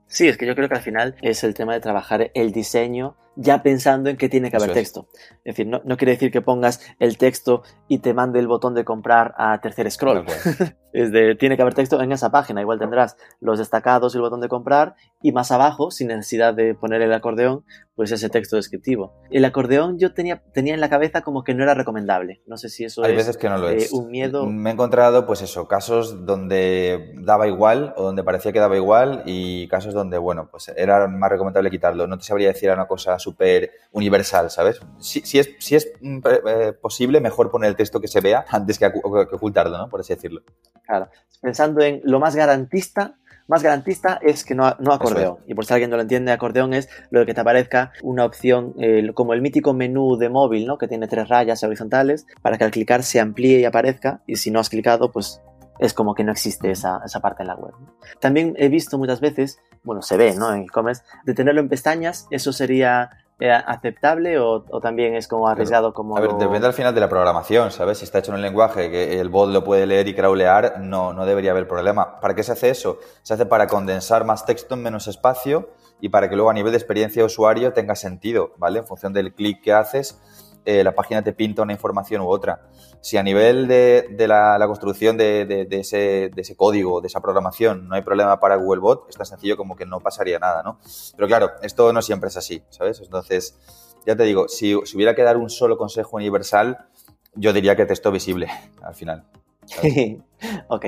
Sí, 0.06 0.28
es 0.28 0.36
que 0.36 0.46
yo 0.46 0.54
creo 0.54 0.68
que 0.68 0.74
al 0.74 0.82
final 0.82 1.16
es 1.22 1.42
el 1.42 1.54
tema 1.54 1.72
de 1.72 1.80
trabajar 1.80 2.30
el 2.34 2.52
diseño 2.52 3.16
ya 3.36 3.62
pensando 3.62 4.10
en 4.10 4.16
que 4.16 4.28
tiene 4.28 4.50
que 4.50 4.56
haber 4.56 4.70
es. 4.70 4.74
texto. 4.74 5.08
Es 5.44 5.56
decir, 5.56 5.66
no, 5.66 5.80
no 5.84 5.96
quiere 5.96 6.12
decir 6.12 6.30
que 6.30 6.42
pongas 6.42 6.80
el 6.98 7.18
texto 7.18 7.62
y 7.88 7.98
te 7.98 8.14
mande 8.14 8.38
el 8.38 8.48
botón 8.48 8.74
de 8.74 8.84
comprar 8.84 9.34
a 9.38 9.60
tercer 9.60 9.90
scroll. 9.90 10.24
Es 10.92 11.10
de, 11.10 11.34
tiene 11.36 11.56
que 11.56 11.62
haber 11.62 11.74
texto 11.74 12.00
en 12.02 12.12
esa 12.12 12.30
página. 12.30 12.60
Igual 12.60 12.78
tendrás 12.78 13.16
los 13.40 13.58
destacados 13.58 14.14
y 14.14 14.18
el 14.18 14.22
botón 14.22 14.40
de 14.40 14.48
comprar 14.48 14.94
y 15.22 15.32
más 15.32 15.50
abajo, 15.50 15.90
sin 15.90 16.08
necesidad 16.08 16.52
de 16.54 16.74
poner 16.74 17.00
el 17.00 17.12
acordeón, 17.12 17.64
pues 17.94 18.12
ese 18.12 18.28
texto 18.28 18.56
descriptivo. 18.56 19.14
El 19.30 19.44
acordeón 19.44 19.98
yo 19.98 20.12
tenía, 20.12 20.42
tenía 20.52 20.74
en 20.74 20.80
la 20.80 20.90
cabeza 20.90 21.22
como 21.22 21.44
que 21.44 21.54
no 21.54 21.62
era 21.62 21.74
recomendable. 21.74 22.42
No 22.46 22.56
sé 22.58 22.68
si 22.68 22.84
eso 22.84 23.04
Hay 23.04 23.12
es 23.12 23.16
veces 23.16 23.36
que 23.38 23.48
no 23.48 23.56
lo 23.58 23.70
eh, 23.70 23.76
es. 23.78 23.92
un 23.92 24.10
miedo. 24.10 24.46
Me 24.46 24.70
he 24.70 24.72
encontrado, 24.74 25.26
pues 25.26 25.40
eso, 25.40 25.66
casos 25.66 26.26
donde 26.26 27.14
daba 27.16 27.48
igual 27.48 27.94
o 27.96 28.02
donde 28.02 28.22
parecía 28.22 28.52
que 28.52 28.60
daba 28.60 28.76
igual 28.76 29.22
y 29.24 29.68
casos 29.68 29.94
donde, 29.94 30.18
bueno, 30.18 30.48
pues 30.50 30.68
era 30.76 31.06
más 31.08 31.30
recomendable 31.30 31.70
quitarlo. 31.70 32.06
No 32.06 32.18
te 32.18 32.24
sabría 32.24 32.48
decir 32.48 32.70
una 32.70 32.86
cosa 32.86 33.18
súper 33.22 33.72
universal, 33.92 34.50
¿sabes? 34.50 34.80
Si, 34.98 35.20
si 35.20 35.38
es, 35.38 35.50
si 35.58 35.76
es 35.76 35.92
mm, 36.00 36.18
eh, 36.46 36.72
posible, 36.72 37.20
mejor 37.20 37.50
poner 37.50 37.70
el 37.70 37.76
texto 37.76 38.00
que 38.00 38.08
se 38.08 38.20
vea 38.20 38.44
antes 38.48 38.78
que, 38.78 38.86
ocultarlo, 38.86 39.78
¿no? 39.78 39.88
Por 39.88 40.00
así 40.00 40.14
decirlo. 40.14 40.42
Claro. 40.86 41.08
Pensando 41.40 41.80
en 41.82 42.00
lo 42.04 42.20
más 42.20 42.36
garantista, 42.36 43.16
más 43.48 43.62
garantista 43.62 44.18
es 44.22 44.44
que 44.44 44.54
no, 44.54 44.74
no 44.78 44.92
acordeón. 44.92 45.38
Y 45.46 45.54
por 45.54 45.66
si 45.66 45.72
alguien 45.72 45.90
no 45.90 45.96
lo 45.96 46.02
entiende, 46.02 46.32
acordeón 46.32 46.74
es 46.74 46.88
lo 47.10 47.20
de 47.20 47.26
que 47.26 47.34
te 47.34 47.40
aparezca 47.40 47.92
una 48.02 48.24
opción 48.24 48.74
eh, 48.78 49.10
como 49.14 49.34
el 49.34 49.42
mítico 49.42 49.74
menú 49.74 50.16
de 50.16 50.28
móvil, 50.28 50.66
¿no? 50.66 50.78
Que 50.78 50.88
tiene 50.88 51.08
tres 51.08 51.28
rayas 51.28 51.62
horizontales 51.62 52.26
para 52.40 52.58
que 52.58 52.64
al 52.64 52.70
clicar 52.70 53.02
se 53.02 53.20
amplíe 53.20 53.60
y 53.60 53.64
aparezca. 53.64 54.22
Y 54.26 54.36
si 54.36 54.50
no 54.50 54.60
has 54.60 54.68
clicado, 54.68 55.12
pues 55.12 55.40
es 55.78 55.94
como 55.94 56.14
que 56.14 56.24
no 56.24 56.32
existe 56.32 56.70
esa, 56.70 57.00
esa 57.04 57.20
parte 57.20 57.42
en 57.42 57.48
la 57.48 57.56
web. 57.56 57.72
También 58.20 58.54
he 58.58 58.68
visto 58.68 58.98
muchas 58.98 59.20
veces, 59.20 59.58
bueno, 59.82 60.02
se 60.02 60.16
ve, 60.16 60.34
¿no? 60.36 60.52
En 60.54 60.62
e-commerce, 60.62 61.02
de 61.24 61.34
tenerlo 61.34 61.60
en 61.60 61.68
pestañas, 61.68 62.26
¿eso 62.30 62.52
sería 62.52 63.10
eh, 63.40 63.50
aceptable 63.50 64.38
o, 64.38 64.64
o 64.70 64.80
también 64.80 65.14
es 65.16 65.26
como 65.26 65.48
arriesgado 65.48 65.92
como... 65.92 66.16
A 66.16 66.20
ver, 66.20 66.30
lo- 66.32 66.38
depende 66.38 66.66
al 66.66 66.74
final 66.74 66.94
de 66.94 67.00
la 67.00 67.08
programación, 67.08 67.72
¿sabes? 67.72 67.98
Si 67.98 68.04
está 68.04 68.18
hecho 68.20 68.30
en 68.30 68.36
un 68.36 68.42
lenguaje 68.42 68.90
que 68.90 69.20
el 69.20 69.28
bot 69.30 69.50
lo 69.50 69.64
puede 69.64 69.86
leer 69.86 70.06
y 70.06 70.14
crawlear, 70.14 70.78
no, 70.80 71.12
no 71.12 71.26
debería 71.26 71.50
haber 71.50 71.66
problema. 71.66 72.20
¿Para 72.20 72.34
qué 72.34 72.44
se 72.44 72.52
hace 72.52 72.70
eso? 72.70 72.98
Se 73.22 73.34
hace 73.34 73.46
para 73.46 73.66
condensar 73.66 74.24
más 74.24 74.46
texto 74.46 74.74
en 74.74 74.82
menos 74.82 75.08
espacio 75.08 75.70
y 76.00 76.10
para 76.10 76.28
que 76.28 76.36
luego 76.36 76.50
a 76.50 76.54
nivel 76.54 76.70
de 76.72 76.78
experiencia 76.78 77.22
de 77.22 77.26
usuario 77.26 77.72
tenga 77.72 77.96
sentido, 77.96 78.52
¿vale? 78.58 78.80
En 78.80 78.86
función 78.86 79.12
del 79.12 79.32
clic 79.34 79.60
que 79.62 79.72
haces, 79.72 80.20
eh, 80.64 80.84
la 80.84 80.94
página 80.94 81.22
te 81.22 81.32
pinta 81.32 81.62
una 81.62 81.72
información 81.72 82.22
u 82.22 82.28
otra. 82.28 82.68
Si 83.00 83.16
a 83.16 83.22
nivel 83.22 83.66
de, 83.66 84.26
la, 84.28 84.64
construcción 84.66 85.16
de, 85.16 85.66
ese, 85.70 86.56
código, 86.56 87.00
de 87.00 87.08
esa 87.08 87.20
programación, 87.20 87.88
no 87.88 87.96
hay 87.96 88.02
problema 88.02 88.38
para 88.38 88.56
Googlebot, 88.56 89.08
es 89.08 89.16
tan 89.16 89.26
sencillo 89.26 89.56
como 89.56 89.74
que 89.74 89.86
no 89.86 90.00
pasaría 90.00 90.38
nada, 90.38 90.62
¿no? 90.62 90.78
Pero 91.16 91.26
claro, 91.26 91.50
esto 91.62 91.92
no 91.92 92.00
siempre 92.00 92.28
es 92.28 92.36
así, 92.36 92.62
¿sabes? 92.70 93.00
Entonces, 93.00 93.58
ya 94.06 94.14
te 94.14 94.22
digo, 94.22 94.48
si, 94.48 94.76
si 94.84 94.96
hubiera 94.96 95.14
que 95.14 95.22
dar 95.22 95.36
un 95.36 95.50
solo 95.50 95.76
consejo 95.76 96.16
universal, 96.16 96.86
yo 97.34 97.52
diría 97.52 97.74
que 97.74 97.86
texto 97.86 98.12
visible 98.12 98.48
al 98.82 98.94
final. 98.94 99.24
ok. 100.68 100.86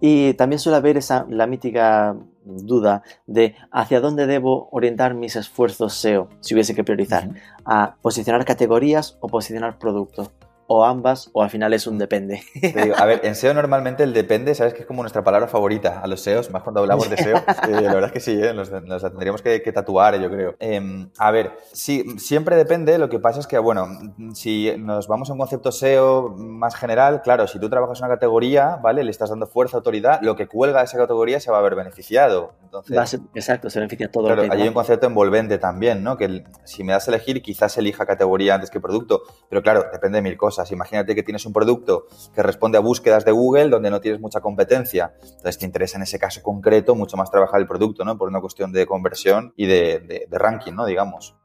Y 0.00 0.34
también 0.34 0.58
suele 0.58 0.76
haber 0.76 0.96
esa, 0.96 1.26
la 1.28 1.46
mítica 1.46 2.16
duda 2.44 3.02
de 3.26 3.56
hacia 3.70 4.00
dónde 4.00 4.26
debo 4.26 4.68
orientar 4.70 5.14
mis 5.14 5.36
esfuerzos 5.36 5.94
SEO 5.94 6.28
si 6.40 6.54
hubiese 6.54 6.74
que 6.74 6.84
priorizar. 6.84 7.28
A 7.64 7.96
posicionar 8.02 8.44
categorías 8.44 9.16
o 9.20 9.28
posicionar 9.28 9.78
productos. 9.78 10.30
O 10.66 10.82
ambas, 10.84 11.28
o 11.34 11.42
al 11.42 11.50
final 11.50 11.74
es 11.74 11.86
un 11.86 11.98
depende. 11.98 12.42
Te 12.58 12.72
digo, 12.84 12.94
a 12.96 13.04
ver, 13.04 13.20
en 13.24 13.34
SEO 13.34 13.52
normalmente 13.52 14.02
el 14.02 14.14
depende, 14.14 14.54
sabes 14.54 14.72
que 14.72 14.80
es 14.80 14.86
como 14.86 15.02
nuestra 15.02 15.22
palabra 15.22 15.46
favorita 15.46 16.00
a 16.00 16.06
los 16.06 16.22
SEOs, 16.22 16.50
más 16.50 16.62
cuando 16.62 16.80
hablamos 16.80 17.10
de 17.10 17.16
SEO. 17.18 17.36
Eh, 17.68 17.80
la 17.82 17.92
verdad 17.94 18.04
es 18.06 18.12
que 18.12 18.20
sí, 18.20 18.32
eh, 18.42 18.52
nos, 18.54 18.70
nos 18.70 19.02
la 19.02 19.10
tendríamos 19.10 19.42
que, 19.42 19.60
que 19.62 19.72
tatuar, 19.72 20.18
yo 20.18 20.30
creo. 20.30 20.54
Eh, 20.60 21.06
a 21.18 21.30
ver, 21.30 21.52
sí, 21.72 22.04
siempre 22.18 22.56
depende. 22.56 22.96
Lo 22.98 23.08
que 23.10 23.18
pasa 23.18 23.40
es 23.40 23.46
que, 23.46 23.58
bueno, 23.58 23.86
si 24.34 24.72
nos 24.78 25.06
vamos 25.06 25.28
a 25.28 25.32
un 25.34 25.38
concepto 25.38 25.70
SEO 25.70 26.30
más 26.36 26.74
general, 26.76 27.20
claro, 27.22 27.46
si 27.46 27.58
tú 27.58 27.68
trabajas 27.68 28.00
una 28.00 28.08
categoría, 28.08 28.76
¿vale? 28.82 29.04
Le 29.04 29.10
estás 29.10 29.30
dando 29.30 29.46
fuerza, 29.46 29.76
autoridad, 29.76 30.20
lo 30.22 30.34
que 30.34 30.46
cuelga 30.46 30.78
de 30.78 30.86
esa 30.86 30.96
categoría 30.96 31.40
se 31.40 31.50
va 31.50 31.58
a 31.58 31.62
ver 31.62 31.74
beneficiado. 31.74 32.54
Entonces, 32.62 32.96
a 32.96 33.06
ser- 33.06 33.20
exacto, 33.34 33.68
se 33.68 33.78
beneficia 33.80 34.10
todo 34.10 34.26
Claro, 34.26 34.42
el 34.42 34.50
que 34.50 34.56
hay 34.56 34.68
un 34.68 34.74
concepto 34.74 35.06
envolvente 35.06 35.58
también, 35.58 36.02
¿no? 36.02 36.16
Que 36.16 36.44
si 36.64 36.84
me 36.84 36.92
das 36.92 37.06
a 37.08 37.10
elegir, 37.10 37.42
quizás 37.42 37.76
elija 37.76 38.06
categoría 38.06 38.54
antes 38.54 38.70
que 38.70 38.80
producto. 38.80 39.22
Pero 39.50 39.62
claro, 39.62 39.84
depende 39.92 40.16
de 40.18 40.22
mil 40.22 40.36
cosas. 40.38 40.53
Imagínate 40.72 41.14
que 41.14 41.22
tienes 41.22 41.44
un 41.46 41.52
producto 41.52 42.06
que 42.34 42.42
responde 42.42 42.78
a 42.78 42.80
búsquedas 42.80 43.24
de 43.24 43.32
Google 43.32 43.68
donde 43.68 43.90
no 43.90 44.00
tienes 44.00 44.20
mucha 44.20 44.40
competencia. 44.40 45.14
Entonces 45.22 45.58
te 45.58 45.66
interesa 45.66 45.96
en 45.98 46.02
ese 46.02 46.18
caso 46.18 46.42
concreto 46.42 46.94
mucho 46.94 47.16
más 47.16 47.30
trabajar 47.30 47.60
el 47.60 47.66
producto, 47.66 48.04
¿no? 48.04 48.16
Por 48.18 48.28
una 48.28 48.40
cuestión 48.40 48.72
de 48.72 48.86
conversión 48.86 49.52
y 49.56 49.66
de, 49.66 50.00
de- 50.00 50.26
de 50.30 50.38
ranking, 50.38 50.72
¿no? 50.72 50.86
Digamos. 50.86 51.36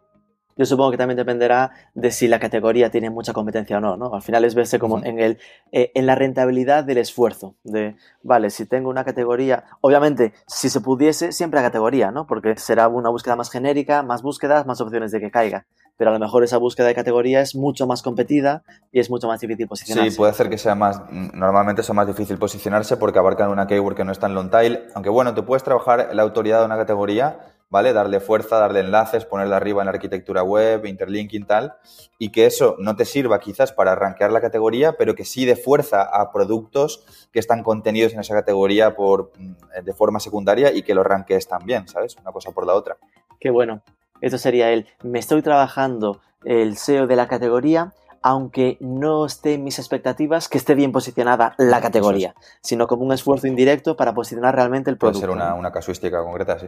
Yo 0.58 0.66
supongo 0.66 0.92
que 0.92 0.98
también 0.98 1.16
dependerá 1.16 1.72
de 1.94 2.12
si 2.12 2.28
la 2.28 2.38
categoría 2.38 2.92
tiene 2.92 3.10
mucha 3.10 3.32
competencia 3.32 3.78
o 3.78 3.80
no, 3.80 3.96
¿no? 3.96 4.14
Al 4.14 4.22
final 4.22 4.44
es 4.44 4.56
verse 4.56 4.78
como 4.78 5.02
en, 5.06 5.18
el, 5.18 5.38
eh, 5.72 5.90
en 5.96 6.06
la 6.06 6.16
rentabilidad 6.16 6.84
del 6.84 6.98
esfuerzo. 6.98 7.56
De, 7.64 7.96
vale, 8.24 8.50
si 8.50 8.66
tengo 8.66 8.90
una 8.90 9.06
categoría, 9.06 9.64
obviamente, 9.80 10.34
si 10.48 10.70
se 10.70 10.82
pudiese, 10.82 11.32
siempre 11.32 11.62
a 11.62 11.64
categoría, 11.64 12.12
¿no? 12.12 12.28
Porque 12.28 12.58
será 12.58 12.90
una 12.90 13.10
búsqueda 13.10 13.38
más 13.38 13.50
genérica, 13.50 14.04
más 14.04 14.22
búsquedas, 14.22 14.66
más 14.66 14.82
opciones 14.82 15.12
de 15.14 15.22
que 15.22 15.32
caiga. 15.32 15.66
Pero 16.00 16.12
a 16.12 16.14
lo 16.14 16.20
mejor 16.20 16.46
esa 16.46 16.56
búsqueda 16.56 16.88
de 16.88 16.96
categoría 16.96 17.42
es 17.42 17.56
mucho 17.56 17.86
más 17.86 18.02
competida 18.02 18.64
y 18.90 19.02
es 19.02 19.10
mucho 19.10 19.28
más 19.28 19.42
difícil 19.42 19.68
posicionarse. 19.68 20.12
Sí, 20.12 20.16
puede 20.16 20.32
hacer 20.32 20.50
que 20.50 20.58
sea 20.58 20.74
más, 20.74 21.02
normalmente 21.12 21.82
es 21.82 21.94
más 21.94 22.08
difícil 22.08 22.38
posicionarse 22.38 22.96
porque 22.96 23.20
abarcan 23.20 23.50
una 23.50 23.68
keyword 23.68 23.98
que 23.98 24.06
no 24.06 24.14
está 24.14 24.28
en 24.28 24.34
long 24.34 24.50
tail, 24.50 24.86
aunque 24.96 25.10
bueno, 25.10 25.34
tú 25.34 25.44
puedes 25.44 25.62
trabajar 25.62 26.12
la 26.14 26.22
autoridad 26.22 26.60
de 26.60 26.66
una 26.68 26.78
categoría, 26.78 27.40
¿vale? 27.70 27.92
Darle 27.92 28.22
fuerza, 28.22 28.60
darle 28.60 28.80
enlaces, 28.80 29.26
ponerla 29.26 29.58
arriba 29.58 29.82
en 29.82 29.88
la 29.88 29.92
arquitectura 29.92 30.42
web, 30.42 30.86
interlinking 30.86 31.46
tal, 31.46 31.74
y 32.18 32.32
que 32.32 32.46
eso 32.46 32.78
no 32.80 32.96
te 32.96 33.04
sirva 33.04 33.42
quizás 33.42 33.74
para 33.74 33.94
rankear 33.94 34.32
la 34.32 34.40
categoría, 34.40 34.94
pero 34.94 35.16
que 35.16 35.26
sí 35.26 35.44
dé 35.44 35.58
fuerza 35.58 36.04
a 36.04 36.32
productos 36.32 37.04
que 37.34 37.40
están 37.40 37.62
contenidos 37.62 38.14
en 38.14 38.22
esa 38.22 38.36
categoría 38.36 38.96
por, 38.96 39.34
mm, 39.38 39.84
de 39.84 39.94
forma 39.94 40.22
secundaria 40.22 40.72
y 40.72 40.82
que 40.82 40.94
los 40.94 41.06
rankees 41.06 41.50
también, 41.50 41.90
¿sabes? 41.90 42.16
Una 42.22 42.32
cosa 42.32 42.52
por 42.52 42.66
la 42.66 42.74
otra. 42.74 42.96
Qué 43.38 43.50
bueno. 43.50 43.82
Esto 44.22 44.38
sería 44.38 44.72
el, 44.72 44.88
me 45.04 45.20
estoy 45.20 45.42
trabajando 45.42 46.22
el 46.44 46.78
SEO 46.78 47.08
de 47.08 47.16
la 47.16 47.28
categoría, 47.28 47.94
aunque 48.22 48.78
no 48.82 49.26
esté 49.26 49.54
en 49.54 49.64
mis 49.64 49.80
expectativas 49.80 50.50
que 50.50 50.58
esté 50.58 50.76
bien 50.76 50.92
posicionada 50.92 51.56
la 51.58 51.82
categoría, 51.82 52.36
sino 52.62 52.88
como 52.88 53.04
un 53.04 53.14
esfuerzo 53.14 53.48
indirecto 53.48 53.96
para 53.96 54.14
posicionar 54.14 54.56
realmente 54.56 54.90
el 54.90 54.98
Puede 54.98 55.14
producto. 55.14 55.34
ser 55.34 55.36
una, 55.36 55.54
una 55.56 55.72
casuística 55.72 56.22
concreta, 56.24 56.60
sí. 56.60 56.68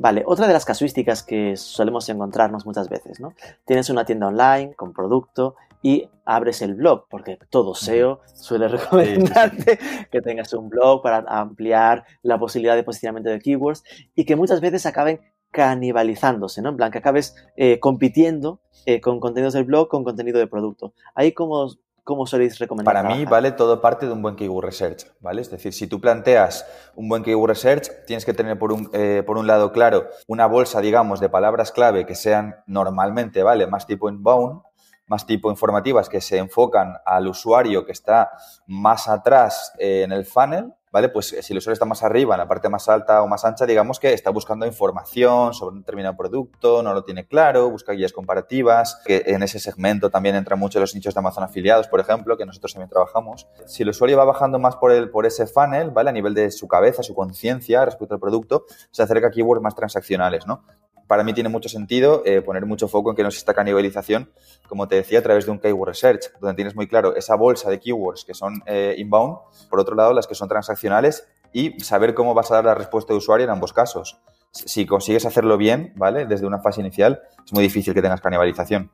Vale, 0.00 0.22
otra 0.26 0.46
de 0.46 0.52
las 0.52 0.64
casuísticas 0.64 1.24
que 1.24 1.56
solemos 1.56 2.08
encontrarnos 2.08 2.64
muchas 2.64 2.88
veces, 2.88 3.18
¿no? 3.18 3.34
Tienes 3.64 3.90
una 3.90 4.04
tienda 4.04 4.28
online 4.28 4.74
con 4.74 4.92
producto 4.92 5.56
y 5.82 6.08
abres 6.24 6.62
el 6.62 6.74
blog, 6.74 7.06
porque 7.10 7.36
todo 7.50 7.74
SEO 7.74 8.20
suele 8.32 8.68
recomendarte 8.68 9.78
que 10.12 10.20
tengas 10.20 10.52
un 10.52 10.68
blog 10.68 11.02
para 11.02 11.24
ampliar 11.26 12.04
la 12.22 12.38
posibilidad 12.38 12.76
de 12.76 12.84
posicionamiento 12.84 13.30
de 13.30 13.40
keywords 13.40 13.82
y 14.14 14.24
que 14.24 14.36
muchas 14.36 14.60
veces 14.60 14.86
acaben 14.86 15.20
canibalizándose, 15.50 16.62
¿no? 16.62 16.70
En 16.70 16.76
plan, 16.76 16.90
que 16.90 16.98
acabes 16.98 17.34
eh, 17.56 17.80
compitiendo 17.80 18.60
eh, 18.86 19.00
con 19.00 19.20
contenidos 19.20 19.54
del 19.54 19.64
blog 19.64 19.88
con 19.88 20.04
contenido 20.04 20.38
de 20.38 20.46
producto. 20.46 20.94
Ahí, 21.14 21.32
¿cómo, 21.32 21.68
cómo 22.04 22.26
soléis 22.26 22.58
recomendar? 22.58 22.94
Para 22.94 23.14
mí, 23.14 23.24
vale, 23.24 23.52
todo 23.52 23.80
parte 23.80 24.06
de 24.06 24.12
un 24.12 24.22
buen 24.22 24.36
keyword 24.36 24.64
research, 24.64 25.06
¿vale? 25.20 25.42
Es 25.42 25.50
decir, 25.50 25.72
si 25.72 25.86
tú 25.86 26.00
planteas 26.00 26.66
un 26.94 27.08
buen 27.08 27.22
keyword 27.22 27.50
research, 27.50 27.90
tienes 28.06 28.24
que 28.24 28.32
tener 28.32 28.58
por 28.58 28.72
un, 28.72 28.90
eh, 28.92 29.22
por 29.26 29.36
un 29.36 29.46
lado, 29.46 29.72
claro, 29.72 30.06
una 30.26 30.46
bolsa, 30.46 30.80
digamos, 30.80 31.20
de 31.20 31.28
palabras 31.28 31.72
clave 31.72 32.06
que 32.06 32.14
sean 32.14 32.56
normalmente, 32.66 33.42
¿vale? 33.42 33.66
Más 33.66 33.86
tipo 33.86 34.08
inbound, 34.08 34.62
más 35.06 35.26
tipo 35.26 35.50
informativas 35.50 36.08
que 36.08 36.20
se 36.20 36.38
enfocan 36.38 36.94
al 37.04 37.26
usuario 37.26 37.84
que 37.84 37.92
está 37.92 38.30
más 38.66 39.08
atrás 39.08 39.72
eh, 39.78 40.02
en 40.02 40.12
el 40.12 40.24
funnel, 40.24 40.72
¿vale? 40.92 41.08
Pues 41.08 41.32
eh, 41.32 41.42
si 41.42 41.52
el 41.52 41.58
usuario 41.58 41.74
está 41.74 41.84
más 41.84 42.02
arriba, 42.02 42.34
en 42.34 42.38
la 42.38 42.48
parte 42.48 42.68
más 42.68 42.88
alta 42.88 43.22
o 43.22 43.26
más 43.26 43.44
ancha, 43.44 43.66
digamos 43.66 44.00
que 44.00 44.12
está 44.12 44.30
buscando 44.30 44.66
información 44.66 45.54
sobre 45.54 45.74
un 45.74 45.80
determinado 45.80 46.16
producto, 46.16 46.82
no 46.82 46.94
lo 46.94 47.04
tiene 47.04 47.26
claro, 47.26 47.70
busca 47.70 47.92
guías 47.92 48.12
comparativas, 48.12 49.00
que 49.04 49.22
en 49.26 49.42
ese 49.42 49.58
segmento 49.58 50.10
también 50.10 50.36
entran 50.36 50.58
mucho 50.58 50.80
los 50.80 50.94
nichos 50.94 51.14
de 51.14 51.20
Amazon 51.20 51.44
afiliados, 51.44 51.88
por 51.88 52.00
ejemplo, 52.00 52.36
que 52.36 52.46
nosotros 52.46 52.72
también 52.72 52.90
trabajamos. 52.90 53.48
Si 53.66 53.82
el 53.82 53.90
usuario 53.90 54.16
va 54.16 54.24
bajando 54.24 54.58
más 54.58 54.76
por, 54.76 54.92
el, 54.92 55.10
por 55.10 55.26
ese 55.26 55.46
funnel, 55.46 55.90
¿vale? 55.90 56.10
A 56.10 56.12
nivel 56.12 56.34
de 56.34 56.50
su 56.50 56.68
cabeza, 56.68 57.02
su 57.02 57.14
conciencia 57.14 57.84
respecto 57.84 58.14
al 58.14 58.20
producto, 58.20 58.64
se 58.90 59.02
acerca 59.02 59.28
a 59.28 59.30
keywords 59.30 59.62
más 59.62 59.74
transaccionales, 59.74 60.46
¿no? 60.46 60.64
Para 61.08 61.24
mí 61.24 61.32
tiene 61.32 61.48
mucho 61.48 61.70
sentido 61.70 62.22
eh, 62.26 62.42
poner 62.42 62.66
mucho 62.66 62.86
foco 62.86 63.10
en 63.10 63.16
que 63.16 63.22
no 63.22 63.28
exista 63.28 63.54
canibalización, 63.54 64.30
como 64.68 64.86
te 64.86 64.96
decía, 64.96 65.20
a 65.20 65.22
través 65.22 65.46
de 65.46 65.50
un 65.50 65.58
keyword 65.58 65.88
research, 65.88 66.30
donde 66.38 66.54
tienes 66.54 66.76
muy 66.76 66.86
claro 66.86 67.16
esa 67.16 67.34
bolsa 67.34 67.70
de 67.70 67.80
keywords 67.80 68.26
que 68.26 68.34
son 68.34 68.62
eh, 68.66 68.94
inbound, 68.98 69.38
por 69.70 69.80
otro 69.80 69.96
lado 69.96 70.12
las 70.12 70.26
que 70.26 70.34
son 70.34 70.48
transaccionales 70.48 71.26
y 71.50 71.80
saber 71.80 72.12
cómo 72.12 72.34
vas 72.34 72.50
a 72.50 72.56
dar 72.56 72.66
la 72.66 72.74
respuesta 72.74 73.14
de 73.14 73.16
usuario 73.16 73.44
en 73.44 73.50
ambos 73.50 73.72
casos. 73.72 74.20
Si 74.50 74.84
consigues 74.84 75.24
hacerlo 75.24 75.56
bien, 75.56 75.94
¿vale? 75.96 76.26
Desde 76.26 76.46
una 76.46 76.58
fase 76.58 76.82
inicial, 76.82 77.22
es 77.42 77.54
muy 77.54 77.62
difícil 77.62 77.94
que 77.94 78.02
tengas 78.02 78.20
canibalización. 78.20 78.90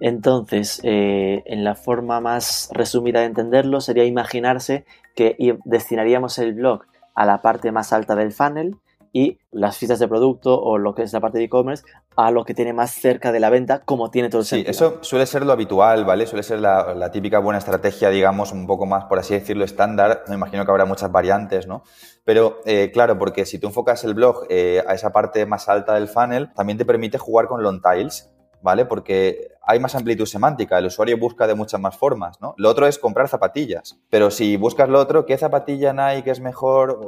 Entonces, 0.00 0.80
eh, 0.82 1.44
en 1.46 1.62
la 1.62 1.76
forma 1.76 2.20
más 2.20 2.68
resumida 2.72 3.20
de 3.20 3.26
entenderlo, 3.26 3.80
sería 3.80 4.04
imaginarse 4.04 4.84
que 5.14 5.36
destinaríamos 5.64 6.38
el 6.38 6.54
blog 6.54 6.82
a 7.14 7.26
la 7.26 7.42
parte 7.42 7.70
más 7.70 7.92
alta 7.92 8.16
del 8.16 8.32
funnel 8.32 8.76
y 9.12 9.38
las 9.50 9.78
fichas 9.78 9.98
de 9.98 10.08
producto 10.08 10.60
o 10.60 10.78
lo 10.78 10.94
que 10.94 11.02
es 11.02 11.12
la 11.12 11.20
parte 11.20 11.38
de 11.38 11.44
e-commerce 11.44 11.84
a 12.16 12.30
lo 12.30 12.44
que 12.44 12.54
tiene 12.54 12.72
más 12.72 12.90
cerca 12.90 13.32
de 13.32 13.40
la 13.40 13.50
venta, 13.50 13.80
como 13.80 14.10
tiene 14.10 14.28
todo 14.28 14.40
el 14.40 14.46
Sí, 14.46 14.64
eso 14.66 14.98
suele 15.02 15.26
ser 15.26 15.44
lo 15.44 15.52
habitual, 15.52 16.04
¿vale? 16.04 16.26
Suele 16.26 16.42
ser 16.42 16.60
la, 16.60 17.10
típica 17.10 17.38
buena 17.38 17.58
estrategia, 17.58 18.10
digamos, 18.10 18.52
un 18.52 18.66
poco 18.66 18.86
más, 18.86 19.04
por 19.04 19.18
así 19.18 19.34
decirlo, 19.34 19.64
estándar. 19.64 20.24
Me 20.28 20.34
imagino 20.34 20.64
que 20.64 20.70
habrá 20.70 20.84
muchas 20.84 21.12
variantes, 21.12 21.66
¿no? 21.66 21.82
Pero 22.24 22.60
eh, 22.66 22.90
claro, 22.92 23.18
porque 23.18 23.46
si 23.46 23.58
tú 23.58 23.68
enfocas 23.68 24.04
el 24.04 24.14
blog 24.14 24.46
eh, 24.48 24.82
a 24.86 24.94
esa 24.94 25.12
parte 25.12 25.46
más 25.46 25.68
alta 25.68 25.94
del 25.94 26.08
funnel, 26.08 26.52
también 26.54 26.76
te 26.76 26.84
permite 26.84 27.18
jugar 27.18 27.46
con 27.46 27.62
long 27.62 27.80
tiles, 27.80 28.30
¿vale? 28.62 28.84
Porque 28.84 29.52
hay 29.62 29.80
más 29.80 29.94
amplitud 29.94 30.26
semántica, 30.26 30.78
el 30.78 30.86
usuario 30.86 31.18
busca 31.18 31.46
de 31.46 31.54
muchas 31.54 31.80
más 31.80 31.96
formas, 31.96 32.40
¿no? 32.40 32.54
Lo 32.56 32.70
otro 32.70 32.86
es 32.86 32.98
comprar 32.98 33.28
zapatillas, 33.28 33.98
pero 34.10 34.30
si 34.30 34.56
buscas 34.56 34.88
lo 34.88 34.98
otro, 34.98 35.26
¿qué 35.26 35.36
zapatilla 35.36 35.92
Nike 35.92 36.30
es 36.30 36.40
mejor? 36.40 37.00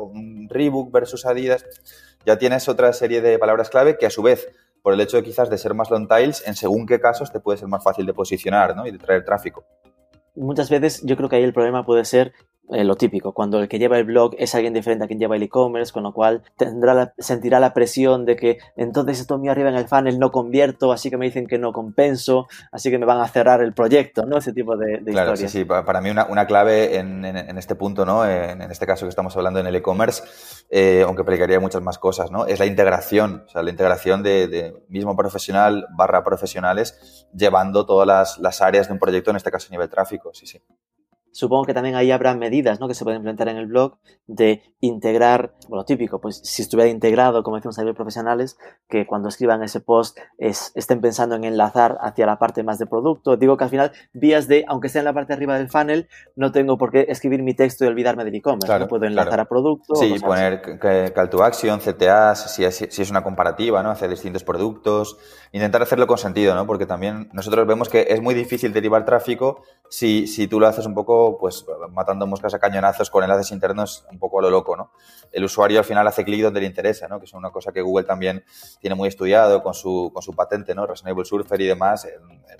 Reebok 0.48 0.92
versus 0.92 1.26
Adidas, 1.26 1.64
ya 2.26 2.38
tienes 2.38 2.68
otra 2.68 2.92
serie 2.92 3.20
de 3.20 3.38
palabras 3.38 3.70
clave 3.70 3.96
que 3.96 4.06
a 4.06 4.10
su 4.10 4.22
vez 4.22 4.48
por 4.82 4.94
el 4.94 5.00
hecho 5.00 5.16
de 5.16 5.22
quizás 5.22 5.50
de 5.50 5.58
ser 5.58 5.74
más 5.74 5.90
long 5.90 6.08
tiles, 6.08 6.46
en 6.46 6.54
según 6.54 6.86
qué 6.86 7.00
casos 7.00 7.32
te 7.32 7.40
puede 7.40 7.58
ser 7.58 7.68
más 7.68 7.84
fácil 7.84 8.06
de 8.06 8.14
posicionar 8.14 8.74
¿no? 8.74 8.86
y 8.86 8.90
de 8.90 8.98
traer 8.98 9.24
tráfico. 9.24 9.64
Muchas 10.34 10.70
veces 10.70 11.02
yo 11.04 11.16
creo 11.16 11.28
que 11.28 11.36
ahí 11.36 11.42
el 11.42 11.52
problema 11.52 11.84
puede 11.84 12.04
ser 12.04 12.32
eh, 12.72 12.84
lo 12.84 12.94
típico, 12.96 13.32
cuando 13.32 13.58
el 13.58 13.68
que 13.68 13.80
lleva 13.80 13.98
el 13.98 14.04
blog 14.04 14.36
es 14.38 14.54
alguien 14.54 14.72
diferente 14.72 15.04
a 15.04 15.08
quien 15.08 15.18
lleva 15.18 15.34
el 15.34 15.42
e-commerce, 15.42 15.92
con 15.92 16.04
lo 16.04 16.12
cual 16.12 16.42
tendrá 16.56 17.12
sentirá 17.18 17.58
la 17.58 17.74
presión 17.74 18.24
de 18.24 18.36
que 18.36 18.58
entonces 18.76 19.18
esto 19.18 19.38
mío 19.38 19.50
arriba 19.50 19.70
en 19.70 19.74
el 19.74 19.88
funnel 19.88 20.20
no 20.20 20.30
convierto, 20.30 20.92
así 20.92 21.10
que 21.10 21.16
me 21.16 21.26
dicen 21.26 21.48
que 21.48 21.58
no 21.58 21.72
compenso, 21.72 22.46
así 22.70 22.90
que 22.90 22.98
me 22.98 23.06
van 23.06 23.18
a 23.18 23.26
cerrar 23.26 23.60
el 23.60 23.72
proyecto, 23.72 24.24
¿no? 24.24 24.38
Ese 24.38 24.52
tipo 24.52 24.76
de, 24.76 24.98
de 24.98 25.10
claro, 25.10 25.36
Sí, 25.36 25.48
sí, 25.48 25.64
para 25.64 26.00
mí 26.00 26.10
una, 26.10 26.46
clave 26.46 26.98
en, 26.98 27.24
este 27.58 27.74
punto, 27.74 28.04
¿no? 28.06 28.24
En, 28.24 28.62
este 28.62 28.86
caso 28.86 29.04
que 29.04 29.10
estamos 29.10 29.36
hablando 29.36 29.58
en 29.58 29.66
el 29.66 29.74
e-commerce, 29.74 30.22
eh, 30.70 31.02
aunque 31.04 31.22
aplicaría 31.22 31.58
muchas 31.58 31.82
más 31.82 31.98
cosas, 31.98 32.30
¿no? 32.30 32.46
Es 32.46 32.60
la 32.60 32.66
integración, 32.66 33.42
o 33.46 33.48
sea, 33.48 33.64
la 33.64 33.70
integración 33.70 34.22
de, 34.22 34.76
mismo 34.88 35.16
profesional 35.16 35.86
barra 35.96 36.22
profesionales 36.22 37.26
llevando 37.34 37.84
todas 37.84 38.06
las, 38.06 38.38
las 38.38 38.62
áreas 38.62 38.86
de 38.86 38.92
un 38.92 39.00
proyecto, 39.00 39.30
en 39.30 39.36
este 39.36 39.50
caso 39.50 39.66
a 39.68 39.72
nivel 39.72 39.88
tráfico, 39.88 40.30
sí, 40.32 40.46
sí. 40.46 40.62
Supongo 41.32 41.64
que 41.64 41.74
también 41.74 41.94
ahí 41.94 42.10
habrá 42.10 42.34
medidas 42.34 42.80
¿no? 42.80 42.88
que 42.88 42.94
se 42.94 43.04
pueden 43.04 43.18
implementar 43.18 43.48
en 43.48 43.56
el 43.56 43.66
blog 43.66 43.98
de 44.26 44.62
integrar, 44.80 45.54
bueno, 45.68 45.84
típico, 45.84 46.20
pues 46.20 46.40
si 46.42 46.62
estuviera 46.62 46.90
integrado, 46.90 47.42
como 47.42 47.56
decimos 47.56 47.78
a 47.78 47.82
nivel 47.82 47.94
profesionales, 47.94 48.58
que 48.88 49.06
cuando 49.06 49.28
escriban 49.28 49.62
ese 49.62 49.80
post 49.80 50.18
estén 50.38 51.00
pensando 51.00 51.36
en 51.36 51.44
enlazar 51.44 51.98
hacia 52.00 52.26
la 52.26 52.38
parte 52.38 52.62
más 52.62 52.78
de 52.78 52.86
producto. 52.86 53.36
Digo 53.36 53.56
que 53.56 53.64
al 53.64 53.70
final, 53.70 53.92
vías 54.12 54.48
de, 54.48 54.64
aunque 54.68 54.86
esté 54.86 55.00
en 55.00 55.04
la 55.04 55.12
parte 55.12 55.28
de 55.28 55.34
arriba 55.34 55.58
del 55.58 55.68
funnel, 55.68 56.08
no 56.34 56.50
tengo 56.50 56.78
por 56.78 56.90
qué 56.90 57.06
escribir 57.08 57.42
mi 57.42 57.54
texto 57.54 57.84
y 57.84 57.88
olvidarme 57.88 58.24
del 58.24 58.34
e-commerce. 58.34 58.78
no 58.78 58.88
puedo 58.88 59.04
enlazar 59.04 59.40
a 59.40 59.44
producto. 59.44 59.94
Sí, 59.94 60.14
poner 60.20 60.62
call 60.80 61.30
to 61.30 61.44
action, 61.44 61.78
CTAs, 61.78 62.54
si 62.54 62.64
es, 62.64 62.86
si 62.88 63.02
es 63.02 63.10
una 63.10 63.22
comparativa, 63.22 63.82
¿no? 63.82 63.90
Hacia 63.90 64.08
distintos 64.08 64.44
productos. 64.44 65.18
Intentar 65.52 65.82
hacerlo 65.82 66.06
con 66.06 66.18
sentido, 66.18 66.54
¿no? 66.54 66.66
Porque 66.66 66.86
también 66.86 67.28
nosotros 67.32 67.66
vemos 67.66 67.88
que 67.88 68.06
es 68.08 68.20
muy 68.22 68.34
difícil 68.34 68.72
derivar 68.72 69.04
tráfico 69.04 69.62
si, 69.88 70.26
si 70.26 70.46
tú 70.46 70.60
lo 70.60 70.66
haces 70.66 70.86
un 70.86 70.94
poco 70.94 71.19
pues 71.38 71.64
matando 71.90 72.26
moscas 72.26 72.54
a 72.54 72.58
cañonazos 72.58 73.10
con 73.10 73.22
enlaces 73.22 73.50
internos 73.52 74.04
un 74.10 74.18
poco 74.18 74.38
a 74.38 74.42
lo 74.42 74.50
loco, 74.50 74.76
¿no? 74.76 74.92
El 75.32 75.44
usuario 75.44 75.78
al 75.78 75.84
final 75.84 76.06
hace 76.06 76.24
clic 76.24 76.42
donde 76.42 76.60
le 76.60 76.66
interesa, 76.66 77.08
¿no? 77.08 77.18
Que 77.18 77.26
es 77.26 77.32
una 77.32 77.50
cosa 77.50 77.72
que 77.72 77.80
Google 77.80 78.04
también 78.04 78.44
tiene 78.80 78.94
muy 78.94 79.08
estudiado 79.08 79.62
con 79.62 79.74
su, 79.74 80.10
con 80.12 80.22
su 80.22 80.34
patente, 80.34 80.74
¿no? 80.74 80.86
Reasonable 80.86 81.24
Surfer 81.24 81.60
y 81.60 81.66
demás. 81.66 82.06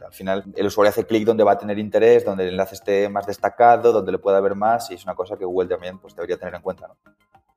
al 0.04 0.12
final 0.12 0.44
el 0.56 0.66
usuario 0.66 0.90
hace 0.90 1.06
clic 1.06 1.24
donde 1.24 1.44
va 1.44 1.52
a 1.52 1.58
tener 1.58 1.78
interés, 1.78 2.24
donde 2.24 2.44
el 2.44 2.50
enlace 2.50 2.74
esté 2.74 3.08
más 3.08 3.26
destacado, 3.26 3.92
donde 3.92 4.12
le 4.12 4.18
pueda 4.18 4.40
ver 4.40 4.54
más 4.54 4.90
y 4.90 4.94
es 4.94 5.04
una 5.04 5.14
cosa 5.14 5.36
que 5.36 5.44
Google 5.44 5.68
también 5.68 5.98
pues, 5.98 6.14
debería 6.14 6.36
tener 6.36 6.54
en 6.54 6.62
cuenta. 6.62 6.88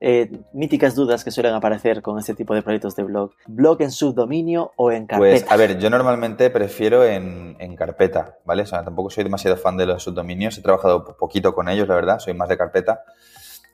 Eh, 0.05 0.29
míticas 0.51 0.95
dudas 0.95 1.23
que 1.23 1.31
suelen 1.31 1.53
aparecer 1.53 2.01
con 2.01 2.19
este 2.19 2.33
tipo 2.33 2.53
de 2.53 2.61
proyectos 2.61 2.93
de 2.97 3.03
blog. 3.03 3.31
¿Blog 3.47 3.81
en 3.83 3.89
subdominio 3.89 4.73
o 4.75 4.91
en 4.91 5.07
carpeta? 5.07 5.45
Pues, 5.45 5.49
a 5.49 5.55
ver, 5.55 5.79
yo 5.79 5.89
normalmente 5.89 6.49
prefiero 6.49 7.05
en, 7.05 7.55
carpeta, 7.77 8.37
¿vale? 8.43 8.63
O 8.63 8.65
sea, 8.65 8.83
tampoco 8.83 9.09
soy 9.09 9.23
demasiado 9.23 9.55
fan 9.55 9.77
de 9.77 9.85
los 9.85 10.03
subdominios, 10.03 10.57
he 10.57 10.61
trabajado 10.61 11.15
poquito 11.17 11.55
con 11.55 11.69
ellos, 11.69 11.87
la 11.87 11.95
verdad, 11.95 12.19
soy 12.19 12.33
más 12.33 12.49
de 12.49 12.57
carpeta. 12.57 13.05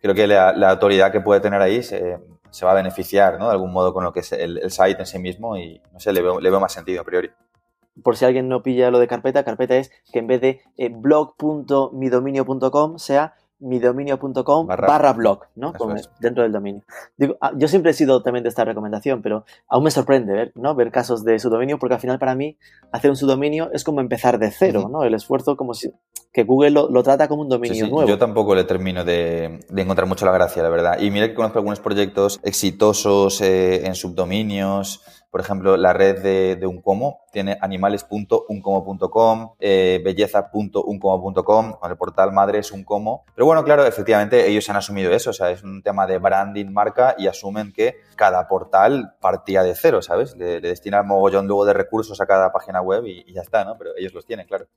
Creo 0.03 0.13
que 0.13 0.27
la, 0.27 0.51
autoridad 0.69 1.11
que 1.11 1.19
puede 1.19 1.41
tener 1.41 1.63
ahí 1.63 1.81
se, 1.81 2.19
va 2.63 2.71
a 2.71 2.75
beneficiar, 2.75 3.39
¿no? 3.39 3.47
De 3.47 3.53
algún 3.53 3.73
modo 3.73 3.91
con 3.91 4.03
lo 4.03 4.13
que 4.13 4.19
es 4.19 4.31
el, 4.31 4.69
site 4.69 4.99
en 4.99 5.07
sí 5.07 5.17
mismo 5.17 5.57
y, 5.57 5.81
no 5.91 5.99
sé, 5.99 6.13
le 6.13 6.21
veo, 6.21 6.39
le 6.39 6.51
veo 6.51 6.59
más 6.59 6.73
sentido 6.73 7.01
a 7.01 7.05
priori 7.05 7.31
por 8.03 8.15
si 8.15 8.23
alguien 8.23 8.47
no 8.47 8.63
pilla 8.63 8.91
lo 8.91 8.99
de 8.99 9.07
carpeta, 9.07 9.43
carpeta 9.43 9.75
es 9.75 9.91
que 10.13 10.19
en 10.19 10.27
vez 10.27 10.39
de 10.39 10.61
eh, 10.77 10.87
blog.midominio.com 10.89 12.97
sea 12.97 13.33
midominio.com 13.59 14.67
barra, 14.67 15.13
blog, 15.13 15.41
¿no? 15.55 15.73
dentro 16.19 16.43
del 16.43 16.51
dominio. 16.51 16.83
Digo, 17.17 17.37
ah, 17.41 17.51
yo 17.55 17.67
siempre 17.67 17.91
he 17.91 17.93
sido 17.93 18.21
también 18.21 18.43
de 18.43 18.49
esta 18.49 18.65
recomendación, 18.65 19.21
pero 19.21 19.45
aún 19.67 19.83
me 19.83 19.91
sorprende 19.91 20.33
ver, 20.33 20.51
¿no? 20.55 20.75
ver 20.75 20.91
casos 20.91 21.23
de 21.23 21.39
subdominio, 21.39 21.79
porque 21.79 21.95
al 21.95 22.01
final 22.01 22.19
para 22.19 22.35
mí 22.35 22.57
hacer 22.91 23.09
un 23.09 23.17
subdominio 23.17 23.69
es 23.73 23.83
como 23.83 24.01
empezar 24.01 24.39
de 24.39 24.51
cero, 24.51 24.89
¿no? 24.91 25.03
El 25.03 25.13
esfuerzo 25.13 25.57
como 25.57 25.73
si 25.73 25.91
que 26.31 26.43
Google 26.43 26.71
lo, 26.71 27.03
trata 27.03 27.27
como 27.27 27.41
un 27.41 27.49
dominio 27.49 27.87
nuevo. 27.87 28.07
Yo 28.07 28.17
tampoco 28.17 28.53
le 28.53 28.63
termino 28.63 29.03
de, 29.03 29.59
encontrar 29.75 30.07
mucho 30.07 30.25
la 30.25 30.31
gracia, 30.31 30.61
la 30.61 30.69
verdad. 30.69 30.99
Y 30.99 31.09
mira 31.09 31.27
que 31.27 31.33
conozco 31.33 31.57
algunos 31.57 31.79
proyectos 31.79 32.39
exitosos 32.43 33.41
eh, 33.41 33.87
en 33.87 33.95
subdominios, 33.95 35.01
por 35.31 35.41
ejemplo, 35.41 35.77
la 35.77 35.93
red 35.93 36.21
de, 36.21 36.55
de 36.55 36.65
Uncomo 36.65 37.21
tiene 37.31 37.57
animales.uncomo.com, 37.61 39.53
eh, 39.59 40.01
belleza.uncomo.com, 40.03 41.73
con 41.73 41.91
el 41.91 41.97
portal 41.97 42.31
madre 42.31 42.59
es 42.59 42.71
Uncomo. 42.71 43.25
Pero 43.35 43.45
bueno, 43.45 43.63
claro, 43.63 43.85
efectivamente 43.85 44.47
ellos 44.47 44.69
han 44.69 44.75
asumido 44.77 45.11
eso, 45.11 45.29
o 45.29 45.33
sea, 45.33 45.51
es 45.51 45.63
un 45.63 45.83
tema 45.83 46.07
de 46.07 46.17
branding, 46.17 46.71
marca 46.71 47.15
y 47.17 47.27
asumen 47.27 47.71
que 47.71 47.97
cada 48.15 48.47
portal 48.47 49.15
partía 49.21 49.63
de 49.63 49.75
cero, 49.75 50.01
¿sabes? 50.01 50.35
Le, 50.35 50.59
le 50.59 50.69
destinan 50.69 51.05
mogollón 51.07 51.47
luego 51.47 51.65
de 51.65 51.73
recursos 51.73 52.19
a 52.21 52.25
cada 52.25 52.51
página 52.51 52.81
web 52.81 53.05
y, 53.05 53.23
y 53.27 53.33
ya 53.33 53.41
está, 53.41 53.63
¿no? 53.65 53.77
Pero 53.77 53.91
ellos 53.97 54.13
los 54.13 54.25
tienen, 54.25 54.47
claro. 54.47 54.67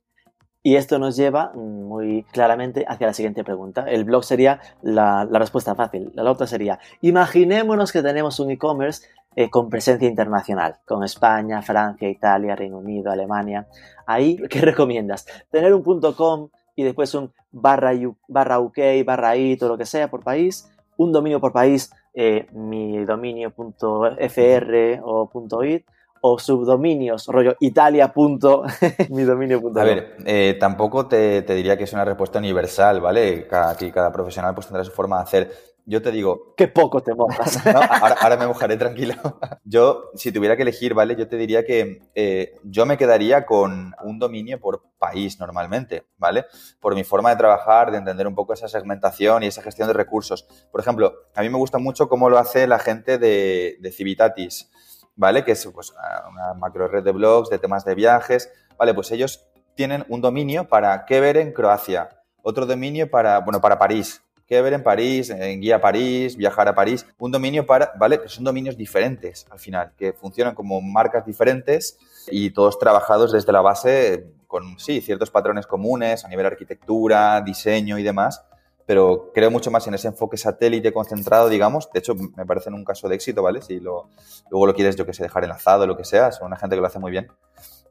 Y 0.65 0.77
esto 0.77 0.97
nos 0.97 1.17
lleva 1.17 1.51
muy 1.53 2.23
claramente 2.31 2.85
hacia 2.87 3.07
la 3.07 3.13
siguiente 3.13 3.43
pregunta. 3.43 3.83
El 3.85 4.05
blog 4.05 4.23
sería 4.23 4.61
la, 4.81 5.25
respuesta 5.25 5.75
fácil. 5.75 6.13
La 6.15 6.31
otra 6.31 6.47
sería, 6.47 6.79
imaginémonos 7.01 7.91
que 7.91 8.01
tenemos 8.01 8.39
un 8.39 8.49
e-commerce 8.49 9.05
eh, 9.35 9.49
con 9.49 9.69
presencia 9.69 10.07
internacional, 10.07 10.77
con 10.85 11.03
España, 11.03 11.61
Francia, 11.61 12.09
Italia, 12.09 12.55
Reino 12.55 12.77
Unido, 12.77 13.11
Alemania. 13.11 13.67
Ahí, 14.05 14.37
¿qué 14.49 14.61
recomiendas? 14.61 15.25
Tener 15.49 15.73
un 15.73 15.83
.com 16.15 16.49
y 16.75 16.83
después 16.83 17.13
un 17.13 17.31
barra, 17.51 17.91
barra 18.27 18.59
UK, 18.59 19.05
barra 19.05 19.35
IT 19.35 19.61
o 19.63 19.69
lo 19.69 19.77
que 19.77 19.85
sea 19.85 20.09
por 20.09 20.23
país, 20.23 20.69
un 20.97 21.11
dominio 21.11 21.39
por 21.39 21.51
país, 21.51 21.91
eh, 22.13 22.47
mi 22.51 23.03
dominio.fr 23.05 25.01
o 25.03 25.63
.it, 25.63 25.85
o 26.25 26.39
subdominios, 26.39 27.27
rollo 27.27 27.57
italia.midominio.com. 27.59 29.77
A 29.77 29.83
ver, 29.83 30.15
eh, 30.25 30.55
tampoco 30.57 31.05
te, 31.05 31.41
diría 31.41 31.75
que 31.77 31.83
es 31.83 31.91
una 31.91 32.05
respuesta 32.05 32.39
universal, 32.39 33.01
¿vale? 33.01 33.45
Cada, 33.45 33.71
aquí 33.71 33.91
cada 33.91 34.09
profesional 34.09 34.55
pues 34.55 34.67
tendrá 34.67 34.85
su 34.85 34.91
forma 34.91 35.17
de 35.17 35.23
hacer. 35.23 35.51
Yo 35.85 36.01
te 36.01 36.11
digo... 36.11 36.53
Qué 36.55 36.67
poco 36.67 37.01
te 37.03 37.13
mojas. 37.13 37.65
ahora, 38.21 38.37
me 38.37 38.47
mojaré 38.47 38.77
tranquilo. 38.77 39.15
Yo, 39.63 40.11
si 40.15 40.31
tuviera 40.31 40.55
que 40.55 40.61
elegir, 40.61 40.93
¿vale? 40.93 41.15
Yo 41.15 41.27
te 41.27 41.37
diría 41.37 41.65
que 41.65 42.09
eh, 42.15 42.55
yo 42.63 42.85
me 42.85 42.97
quedaría 42.97 43.45
con 43.45 43.93
un 44.03 44.19
dominio 44.19 44.59
por 44.59 44.83
país 44.97 45.39
normalmente, 45.39 46.07
¿vale? 46.17 46.45
Por 46.79 46.95
mi 46.95 47.03
forma 47.03 47.29
de 47.29 47.35
trabajar, 47.35 47.91
de 47.91 47.97
entender 47.97 48.27
un 48.27 48.35
poco 48.35 48.53
esa 48.53 48.67
segmentación 48.67 49.43
y 49.43 49.47
esa 49.47 49.61
gestión 49.61 49.87
de 49.87 49.93
recursos. 49.93 50.47
Por 50.71 50.81
ejemplo, 50.81 51.13
a 51.35 51.41
mí 51.41 51.49
me 51.49 51.57
gusta 51.57 51.79
mucho 51.79 52.07
cómo 52.07 52.29
lo 52.29 52.37
hace 52.37 52.67
la 52.67 52.79
gente 52.79 53.17
de, 53.17 53.77
de 53.79 53.91
Civitatis 53.91 54.69
¿vale? 55.15 55.43
Que 55.43 55.53
es 55.53 55.65
pues, 55.73 55.91
una 55.91 56.53
macro 56.53 56.87
red 56.87 57.03
de 57.03 57.11
blogs, 57.11 57.49
de 57.49 57.59
temas 57.59 57.85
de 57.85 57.95
viajes, 57.95 58.51
¿vale? 58.77 58.93
Pues 58.93 59.11
ellos 59.11 59.45
tienen 59.75 60.05
un 60.09 60.21
dominio 60.21 60.67
para 60.67 61.05
qué 61.05 61.19
ver 61.19 61.37
en 61.37 61.51
Croacia, 61.51 62.09
otro 62.41 62.65
dominio 62.65 63.09
para, 63.09 63.39
bueno, 63.39 63.61
para 63.61 63.79
París, 63.79 64.21
qué 64.47 64.61
ver 64.61 64.73
en 64.73 64.83
París, 64.83 65.29
en 65.29 65.61
guía 65.61 65.81
París, 65.81 66.35
viajar 66.35 66.67
a 66.67 66.75
París, 66.75 67.05
un 67.17 67.31
dominio 67.31 67.65
para, 67.65 67.91
¿vale? 67.97 68.19
Pues 68.19 68.33
son 68.33 68.43
dominios 68.43 68.77
diferentes 68.77 69.45
al 69.49 69.59
final, 69.59 69.93
que 69.97 70.13
funcionan 70.13 70.55
como 70.55 70.81
marcas 70.81 71.25
diferentes 71.25 71.97
y 72.29 72.51
todos 72.51 72.79
trabajados 72.79 73.31
desde 73.31 73.51
la 73.51 73.61
base 73.61 74.27
con, 74.47 74.77
sí, 74.79 75.01
ciertos 75.01 75.31
patrones 75.31 75.65
comunes 75.65 76.25
a 76.25 76.27
nivel 76.27 76.45
arquitectura, 76.45 77.41
diseño 77.41 77.97
y 77.97 78.03
demás, 78.03 78.43
pero 78.85 79.31
creo 79.33 79.49
mucho 79.49 79.71
más 79.71 79.87
en 79.87 79.93
ese 79.93 80.09
enfoque 80.09 80.37
satélite 80.37 80.91
concentrado, 80.91 81.49
digamos. 81.49 81.89
De 81.91 81.99
hecho, 81.99 82.15
me 82.15 82.45
parece 82.45 82.69
un 82.69 82.83
caso 82.83 83.07
de 83.07 83.15
éxito, 83.15 83.41
¿vale? 83.41 83.61
Si 83.61 83.79
lo, 83.79 84.09
luego 84.49 84.67
lo 84.67 84.73
quieres, 84.73 84.95
yo 84.95 85.05
que 85.05 85.13
sé, 85.13 85.23
dejar 85.23 85.43
enlazado, 85.43 85.87
lo 85.87 85.97
que 85.97 86.03
sea, 86.03 86.31
son 86.31 86.47
una 86.47 86.57
gente 86.57 86.75
que 86.75 86.81
lo 86.81 86.87
hace 86.87 86.99
muy 86.99 87.11
bien. 87.11 87.31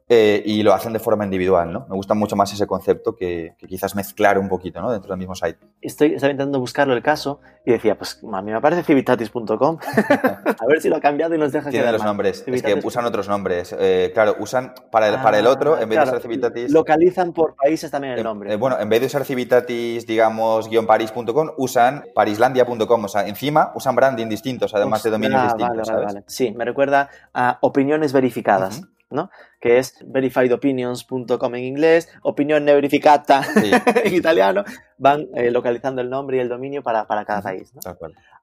Eh, 0.09 0.43
y 0.45 0.63
lo 0.63 0.73
hacen 0.73 0.91
de 0.91 0.99
forma 0.99 1.23
individual, 1.23 1.71
¿no? 1.71 1.85
Me 1.89 1.95
gusta 1.95 2.13
mucho 2.13 2.35
más 2.35 2.51
ese 2.51 2.67
concepto 2.67 3.15
que, 3.15 3.55
quizás 3.67 3.95
mezclar 3.95 4.37
un 4.37 4.49
poquito, 4.49 4.81
¿no? 4.81 4.91
Dentro 4.91 5.09
del 5.09 5.17
mismo 5.17 5.33
site. 5.33 5.57
Estoy, 5.81 6.15
estaba 6.15 6.31
intentando 6.31 6.59
buscarlo 6.59 6.93
el 6.93 7.01
caso 7.01 7.39
y 7.65 7.71
decía, 7.71 7.97
pues 7.97 8.19
a 8.31 8.41
mí 8.41 8.51
me 8.51 8.59
parece 8.59 8.83
civitatis.com. 8.83 9.77
a 10.09 10.65
ver 10.67 10.81
si 10.81 10.89
lo 10.89 10.97
ha 10.97 10.99
cambiado 10.99 11.35
y 11.35 11.37
nos 11.37 11.51
deja 11.51 11.69
Tiene 11.69 11.91
los 11.91 12.03
nombres. 12.03 12.43
Es 12.45 12.61
que 12.61 12.79
usan 12.83 13.05
otros 13.05 13.29
nombres. 13.29 13.75
Eh, 13.79 14.11
claro, 14.13 14.35
usan 14.39 14.73
para 14.91 15.07
el, 15.07 15.15
para 15.21 15.39
el 15.39 15.47
otro, 15.47 15.79
en 15.79 15.87
vez 15.87 15.99
de 15.99 16.03
usar 16.03 16.21
Civitatis... 16.21 16.71
Localizan 16.71 17.31
por 17.31 17.55
países 17.55 17.89
también 17.89 18.13
el 18.13 18.23
nombre. 18.23 18.53
Eh, 18.53 18.57
bueno, 18.57 18.77
en 18.79 18.89
vez 18.89 18.99
de 18.99 19.07
usar 19.07 19.23
Civitatis, 19.23 20.05
digamos, 20.05 20.69
guion 20.69 20.85
paris.com, 20.85 21.51
usan 21.57 22.03
parislandia.com. 22.13 23.05
O 23.05 23.07
sea, 23.07 23.27
encima 23.27 23.71
usan 23.75 23.95
branding 23.95 24.27
distintos, 24.27 24.73
además 24.73 25.01
de 25.03 25.09
dominios 25.09 25.43
distintos, 25.43 25.89
Sí, 26.27 26.51
me 26.51 26.65
recuerda 26.65 27.09
a 27.33 27.57
opiniones 27.61 28.11
verificadas. 28.11 28.81
¿No? 29.13 29.29
que 29.61 29.77
es 29.77 29.95
verifiedopinions.com 30.05 31.55
en 31.55 31.63
inglés, 31.63 32.09
opinión 32.21 32.65
verificata 32.65 33.43
en 34.03 34.13
italiano, 34.13 34.65
van 34.97 35.27
eh, 35.35 35.51
localizando 35.51 36.01
el 36.01 36.09
nombre 36.09 36.37
y 36.37 36.39
el 36.41 36.49
dominio 36.49 36.83
para, 36.83 37.05
cada 37.05 37.41
país. 37.41 37.71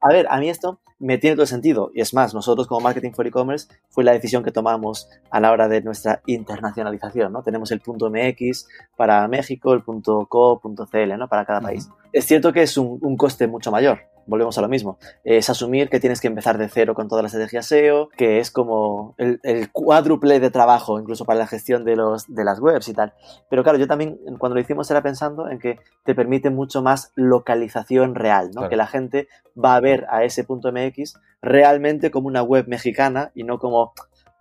A 0.01 0.09
ver, 0.09 0.27
a 0.31 0.39
mí 0.39 0.49
esto 0.49 0.81
me 0.99 1.19
tiene 1.19 1.37
todo 1.37 1.43
el 1.43 1.49
sentido. 1.49 1.91
Y 1.95 2.01
es 2.01 2.15
más, 2.15 2.33
nosotros 2.33 2.67
como 2.67 2.81
Marketing 2.81 3.13
for 3.13 3.27
E-Commerce 3.27 3.69
fue 3.91 4.03
la 4.03 4.13
decisión 4.13 4.43
que 4.43 4.51
tomamos 4.51 5.11
a 5.31 5.41
la 5.41 5.53
hora 5.53 5.69
de 5.69 5.83
nuestra 5.83 6.23
internacionalización. 6.25 7.33
¿no? 7.33 7.43
Tenemos 7.43 7.71
el 7.71 7.81
punto 7.81 8.11
.mx 8.11 8.67
para 8.97 9.29
México, 9.29 9.75
el 9.75 9.83
punto 9.83 10.27
.co, 10.27 10.61
.cl 10.61 11.19
¿no? 11.19 11.29
para 11.29 11.45
cada 11.45 11.61
país. 11.61 11.91
Es 12.13 12.25
cierto 12.25 12.53
que 12.53 12.63
es 12.63 12.77
un 12.79 13.17
coste 13.17 13.47
mucho 13.47 13.71
mayor 13.71 14.10
volvemos 14.27 14.57
a 14.59 14.61
lo 14.61 14.69
mismo. 14.69 14.99
Es 15.25 15.51
asumir 15.51 15.89
que 15.89 16.01
tienes 16.01 16.21
que 16.21 16.29
empezar 16.29 16.59
de 16.59 16.69
cero 16.69 16.95
con 16.95 17.09
toda 17.09 17.23
la 17.23 17.27
estrategia 17.27 17.63
SEO, 17.63 18.09
que 18.17 18.39
es 18.39 18.51
como 18.51 19.15
el, 19.19 19.41
cuádruple 19.73 20.41
de 20.41 20.51
trabajo, 20.51 20.99
incluso 20.99 21.25
para 21.25 21.39
la 21.39 21.47
gestión 21.47 21.85
de, 21.85 21.97
los, 21.97 22.33
de 22.33 22.45
las 22.45 22.61
webs 22.61 22.89
y 22.89 22.95
tal. 22.95 23.15
Pero 23.49 23.63
claro, 23.63 23.79
yo 23.79 23.87
también 23.87 24.19
cuando 24.39 24.55
lo 24.55 24.61
hicimos 24.61 24.91
era 24.91 25.03
pensando 25.03 25.49
en 25.49 25.59
que 25.59 25.79
te 26.05 26.15
permite 26.15 26.51
mucho 26.51 26.83
más 26.83 27.13
localización 27.15 28.15
real, 28.15 28.51
¿no? 28.55 28.69
Que 28.69 28.77
la 28.77 28.87
gente 28.87 29.29
va 29.63 29.75
a 29.75 29.81
ver 29.81 30.07
a 30.11 30.25
ese 30.25 30.45
punto 30.45 30.73
MX 30.73 31.15
realmente 31.43 32.11
como 32.11 32.29
una 32.29 32.43
web 32.43 32.67
mexicana 32.69 33.31
y 33.35 33.45
no 33.45 33.59
como 33.59 33.93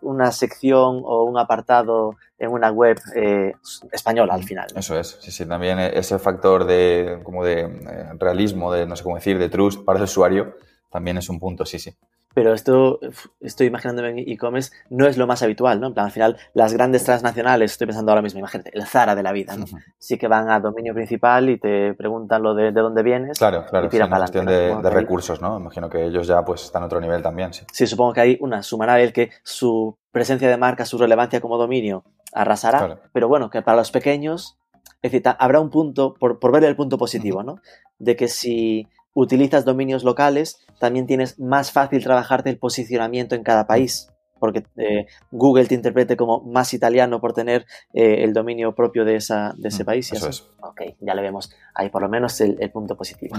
una 0.02 0.32
sección 0.32 1.02
o 1.04 1.24
un 1.24 1.38
apartado 1.38 2.16
en 2.38 2.52
una 2.52 2.72
web 2.72 3.00
eh, 3.16 3.54
española 3.92 4.34
al 4.34 4.44
final. 4.44 4.68
Eso 4.76 4.98
es, 4.98 5.18
sí, 5.22 5.32
sí, 5.32 5.46
también 5.46 5.80
ese 5.80 6.20
factor 6.20 6.66
de, 6.66 7.20
como 7.24 7.44
de 7.44 7.62
eh, 7.62 8.10
realismo, 8.18 8.72
de 8.72 8.86
no 8.86 8.96
sé 8.96 9.04
cómo 9.04 9.16
decir, 9.16 9.38
de 9.38 9.50
trust 9.50 9.84
para 9.84 9.98
el 9.98 10.04
usuario, 10.04 10.56
también 10.90 11.18
es 11.18 11.30
un 11.30 11.40
punto, 11.40 11.66
sí, 11.66 11.80
sí 11.80 11.96
pero 12.40 12.54
esto 12.54 13.02
estoy 13.42 13.68
imaginándome 13.68 14.12
en 14.12 14.20
e-commerce, 14.20 14.72
no 14.90 15.08
es 15.08 15.18
lo 15.18 15.28
más 15.28 15.44
habitual, 15.44 15.82
¿no? 15.82 15.88
En 15.88 15.94
plan, 15.94 16.06
al 16.06 16.12
final, 16.14 16.38
las 16.54 16.72
grandes 16.72 17.04
transnacionales, 17.04 17.74
estoy 17.74 17.88
pensando 17.88 18.14
ahora 18.14 18.22
mismo, 18.22 18.40
imagínate, 18.40 18.72
el 18.74 18.88
Zara 18.88 19.14
de 19.14 19.24
la 19.24 19.34
vida, 19.34 19.58
¿no? 19.58 19.66
Sí 19.98 20.18
que 20.18 20.30
van 20.30 20.50
a 20.50 20.62
dominio 20.62 20.94
principal 20.94 21.50
y 21.50 21.60
te 21.60 21.94
preguntan 21.96 22.42
lo 22.42 22.56
de, 22.56 22.72
de 22.72 22.80
dónde 22.80 23.04
vienes. 23.04 23.38
Claro, 23.38 23.66
claro, 23.70 23.90
es 23.90 23.94
una 23.94 24.10
cuestión 24.10 24.46
de, 24.46 24.90
recursos, 24.90 25.42
¿no? 25.42 25.60
Imagino 25.60 25.90
que 25.90 26.06
ellos 26.06 26.28
ya 26.28 26.42
pues 26.46 26.64
están 26.64 26.82
a 26.82 26.86
otro 26.86 27.02
nivel 27.02 27.22
también, 27.22 27.54
sí. 27.54 27.66
Sí, 27.74 27.86
supongo 27.86 28.14
que 28.14 28.22
hay 28.22 28.38
una, 28.40 28.64
sumará 28.64 29.02
el 29.02 29.12
que 29.12 29.32
su 29.44 29.98
presencia 30.14 30.48
de 30.48 30.56
marca, 30.56 30.86
su 30.86 30.98
relevancia 30.98 31.42
como 31.42 31.58
dominio 31.58 32.06
arrasará, 32.32 33.02
pero 33.12 33.28
bueno, 33.28 33.50
que 33.50 33.62
para 33.62 33.80
los 33.80 33.92
pequeños, 33.92 34.58
es 35.02 35.12
decir, 35.12 35.24
habrá 35.40 35.60
un 35.60 35.72
punto, 35.72 36.14
por, 36.14 36.40
por 36.40 36.54
ver 36.54 36.64
el 36.64 36.78
punto 36.78 36.98
positivo, 36.98 37.44
¿no? 37.44 37.60
De 37.98 38.16
que 38.16 38.30
si 38.30 38.88
utilizas 39.14 39.66
dominios 39.66 40.06
locales, 40.06 40.66
también 40.80 41.06
tienes 41.06 41.40
más 41.40 41.72
fácil 41.72 42.04
trabajarte 42.04 42.50
el 42.50 42.58
posicionamiento 42.58 43.36
en 43.36 43.44
cada 43.44 43.68
país, 43.68 44.10
porque 44.40 44.64
eh, 44.78 45.06
Google 45.32 45.66
te 45.66 45.76
interprete 45.76 46.18
como 46.18 46.42
más 46.42 46.74
italiano 46.74 47.20
por 47.20 47.34
tener 47.34 47.66
eh, 47.94 48.24
el 48.24 48.34
dominio 48.34 48.74
propio 48.74 49.06
de, 49.06 49.18
esa, 49.18 49.54
de 49.58 49.70
ese 49.70 49.84
mm, 49.84 49.86
país. 49.86 50.12
eso 50.14 50.30
es. 50.30 50.48
Ok, 50.62 50.82
ya 51.02 51.14
le 51.14 51.22
vemos 51.22 51.52
ahí 51.76 51.90
por 51.90 52.02
lo 52.02 52.10
menos 52.10 52.40
el, 52.42 52.58
punto 52.72 52.96
positivo. 52.96 53.36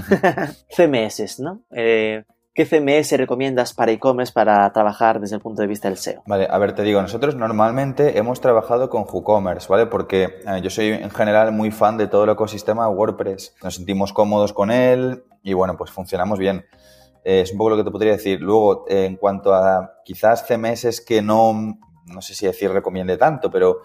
CMS, 0.69 1.41
¿no? 1.41 1.63
Eh, 1.71 2.25
¿Qué 2.53 2.67
CMS 2.67 3.13
recomiendas 3.17 3.73
para 3.73 3.93
e-commerce 3.93 4.33
para 4.33 4.71
trabajar 4.73 5.21
desde 5.21 5.37
el 5.37 5.41
punto 5.41 5.63
de 5.63 5.69
vista 5.69 5.89
del 5.89 5.97
SEO? 5.97 6.25
Vale, 6.27 6.49
a 6.51 6.59
ver, 6.59 6.75
te 6.75 6.83
digo, 6.83 7.01
nosotros 7.01 7.37
normalmente 7.37 8.19
hemos 8.19 8.41
trabajado 8.41 8.91
con 8.91 9.05
WooCommerce, 9.11 9.69
¿vale? 9.69 9.87
Porque 9.87 10.43
yo 10.61 10.69
soy 10.69 10.89
en 10.89 11.11
general 11.11 11.53
muy 11.53 11.71
fan 11.71 11.97
de 11.97 12.09
todo 12.09 12.25
el 12.25 12.31
ecosistema 12.31 12.89
WordPress. 12.89 13.55
Nos 13.63 13.77
sentimos 13.77 14.13
cómodos 14.13 14.53
con 14.53 14.73
él, 14.73 15.23
y 15.43 15.53
bueno, 15.53 15.77
pues 15.77 15.91
funcionamos 15.91 16.39
bien. 16.39 16.65
Eh, 17.25 17.43
es 17.43 17.53
un 17.53 17.59
poco 17.59 17.71
lo 17.71 17.77
que 17.77 17.85
te 17.85 17.91
podría 17.91 18.13
decir. 18.13 18.41
Luego, 18.41 18.85
en 18.89 19.17
cuanto 19.17 19.55
a 19.55 20.01
quizás 20.05 20.47
CMS 20.47 21.01
que 21.01 21.23
no, 21.23 21.79
no 22.07 22.23
sé 22.23 22.35
si 22.35 22.47
decir 22.47 22.71
recomiende 22.71 23.17
tanto, 23.17 23.51
pero 23.51 23.81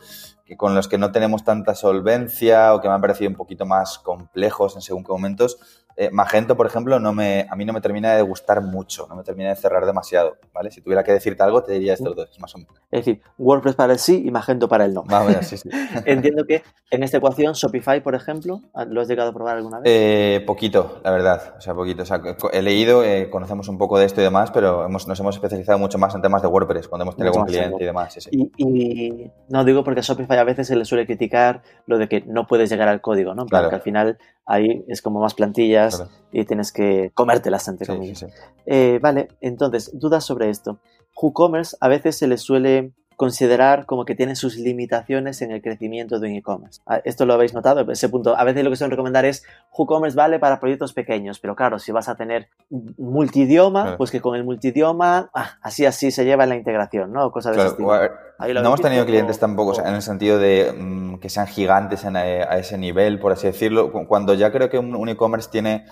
que 0.46 0.56
con 0.56 0.76
los 0.76 0.88
que 0.88 0.98
no 0.98 1.12
tenemos 1.12 1.44
tanta 1.44 1.74
solvencia 1.74 2.74
o 2.74 2.82
que 2.82 2.88
me 2.88 2.94
han 2.94 3.02
parecido 3.02 3.30
un 3.30 3.36
poquito 3.36 3.66
más 3.66 3.98
complejos 4.00 4.76
en 4.76 4.82
según 4.82 5.04
qué 5.04 5.12
momentos, 5.12 5.85
eh, 5.98 6.10
Magento, 6.12 6.58
por 6.58 6.68
ejemplo, 6.68 7.00
no 7.00 7.14
me, 7.14 7.48
a 7.50 7.56
mí 7.56 7.64
no 7.64 7.72
me 7.72 7.80
termina 7.80 8.14
de 8.16 8.22
gustar 8.22 8.62
mucho, 8.62 9.08
no 9.08 9.16
me 9.16 9.24
termina 9.24 9.50
de 9.50 9.56
cerrar 9.56 9.86
demasiado, 9.86 10.38
¿vale? 10.54 10.70
Si 10.70 10.82
tuviera 10.82 11.04
que 11.04 11.14
decirte 11.14 11.42
algo, 11.44 11.64
te 11.64 11.72
diría 11.74 11.94
estos 11.94 12.16
dos, 12.16 12.38
más 12.40 12.54
o 12.56 12.58
menos. 12.58 12.74
Es 12.92 13.06
decir, 13.06 13.22
WordPress 13.38 13.76
para 13.76 13.94
el 13.94 14.00
sí 14.00 14.24
y 14.26 14.32
Magento 14.32 14.68
para 14.68 14.86
el 14.86 14.94
no. 14.94 15.06
sí, 15.42 15.58
sí. 15.58 15.70
Entiendo 16.06 16.46
que 16.46 16.64
en 16.92 17.04
esta 17.04 17.18
ecuación, 17.18 17.54
Shopify, 17.54 18.02
por 18.02 18.14
ejemplo, 18.14 18.62
¿lo 18.88 19.02
has 19.02 19.08
llegado 19.08 19.30
a 19.30 19.34
probar 19.34 19.58
alguna 19.58 19.80
vez? 19.80 19.86
Eh, 19.86 20.44
poquito, 20.46 21.00
la 21.04 21.12
verdad, 21.12 21.56
o 21.58 21.62
sea, 21.62 21.74
poquito. 21.74 22.04
O 22.04 22.06
sea, 22.06 22.22
he 22.52 22.62
leído, 22.62 23.04
eh, 23.04 23.30
conocemos 23.30 23.70
un 23.70 23.78
poco 23.78 23.98
de 23.98 24.06
esto 24.06 24.20
y 24.20 24.24
demás, 24.26 24.52
pero 24.52 24.86
hemos, 24.86 25.08
nos 25.08 25.20
hemos 25.20 25.36
especializado 25.36 25.80
mucho 25.80 25.98
más 25.98 26.14
en 26.14 26.22
temas 26.22 26.42
de 26.42 26.50
WordPress, 26.50 26.90
cuando 26.90 27.04
hemos 27.04 27.16
tenido 27.16 27.34
un 27.40 27.46
cliente 27.46 27.84
y 27.84 27.86
demás. 27.86 28.18
Y, 28.32 29.32
no 29.48 29.64
digo 29.64 29.84
porque 29.84 30.02
a 30.02 30.04
Shopify 30.04 30.38
a 30.38 30.44
veces 30.44 30.68
se 30.68 30.76
le 30.76 30.84
suele 30.84 31.06
criticar 31.06 31.64
lo 31.86 31.98
de 31.98 32.10
que 32.10 32.22
no 32.22 32.48
puedes 32.48 32.70
llegar 32.70 32.88
al 32.90 33.02
código, 33.02 33.34
¿no? 33.34 33.46
Claro. 33.46 33.66
Porque 33.66 33.76
al 33.76 33.82
final 33.82 34.18
ahí 34.46 34.84
es 34.88 35.02
como 35.02 35.20
más 35.20 35.34
plantillas 35.34 36.06
y 36.32 36.46
tienes 36.46 36.72
que 36.72 37.12
comértelas, 37.14 37.68
entre 37.68 37.88
comillas. 37.88 38.26
Eh, 38.66 39.00
vale, 39.02 39.30
entonces, 39.42 39.92
dudas 39.94 40.24
sobre 40.24 40.50
esto. 40.50 40.80
WooCommerce 41.22 41.78
a 41.80 41.88
veces 41.88 42.18
se 42.18 42.28
le 42.28 42.38
suele 42.38 42.94
considerar 43.16 43.86
como 43.86 44.06
que 44.06 44.16
tiene 44.16 44.36
sus 44.36 44.58
limitaciones 44.58 45.42
en 45.42 45.52
el 45.52 45.62
crecimiento 45.62 46.20
de 46.20 46.30
un 46.30 46.36
e-commerce. 46.36 46.82
Ah, 46.86 47.02
esto 47.04 47.26
lo 47.26 47.34
habéis 47.34 47.54
notado, 47.54 47.90
ese 47.92 48.10
punto. 48.10 48.38
A 48.38 48.44
veces 48.44 48.64
lo 48.64 48.70
que 48.70 48.76
suelen 48.76 48.92
recomendar 48.92 49.26
es 49.26 49.44
WooCommerce 49.78 50.16
vale 50.16 50.40
para 50.40 50.60
proyectos 50.60 50.94
pequeños, 50.94 51.40
pero 51.40 51.56
claro, 51.56 51.80
si 51.80 51.92
vas 51.92 52.10
a 52.10 52.16
tener 52.16 52.50
multidioma, 52.70 53.98
pues 53.98 54.12
que 54.12 54.22
con 54.22 54.36
el 54.36 54.44
multidioma, 54.44 55.30
ah, 55.34 55.58
así 55.62 55.86
así 55.86 56.12
se 56.12 56.26
lleva 56.26 56.44
en 56.44 56.50
la 56.50 56.56
integración, 56.56 57.12
¿no? 57.12 57.32
Cosas 57.32 57.56
de 57.56 57.62
ese 57.62 57.72
estilo. 57.72 57.92
no 58.40 58.60
hemos 58.60 58.82
tenido 58.82 59.06
clientes 59.06 59.40
tampoco 59.40 59.80
en 59.80 59.96
el 59.96 60.02
sentido 60.02 60.38
de 60.38 60.74
mm, 60.78 61.20
que 61.20 61.30
sean 61.30 61.48
gigantes 61.48 62.04
eh, 62.04 62.46
a 62.48 62.58
ese 62.58 62.78
nivel, 62.78 63.20
por 63.20 63.32
así 63.32 63.48
decirlo. 63.48 63.92
Cuando 64.08 64.34
ya 64.34 64.52
creo 64.52 64.70
que 64.70 64.78
un 64.78 65.10
e-commerce 65.10 65.50
tiene 65.52 65.86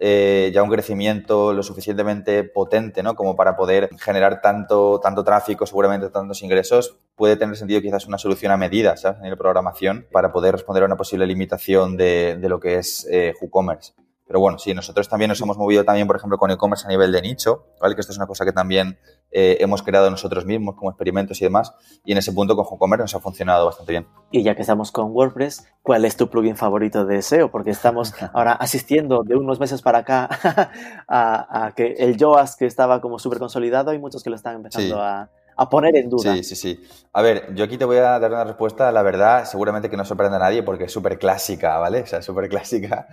eh, 0.00 0.50
ya 0.54 0.62
un 0.62 0.70
crecimiento 0.70 1.52
lo 1.52 1.62
suficientemente 1.62 2.42
potente, 2.42 3.02
¿no? 3.02 3.14
Como 3.14 3.36
para 3.36 3.54
poder 3.54 3.90
generar 3.98 4.40
tanto, 4.40 4.98
tanto 4.98 5.22
tráfico, 5.22 5.66
seguramente 5.66 6.08
tantos 6.08 6.42
ingresos, 6.42 6.96
puede 7.14 7.36
tener 7.36 7.54
sentido 7.56 7.82
quizás 7.82 8.06
una 8.06 8.16
solución 8.16 8.50
a 8.50 8.56
medida, 8.56 8.96
¿sabes? 8.96 9.18
En 9.22 9.28
la 9.28 9.36
programación 9.36 10.06
para 10.10 10.32
poder 10.32 10.52
responder 10.52 10.82
a 10.82 10.86
una 10.86 10.96
posible 10.96 11.26
limitación 11.26 11.98
de, 11.98 12.38
de 12.40 12.48
lo 12.48 12.58
que 12.58 12.76
es 12.76 13.06
eh, 13.10 13.34
WooCommerce. 13.42 13.92
Pero 14.30 14.38
bueno, 14.38 14.60
sí, 14.60 14.72
nosotros 14.74 15.08
también 15.08 15.28
nos 15.28 15.40
hemos 15.40 15.58
movido 15.58 15.82
también, 15.82 16.06
por 16.06 16.14
ejemplo, 16.14 16.38
con 16.38 16.52
e-commerce 16.52 16.86
a 16.86 16.88
nivel 16.88 17.10
de 17.10 17.20
nicho, 17.20 17.64
¿vale? 17.80 17.96
Que 17.96 18.00
esto 18.00 18.12
es 18.12 18.16
una 18.16 18.28
cosa 18.28 18.44
que 18.44 18.52
también 18.52 18.96
eh, 19.32 19.56
hemos 19.58 19.82
creado 19.82 20.08
nosotros 20.08 20.46
mismos 20.46 20.76
como 20.76 20.88
experimentos 20.88 21.40
y 21.40 21.46
demás. 21.46 21.74
Y 22.04 22.12
en 22.12 22.18
ese 22.18 22.32
punto 22.32 22.54
con 22.54 22.64
WooCommerce 22.64 23.02
nos 23.02 23.14
ha 23.16 23.18
funcionado 23.18 23.66
bastante 23.66 23.90
bien. 23.90 24.06
Y 24.30 24.44
ya 24.44 24.54
que 24.54 24.60
estamos 24.60 24.92
con 24.92 25.10
WordPress, 25.10 25.66
¿cuál 25.82 26.04
es 26.04 26.16
tu 26.16 26.30
plugin 26.30 26.54
favorito 26.54 27.04
de 27.06 27.22
SEO? 27.22 27.50
Porque 27.50 27.70
estamos 27.70 28.14
ahora 28.32 28.52
asistiendo 28.52 29.24
de 29.24 29.34
unos 29.34 29.58
meses 29.58 29.82
para 29.82 29.98
acá 29.98 30.28
a, 31.08 31.72
que 31.74 31.94
el 31.98 32.16
JOAS 32.16 32.54
que 32.54 32.66
estaba 32.66 33.00
como 33.00 33.18
súper 33.18 33.40
consolidado, 33.40 33.90
hay 33.90 33.98
muchos 33.98 34.22
que 34.22 34.30
lo 34.30 34.36
están 34.36 34.54
empezando 34.54 35.02
a 35.02 35.28
a 35.60 35.68
poner 35.68 35.94
en 35.94 36.08
duda. 36.08 36.32
Sí, 36.36 36.42
sí, 36.42 36.56
sí. 36.56 36.80
A 37.12 37.20
ver, 37.20 37.54
yo 37.54 37.64
aquí 37.64 37.76
te 37.76 37.84
voy 37.84 37.98
a 37.98 38.18
dar 38.18 38.30
una 38.30 38.44
respuesta, 38.44 38.90
la 38.92 39.02
verdad, 39.02 39.44
seguramente 39.44 39.90
que 39.90 39.96
no 39.98 40.06
sorprende 40.06 40.36
a 40.36 40.38
nadie 40.38 40.62
porque 40.62 40.84
es 40.84 40.92
súper 40.92 41.18
clásica, 41.18 41.76
¿vale? 41.76 42.00
O 42.00 42.06
sea, 42.06 42.22
súper 42.22 42.48
clásica, 42.48 43.08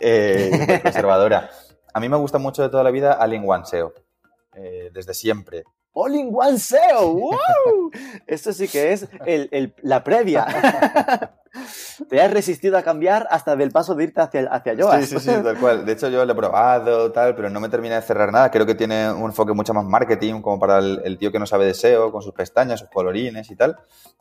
eh, 0.00 0.80
conservadora. 0.82 1.50
A 1.92 2.00
mí 2.00 2.08
me 2.08 2.16
gusta 2.16 2.38
mucho 2.38 2.62
de 2.62 2.68
toda 2.68 2.82
la 2.82 2.90
vida 2.90 3.18
All-in-One 3.20 3.64
SEO, 3.66 3.92
eh, 4.54 4.90
desde 4.92 5.14
siempre. 5.14 5.64
All-in-One 5.92 6.58
SEO, 6.58 7.14
¡wow! 7.14 7.90
Esto 8.26 8.52
sí 8.52 8.68
que 8.68 8.92
es 8.92 9.08
el, 9.26 9.74
la 9.82 10.02
previa. 10.02 10.46
Te 12.08 12.20
has 12.20 12.32
resistido 12.32 12.78
a 12.78 12.82
cambiar 12.82 13.26
hasta 13.30 13.56
del 13.56 13.70
paso 13.70 13.94
de 13.94 14.04
irte 14.04 14.20
hacia, 14.20 14.48
hacia 14.50 14.74
Yoast. 14.74 15.04
Sí, 15.04 15.18
sí, 15.18 15.30
sí, 15.30 15.42
tal 15.42 15.58
cual. 15.58 15.84
De 15.84 15.92
hecho, 15.92 16.08
yo 16.08 16.24
lo 16.24 16.32
he 16.32 16.36
probado, 16.36 17.12
tal, 17.12 17.34
pero 17.34 17.50
no 17.50 17.60
me 17.60 17.68
termina 17.68 17.96
de 17.96 18.02
cerrar 18.02 18.32
nada. 18.32 18.50
Creo 18.50 18.66
que 18.66 18.74
tiene 18.74 19.10
un 19.12 19.26
enfoque 19.26 19.52
mucho 19.52 19.74
más 19.74 19.84
marketing, 19.84 20.40
como 20.40 20.58
para 20.58 20.78
el, 20.78 21.18
tío 21.18 21.30
que 21.30 21.38
no 21.38 21.46
sabe 21.46 21.66
de 21.66 21.74
SEO, 21.74 22.10
con 22.12 22.22
sus 22.22 22.32
pestañas, 22.32 22.80
sus 22.80 22.88
colorines 22.88 23.50
y 23.50 23.56
tal, 23.56 23.76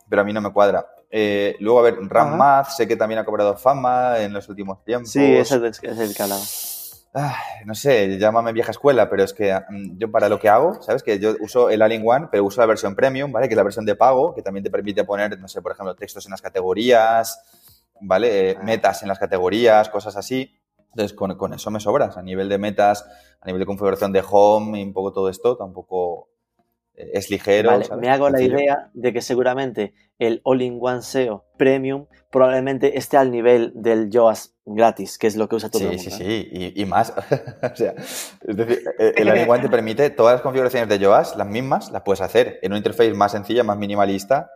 pero 0.08 0.22
a 0.22 0.26
mí 0.26 0.34
no 0.34 0.42
me 0.42 0.52
cuadra. 0.52 0.86
Eh, 1.12 1.56
luego, 1.60 1.80
a 1.80 1.84
ver, 1.84 1.98
RAM 2.08 2.66
sé 2.66 2.88
que 2.88 2.96
también 2.96 3.20
ha 3.20 3.26
cobrado 3.26 3.56
fama 3.58 4.20
en 4.20 4.34
los 4.34 4.48
últimos 4.50 4.84
tiempos. 4.84 5.12
Sí, 5.12 5.24
ese 5.24 5.56
es 5.68 5.84
el, 5.84 6.16
que 6.16 6.24
hablaba. 6.24 6.42
Ah, 7.14 7.36
no 7.66 7.76
sé, 7.76 8.18
llámame 8.18 8.54
vieja 8.54 8.72
escuela, 8.72 9.10
pero 9.10 9.24
es 9.24 9.34
que 9.34 9.54
mm, 9.70 9.98
yo 9.98 10.12
para 10.12 10.30
lo 10.30 10.40
que 10.40 10.50
hago, 10.50 10.82
¿sabes? 10.82 11.04
Que 11.04 11.20
yo 11.20 11.36
uso 11.40 11.70
el 11.70 11.82
All-in-One, 11.82 12.28
pero 12.32 12.44
uso 12.46 12.62
la 12.62 12.68
versión 12.68 12.96
Premium, 12.96 13.32
¿vale? 13.32 13.48
Que 13.48 13.54
es 13.54 13.58
la 13.58 13.64
versión 13.64 13.86
de 13.86 13.96
pago, 13.96 14.34
que 14.34 14.42
también 14.42 14.64
te 14.64 14.70
permite 14.72 15.04
poner, 15.04 15.38
no 15.40 15.48
sé, 15.48 15.62
por 15.62 15.72
ejemplo, 15.72 15.96
textos 15.96 16.26
en 16.26 16.32
las 16.32 16.42
categorías, 16.42 17.42
¿vale? 18.02 18.52
Eh, 18.52 18.58
Ah. 18.60 18.64
metas 18.64 19.02
en 19.02 19.08
las 19.10 19.20
categorías, 19.20 19.90
cosas 19.90 20.16
así. 20.16 20.54
Entonces, 20.92 21.14
con, 21.16 21.36
con 21.38 21.54
eso 21.54 21.70
me 21.72 21.80
sobras. 21.80 22.18
A 22.18 22.22
nivel 22.24 22.50
de 22.50 22.58
metas, 22.58 23.06
a 23.42 23.46
nivel 23.46 23.60
de 23.60 23.66
configuración 23.66 24.12
de 24.12 24.24
home 24.28 24.80
y 24.80 24.84
un 24.84 24.94
poco 24.94 25.14
todo 25.14 25.30
esto, 25.30 25.56
tampoco 25.58 26.30
es 27.14 27.30
ligero. 27.30 27.80
Me 28.00 28.10
hago 28.10 28.30
la 28.30 28.42
idea 28.42 28.90
de 28.94 29.14
que 29.14 29.22
seguramente 29.22 29.94
el 30.20 30.42
All-in-One 30.44 31.02
SEO 31.02 31.46
Premium 31.58 32.06
probablemente 32.30 32.98
esté 32.98 33.18
al 33.18 33.32
nivel 33.32 33.72
del 33.74 34.10
Yoast 34.10 34.54
gratis, 34.66 35.18
que 35.18 35.28
es 35.28 35.36
lo 35.36 35.48
que 35.50 35.56
usa 35.56 35.70
todo 35.70 35.80
Sí, 35.80 35.86
el 35.88 35.96
mundo. 35.96 36.12
sí, 36.12 36.24
¿eh? 36.24 36.48
sí, 36.52 36.74
y, 36.76 36.82
y 36.82 36.86
más. 36.86 37.12
o 37.72 37.76
sea, 37.76 37.94
es 37.98 38.58
decir, 38.58 38.84
eh, 39.00 39.14
el 39.18 39.30
All-in-One 39.30 39.64
te 39.64 39.70
permite 39.70 40.10
todas 40.10 40.34
las 40.34 40.42
configuraciones 40.42 40.90
de 40.90 41.00
Yoast, 41.00 41.36
las 41.38 41.48
mismas, 41.48 41.92
las 41.92 42.02
puedes 42.04 42.22
hacer 42.22 42.60
en 42.62 42.72
una 42.74 42.78
interface 42.78 43.14
más 43.14 43.32
sencilla, 43.32 43.64
más 43.64 43.78
minimalista, 43.78 44.52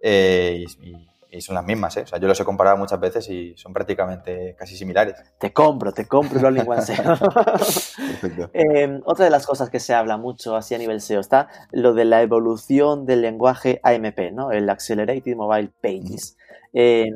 eh, 0.00 0.64
y, 0.82 0.90
y- 0.90 1.08
y 1.30 1.40
son 1.40 1.54
las 1.54 1.64
mismas, 1.64 1.96
¿eh? 1.96 2.02
O 2.02 2.06
sea, 2.06 2.18
yo 2.18 2.26
los 2.26 2.40
he 2.40 2.44
comparado 2.44 2.76
muchas 2.76 2.98
veces 3.00 3.28
y 3.28 3.54
son 3.56 3.72
prácticamente 3.72 4.54
casi 4.58 4.76
similares. 4.76 5.14
Te 5.38 5.52
compro, 5.52 5.92
te 5.92 6.06
compro 6.06 6.38
el 6.38 6.44
All-in-One 6.46 6.82
SEO. 6.82 7.16
Perfecto. 8.20 8.50
Eh, 8.52 9.00
otra 9.04 9.24
de 9.24 9.30
las 9.30 9.46
cosas 9.46 9.70
que 9.70 9.80
se 9.80 9.94
habla 9.94 10.16
mucho 10.16 10.56
así 10.56 10.74
a 10.74 10.78
nivel 10.78 11.00
SEO 11.00 11.20
está 11.20 11.48
lo 11.70 11.94
de 11.94 12.04
la 12.04 12.22
evolución 12.22 13.06
del 13.06 13.22
lenguaje 13.22 13.80
AMP, 13.82 14.32
¿no? 14.32 14.52
El 14.52 14.68
Accelerated 14.70 15.36
Mobile 15.36 15.70
Pages. 15.82 16.36
Eh, 16.72 17.10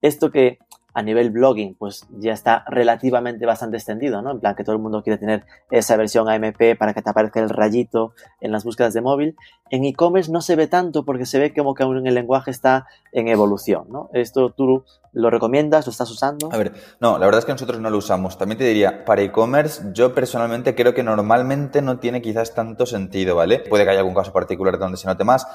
esto 0.00 0.30
que 0.30 0.58
a 0.98 1.02
nivel 1.02 1.30
blogging 1.30 1.76
pues 1.76 2.08
ya 2.18 2.32
está 2.32 2.64
relativamente 2.66 3.46
bastante 3.46 3.76
extendido, 3.76 4.20
¿no? 4.20 4.32
En 4.32 4.40
plan 4.40 4.56
que 4.56 4.64
todo 4.64 4.74
el 4.74 4.82
mundo 4.82 5.04
quiere 5.04 5.16
tener 5.16 5.44
esa 5.70 5.96
versión 5.96 6.28
AMP 6.28 6.76
para 6.76 6.92
que 6.92 7.02
te 7.02 7.10
aparezca 7.10 7.38
el 7.38 7.50
rayito 7.50 8.14
en 8.40 8.50
las 8.50 8.64
búsquedas 8.64 8.94
de 8.94 9.00
móvil. 9.00 9.36
En 9.70 9.84
e-commerce 9.84 10.32
no 10.32 10.40
se 10.40 10.56
ve 10.56 10.66
tanto 10.66 11.04
porque 11.04 11.24
se 11.24 11.38
ve 11.38 11.54
como 11.54 11.74
que 11.74 11.84
aún 11.84 12.04
el 12.04 12.14
lenguaje 12.14 12.50
está 12.50 12.88
en 13.12 13.28
evolución, 13.28 13.84
¿no? 13.90 14.10
Esto 14.12 14.50
tú 14.50 14.82
lo 15.12 15.30
recomiendas, 15.30 15.86
lo 15.86 15.90
estás 15.90 16.10
usando. 16.10 16.48
A 16.52 16.56
ver, 16.58 16.72
no, 17.00 17.18
la 17.18 17.26
verdad 17.26 17.40
es 17.40 17.44
que 17.44 17.52
nosotros 17.52 17.80
no 17.80 17.90
lo 17.90 17.98
usamos. 17.98 18.38
También 18.38 18.58
te 18.58 18.64
diría, 18.64 19.04
para 19.04 19.22
e-commerce, 19.22 19.82
yo 19.92 20.14
personalmente 20.14 20.74
creo 20.74 20.94
que 20.94 21.02
normalmente 21.02 21.82
no 21.82 21.98
tiene 21.98 22.20
quizás 22.22 22.54
tanto 22.54 22.86
sentido, 22.86 23.36
¿vale? 23.36 23.60
Puede 23.60 23.84
que 23.84 23.90
haya 23.90 24.00
algún 24.00 24.14
caso 24.14 24.32
particular 24.32 24.78
donde 24.78 24.96
se 24.98 25.06
note 25.06 25.24
más. 25.24 25.46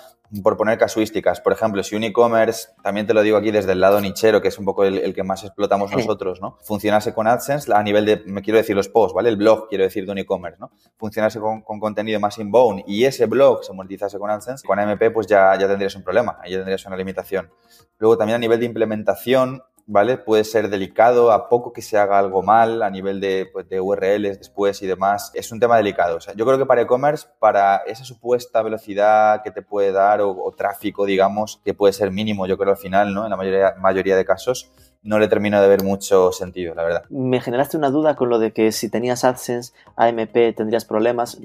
Por 0.41 0.57
poner 0.57 0.77
casuísticas, 0.77 1.41
por 1.41 1.53
ejemplo, 1.53 1.83
si 1.83 1.95
un 1.95 2.03
e-commerce, 2.03 2.69
también 2.81 3.05
te 3.05 3.13
lo 3.13 3.21
digo 3.21 3.37
aquí 3.37 3.51
desde 3.51 3.73
el 3.73 3.79
lado 3.81 4.01
nichero, 4.01 4.41
que 4.41 4.47
es 4.47 4.57
un 4.57 4.65
poco 4.65 4.83
el, 4.83 4.97
el 4.97 5.13
que 5.13 5.23
más 5.23 5.43
explotamos 5.43 5.91
Sí. 5.91 5.97
nosotros, 5.97 6.41
¿no? 6.41 6.57
Funcionase 6.63 7.13
con 7.13 7.27
AdSense 7.27 7.71
a 7.73 7.83
nivel 7.83 8.05
de, 8.05 8.23
me 8.25 8.41
quiero 8.41 8.57
decir 8.57 8.75
los 8.75 8.89
posts, 8.89 9.13
¿vale? 9.13 9.29
El 9.29 9.35
blog, 9.37 9.67
quiero 9.69 9.83
decir, 9.83 10.05
de 10.05 10.11
un 10.11 10.17
e-commerce, 10.17 10.57
¿no? 10.59 10.71
Funcionase 10.97 11.39
con, 11.39 11.61
con 11.61 11.79
contenido 11.79 12.19
más 12.19 12.37
inbound 12.39 12.83
y 12.87 13.05
ese 13.05 13.27
blog 13.27 13.63
se 13.63 13.73
monetizase 13.73 14.17
con 14.17 14.29
AdSense, 14.31 14.65
con 14.65 14.79
AMP 14.79 15.11
pues 15.13 15.27
ya, 15.27 15.55
ya 15.59 15.67
tendrías 15.67 15.95
un 15.95 16.03
problema, 16.03 16.39
ahí 16.41 16.51
ya 16.51 16.57
tendrías 16.57 16.83
una 16.85 16.95
limitación. 16.95 17.51
Luego 17.99 18.17
también 18.17 18.37
a 18.37 18.39
nivel 18.39 18.59
de 18.59 18.65
implementación, 18.65 19.52
¿vale? 19.85 20.17
Puede 20.17 20.43
ser 20.43 20.69
delicado, 20.69 21.31
a 21.31 21.49
poco 21.49 21.73
que 21.73 21.81
se 21.81 21.97
haga 21.97 22.19
algo 22.19 22.41
mal, 22.41 22.81
a 22.83 22.89
nivel 22.89 23.19
de, 23.19 23.49
pues, 23.51 23.67
de 23.69 23.81
URLs 23.81 24.37
después 24.37 24.81
y 24.81 24.87
demás. 24.87 25.31
Es 25.33 25.51
un 25.51 25.59
tema 25.59 25.77
delicado. 25.77 26.17
O 26.17 26.21
sea, 26.21 26.33
yo 26.35 26.45
creo 26.45 26.57
que 26.57 26.65
para 26.65 26.81
e-commerce, 26.81 27.27
para 27.39 27.77
esa 27.87 28.03
supuesta 28.03 28.61
velocidad 28.61 29.43
que 29.43 29.51
te 29.51 29.61
puede 29.61 29.91
dar 29.91 30.21
o, 30.21 30.31
o 30.31 30.51
tráfico, 30.51 31.05
digamos, 31.05 31.61
que 31.63 31.73
puede 31.73 31.93
ser 31.93 32.11
mínimo, 32.11 32.47
yo 32.47 32.57
creo 32.57 32.71
al 32.71 32.77
final, 32.77 33.13
¿no? 33.13 33.25
En 33.25 33.29
la 33.29 33.37
mayoría, 33.37 33.75
mayoría 33.79 34.15
de 34.15 34.25
casos, 34.25 34.71
no 35.03 35.19
le 35.19 35.27
termino 35.27 35.61
de 35.61 35.67
ver 35.67 35.83
mucho 35.83 36.31
sentido, 36.31 36.73
la 36.75 36.83
verdad. 36.83 37.03
Me 37.09 37.41
generaste 37.41 37.77
una 37.77 37.89
duda 37.89 38.15
con 38.15 38.29
lo 38.29 38.39
de 38.39 38.53
que 38.53 38.71
si 38.71 38.89
tenías 38.89 39.23
AdSense 39.23 39.73
AMP 39.97 40.55
tendrías 40.55 40.85
problemas. 40.85 41.39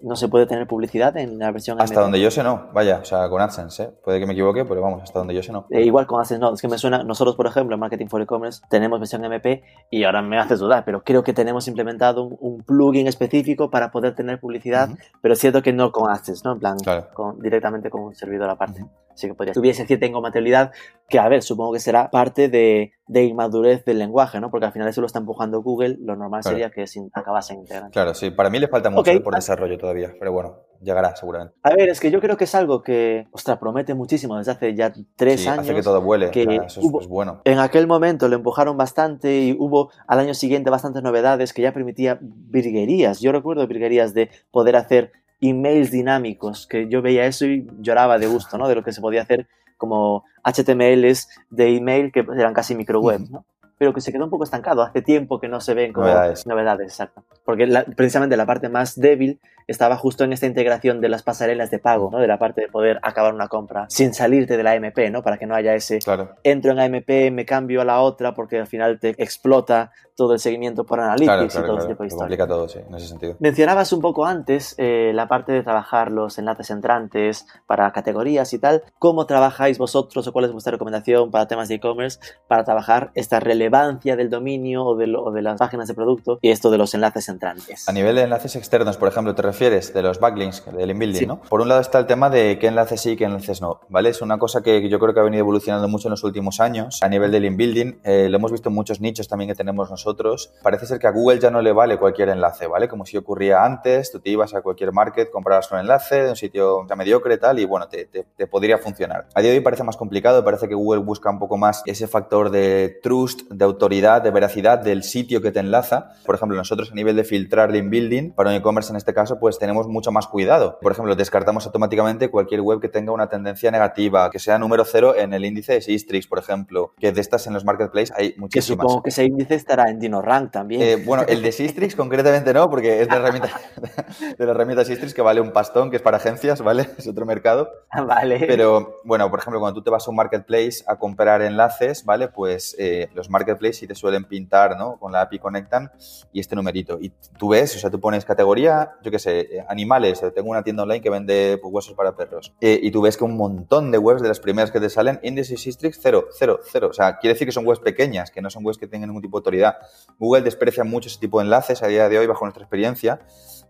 ¿No 0.00 0.16
se 0.16 0.28
puede 0.28 0.46
tener 0.46 0.66
publicidad 0.66 1.16
en 1.16 1.38
la 1.38 1.50
versión 1.50 1.80
Hasta 1.80 1.94
AMP? 1.96 2.02
donde 2.04 2.20
yo 2.20 2.30
sé, 2.30 2.42
no. 2.42 2.68
Vaya, 2.74 2.98
o 3.02 3.04
sea, 3.04 3.28
con 3.28 3.40
AdSense, 3.40 3.82
¿eh? 3.84 3.90
Puede 4.04 4.20
que 4.20 4.26
me 4.26 4.32
equivoque, 4.32 4.64
pero 4.64 4.80
vamos, 4.82 5.02
hasta 5.02 5.18
donde 5.18 5.34
yo 5.34 5.42
sé, 5.42 5.52
no. 5.52 5.66
Eh, 5.70 5.82
igual 5.82 6.06
con 6.06 6.20
AdSense 6.20 6.40
no, 6.40 6.52
es 6.54 6.60
que 6.60 6.68
me 6.68 6.78
suena, 6.78 7.02
nosotros 7.02 7.36
por 7.36 7.46
ejemplo 7.46 7.74
en 7.74 7.80
Marketing 7.80 8.06
for 8.06 8.20
E-Commerce 8.20 8.62
tenemos 8.68 8.98
versión 9.00 9.24
MP 9.24 9.62
y 9.90 10.04
ahora 10.04 10.20
me 10.22 10.38
haces 10.38 10.58
dudar, 10.60 10.84
pero 10.84 11.02
creo 11.02 11.22
que 11.22 11.32
tenemos 11.32 11.68
implementado 11.68 12.22
un, 12.24 12.36
un 12.40 12.62
plugin 12.62 13.06
específico 13.06 13.70
para 13.70 13.90
poder 13.90 14.14
tener 14.14 14.40
publicidad, 14.40 14.88
pero 15.22 15.34
es 15.34 15.40
cierto 15.40 15.62
que 15.62 15.72
no 15.72 15.92
con 15.92 16.10
AdSense, 16.10 16.42
¿no? 16.44 16.52
En 16.52 16.58
plan, 16.58 16.78
Claro. 16.78 17.08
con- 17.14 17.38
directamente 17.40 17.88
con 17.90 18.02
un 18.02 18.14
servidor 18.14 18.50
aparte. 18.50 18.84
Así 19.14 19.28
que 19.28 19.34
podría 19.34 19.52
tuviese 19.54 19.86
cierta 19.86 20.06
incompatibilidad, 20.06 20.72
que 21.08 21.18
a 21.20 21.28
ver, 21.28 21.42
supongo 21.42 21.72
que 21.72 21.78
será 21.80 22.10
parte 22.10 22.48
de, 22.48 22.92
de 23.06 23.24
inmadurez 23.24 23.84
del 23.84 23.98
lenguaje, 24.00 24.40
¿no? 24.40 24.50
Porque 24.50 24.66
al 24.66 24.72
final 24.72 24.88
eso 24.88 25.00
lo 25.00 25.06
está 25.06 25.20
empujando 25.20 25.62
Google, 25.62 25.96
lo 26.00 26.16
normal 26.16 26.42
Claro. 26.42 26.56
sería 26.56 26.70
que 26.70 26.86
sin, 26.88 27.10
acabasen 27.14 27.60
integrando. 27.60 27.90
Claro, 27.92 28.14
sí. 28.14 28.30
Para 28.30 28.50
mí 28.50 28.58
le 28.58 28.66
falta 28.68 28.90
mucho 28.90 29.12
por 29.22 29.34
desarrollo 29.34 29.78
todavía, 29.78 30.12
pero 30.18 30.32
bueno, 30.32 30.56
llegará 30.82 31.14
seguramente. 31.14 31.54
A 31.62 31.70
ver, 31.74 31.90
es 31.90 32.00
que 32.00 32.10
yo 32.10 32.20
creo 32.20 32.36
que 32.36 32.44
es 32.44 32.54
algo 32.56 32.82
que, 32.82 33.28
ostras, 33.30 33.58
promete 33.58 33.94
muchísimo 33.94 34.36
desde 34.36 34.50
hace 34.52 34.74
ya 34.74 34.92
tres 35.14 35.42
Sí, 35.42 35.48
años. 35.48 35.60
hace 35.60 35.74
que 35.76 35.82
todo 35.82 36.00
vuele. 36.02 36.30
que 36.32 36.42
eso 36.66 36.80
hubo- 36.82 37.00
es 37.00 37.06
bueno. 37.06 37.40
En 37.44 37.60
aquel 37.60 37.86
momento 37.86 38.28
lo 38.28 38.34
empujaron 38.34 38.76
bastante 38.76 39.38
y 39.42 39.56
hubo 39.56 39.90
al 40.08 40.18
año 40.18 40.34
siguiente 40.34 40.70
bastantes 40.70 41.02
novedades 41.04 41.52
que 41.52 41.62
ya 41.62 41.72
permitía 41.72 42.18
virguerías. 42.20 43.20
Yo 43.20 43.30
recuerdo 43.32 43.66
virguerías 43.66 44.12
de 44.14 44.30
poder 44.50 44.74
hacer 44.76 45.12
emails 45.48 45.90
dinámicos, 45.90 46.66
que 46.66 46.88
yo 46.88 47.02
veía 47.02 47.26
eso 47.26 47.46
y 47.46 47.66
lloraba 47.80 48.18
de 48.18 48.26
gusto, 48.26 48.58
¿no? 48.58 48.68
De 48.68 48.74
lo 48.74 48.84
que 48.84 48.92
se 48.92 49.00
podía 49.00 49.22
hacer 49.22 49.46
como 49.76 50.24
HTMLs 50.44 51.28
de 51.50 51.76
email 51.76 52.12
que 52.12 52.20
eran 52.20 52.54
casi 52.54 52.74
microwebs, 52.74 53.30
¿no? 53.30 53.44
Pero 53.84 53.92
que 53.92 54.00
se 54.00 54.12
quedó 54.12 54.24
un 54.24 54.30
poco 54.30 54.44
estancado. 54.44 54.80
Hace 54.80 55.02
tiempo 55.02 55.38
que 55.38 55.46
no 55.46 55.60
se 55.60 55.74
ven 55.74 55.92
como 55.92 56.06
Novedades. 56.06 56.46
novedades, 56.46 56.86
exacto. 56.88 57.22
Porque 57.44 57.66
la- 57.66 57.84
precisamente 57.84 58.34
la 58.34 58.46
parte 58.46 58.70
más 58.70 58.98
débil 58.98 59.40
estaba 59.66 59.96
justo 59.96 60.24
en 60.24 60.32
esta 60.32 60.46
integración 60.46 61.00
de 61.02 61.08
las 61.10 61.22
pasarelas 61.22 61.70
de 61.70 61.78
pago, 61.78 62.10
¿no? 62.10 62.18
De 62.18 62.26
la 62.26 62.38
parte 62.38 62.62
de 62.62 62.68
poder 62.68 62.98
acabar 63.02 63.32
una 63.34 63.48
compra 63.48 63.86
sin 63.88 64.12
salirte 64.14 64.56
de 64.58 64.62
la 64.62 64.72
AMP, 64.72 65.10
¿no? 65.10 65.22
Para 65.22 65.36
que 65.38 65.46
no 65.46 65.54
haya 65.54 65.74
ese 65.74 65.98
Claro. 66.00 66.30
entro 66.44 66.72
en 66.72 66.80
AMP, 66.80 67.30
me 67.30 67.44
cambio 67.46 67.80
a 67.82 67.84
la 67.84 68.00
otra 68.00 68.34
porque 68.34 68.58
al 68.58 68.66
final 68.66 68.98
te 69.00 69.10
explota 69.22 69.90
todo 70.16 70.32
el 70.34 70.38
seguimiento 70.38 70.84
por 70.84 71.00
Analytics 71.00 71.26
Claro, 71.26 71.44
y 71.44 71.48
claro, 71.48 71.66
todo 71.66 71.78
ese 71.78 71.88
tipo 71.88 72.02
de 72.02 72.06
historias. 72.06 72.20
complica 72.28 72.46
todo, 72.46 72.68
sí, 72.68 72.78
en 72.86 72.94
ese 72.94 73.08
sentido. 73.08 73.36
Mencionabas 73.40 73.92
un 73.92 74.00
poco 74.00 74.26
antes 74.26 74.74
eh, 74.78 75.10
la 75.14 75.26
parte 75.28 75.52
de 75.52 75.62
trabajar 75.62 76.12
los 76.12 76.38
enlaces 76.38 76.70
entrantes 76.70 77.46
para 77.66 77.90
categorías 77.92 78.52
y 78.52 78.58
tal. 78.58 78.82
¿Cómo 78.98 79.26
trabajáis 79.26 79.78
vosotros 79.78 80.26
o 80.28 80.32
cuál 80.32 80.44
es 80.44 80.52
vuestra 80.52 80.70
recomendación 80.72 81.30
para 81.30 81.48
temas 81.48 81.68
de 81.68 81.76
e-commerce 81.76 82.20
para 82.46 82.64
trabajar 82.64 83.10
esta 83.14 83.40
relevancia 83.40 83.73
del 83.74 84.30
dominio 84.30 84.84
o 84.84 84.96
de, 84.96 85.06
lo- 85.08 85.24
o 85.24 85.32
de 85.32 85.42
las 85.42 85.58
páginas 85.58 85.88
de 85.88 85.94
producto 85.94 86.38
y 86.40 86.50
esto 86.50 86.70
de 86.70 86.78
los 86.78 86.94
enlaces 86.94 87.28
entrantes? 87.28 87.88
A 87.88 87.92
nivel 87.92 88.14
de 88.16 88.22
enlaces 88.22 88.54
externos, 88.56 88.96
por 88.96 89.08
ejemplo, 89.08 89.34
te 89.34 89.42
refieres 89.42 89.92
de 89.92 90.02
los 90.02 90.20
backlinks, 90.20 90.64
del 90.76 90.90
inbuilding, 90.90 91.18
Sí. 91.20 91.26
¿no? 91.26 91.40
Por 91.42 91.60
un 91.60 91.68
lado 91.68 91.80
está 91.80 91.98
el 91.98 92.06
tema 92.06 92.30
de 92.30 92.58
qué 92.58 92.68
enlaces 92.68 93.00
sí 93.00 93.10
y 93.12 93.16
qué 93.16 93.24
enlaces 93.24 93.60
no, 93.60 93.80
¿vale? 93.88 94.10
Es 94.10 94.22
una 94.22 94.38
cosa 94.38 94.62
que 94.62 94.88
yo 94.88 94.98
creo 94.98 95.12
que 95.14 95.20
ha 95.20 95.24
venido 95.24 95.40
evolucionando 95.40 95.88
mucho 95.88 96.08
en 96.08 96.12
los 96.12 96.24
últimos 96.24 96.60
años. 96.60 97.02
A 97.02 97.08
nivel 97.08 97.30
del 97.32 97.44
inbuilding, 97.44 97.98
eh, 98.04 98.28
lo 98.30 98.36
hemos 98.36 98.52
visto 98.52 98.68
en 98.68 98.74
muchos 98.74 99.00
nichos 99.00 99.26
también 99.28 99.48
que 99.48 99.54
tenemos 99.54 99.90
nosotros. 99.90 100.52
Parece 100.62 100.86
ser 100.86 100.98
que 100.98 101.06
a 101.06 101.10
Google 101.10 101.40
ya 101.40 101.50
no 101.50 101.60
le 101.60 101.72
vale 101.72 101.98
cualquier 101.98 102.28
enlace, 102.28 102.66
¿vale? 102.66 102.88
Como 102.88 103.04
si 103.06 103.16
ocurría 103.16 103.64
antes, 103.64 104.12
tú 104.12 104.20
te 104.20 104.30
ibas 104.30 104.54
a 104.54 104.62
cualquier 104.62 104.92
market, 104.92 105.30
comprabas 105.30 105.70
un 105.72 105.78
enlace 105.78 106.22
de 106.22 106.30
un 106.30 106.36
sitio 106.36 106.84
mediocre 106.96 107.34
y 107.34 107.38
tal, 107.38 107.58
y 107.58 107.64
bueno, 107.64 107.88
te, 107.88 108.04
te- 108.04 108.24
te 108.36 108.46
podría 108.46 108.78
funcionar. 108.78 109.26
A 109.34 109.40
día 109.40 109.50
de 109.50 109.56
hoy 109.58 109.62
parece 109.64 109.82
más 109.82 109.96
complicado, 109.96 110.44
parece 110.44 110.68
que 110.68 110.74
Google 110.74 111.00
busca 111.02 111.28
un 111.30 111.38
poco 111.40 111.56
más 111.56 111.82
ese 111.86 112.06
factor 112.06 112.50
de 112.50 113.00
trust, 113.02 113.42
de 113.56 113.64
autoridad, 113.64 114.22
de 114.22 114.30
veracidad 114.30 114.78
del 114.78 115.02
sitio 115.02 115.40
que 115.40 115.52
te 115.52 115.60
enlaza. 115.60 116.12
Por 116.26 116.34
ejemplo, 116.34 116.56
nosotros 116.56 116.90
a 116.92 116.94
nivel 116.94 117.16
de 117.16 117.24
filtrar 117.24 117.70
link 117.70 117.88
building, 117.88 118.32
para 118.32 118.50
un 118.50 118.56
e-commerce 118.56 118.90
en 118.90 118.96
este 118.96 119.14
caso, 119.14 119.38
pues 119.38 119.58
tenemos 119.58 119.88
mucho 119.88 120.12
más 120.12 120.26
cuidado. 120.26 120.78
Por 120.80 120.92
ejemplo, 120.92 121.14
descartamos 121.14 121.66
automáticamente 121.66 122.30
cualquier 122.30 122.60
web 122.60 122.80
que 122.80 122.88
tenga 122.88 123.12
una 123.12 123.28
tendencia 123.28 123.70
negativa, 123.70 124.30
que 124.30 124.38
sea 124.38 124.58
número 124.58 124.84
cero 124.84 125.14
en 125.16 125.32
el 125.34 125.44
índice 125.44 125.74
de 125.74 125.80
Sistrix, 125.80 126.26
por 126.26 126.38
ejemplo, 126.38 126.92
que 126.98 127.12
de 127.12 127.20
estas 127.20 127.46
en 127.46 127.54
los 127.54 127.64
marketplaces 127.64 128.12
hay 128.16 128.32
que 128.32 128.40
muchísimas. 128.40 128.82
supongo 128.82 129.02
que 129.02 129.10
ese 129.10 129.24
índice 129.24 129.54
estará 129.54 129.90
en 129.90 129.98
DinoRank 129.98 130.50
también. 130.50 130.82
Eh, 130.82 130.96
bueno, 131.04 131.24
el 131.28 131.42
de 131.42 131.52
Sistrix 131.52 131.94
concretamente 131.96 132.52
no, 132.52 132.68
porque 132.68 133.02
es 133.02 133.08
de 133.08 133.14
la 133.14 133.20
herramienta, 133.20 133.48
de 134.38 134.44
la 134.44 134.50
herramienta 134.50 134.84
Sistrix 134.84 135.14
que 135.14 135.22
vale 135.22 135.40
un 135.40 135.52
pastón, 135.52 135.90
que 135.90 135.96
es 135.96 136.02
para 136.02 136.16
agencias, 136.16 136.62
¿vale? 136.62 136.88
Es 136.98 137.08
otro 137.08 137.26
mercado. 137.26 137.70
vale. 138.06 138.44
Pero 138.46 138.96
bueno, 139.04 139.30
por 139.30 139.38
ejemplo, 139.38 139.60
cuando 139.60 139.78
tú 139.78 139.84
te 139.84 139.90
vas 139.90 140.06
a 140.06 140.10
un 140.10 140.16
marketplace 140.16 140.84
a 140.86 140.96
comprar 140.96 141.42
enlaces, 141.42 142.04
¿vale? 142.04 142.28
Pues 142.28 142.76
eh, 142.78 143.08
los 143.14 143.30
marketplaces 143.30 143.43
sí 143.72 143.86
te 143.86 143.94
suelen 143.94 144.24
pintar, 144.24 144.76
¿no? 144.76 144.98
Con 144.98 145.12
la 145.12 145.22
API 145.22 145.38
conectan 145.38 145.90
y 146.32 146.40
este 146.40 146.56
numerito. 146.56 146.98
Y 147.00 147.10
tú 147.38 147.48
ves, 147.50 147.76
o 147.76 147.78
sea, 147.78 147.90
tú 147.90 148.00
pones 148.00 148.24
categoría, 148.24 148.92
yo 149.02 149.10
qué 149.10 149.18
sé, 149.18 149.40
eh, 149.40 149.64
animales. 149.68 150.22
eh, 150.22 150.30
Tengo 150.30 150.50
una 150.50 150.62
tienda 150.62 150.82
online 150.82 151.00
que 151.00 151.10
vende 151.10 151.58
pues, 151.60 151.72
huesos 151.72 151.94
para 151.94 152.16
perros. 152.16 152.52
Eh, 152.60 152.78
y 152.82 152.90
tú 152.90 153.02
ves 153.02 153.16
que 153.16 153.24
un 153.24 153.36
montón 153.36 153.90
de 153.90 153.98
webs 153.98 154.22
de 154.22 154.28
las 154.28 154.40
primeras 154.40 154.70
que 154.70 154.80
te 154.80 154.90
salen, 154.90 155.20
índice 155.22 155.56
Sistrix, 155.56 155.98
cero, 156.00 156.26
cero, 156.38 156.60
cero. 156.70 156.88
O 156.90 156.92
sea, 156.92 157.18
quiere 157.18 157.34
decir 157.34 157.46
que 157.46 157.52
son 157.52 157.66
webs 157.66 157.80
pequeñas, 157.80 158.30
que 158.30 158.42
no 158.42 158.50
son 158.50 158.64
webs 158.64 158.78
que 158.78 158.86
tengan 158.86 159.08
ningún 159.08 159.22
tipo 159.22 159.36
de 159.38 159.40
autoridad. 159.40 159.76
Google 160.18 160.42
desprecia 160.42 160.84
mucho 160.84 161.08
ese 161.08 161.18
tipo 161.18 161.38
de 161.38 161.44
enlaces 161.44 161.82
a 161.82 161.86
día 161.86 162.08
de 162.08 162.18
hoy 162.18 162.26
bajo 162.26 162.44
nuestra 162.44 162.62
experiencia. 162.62 163.20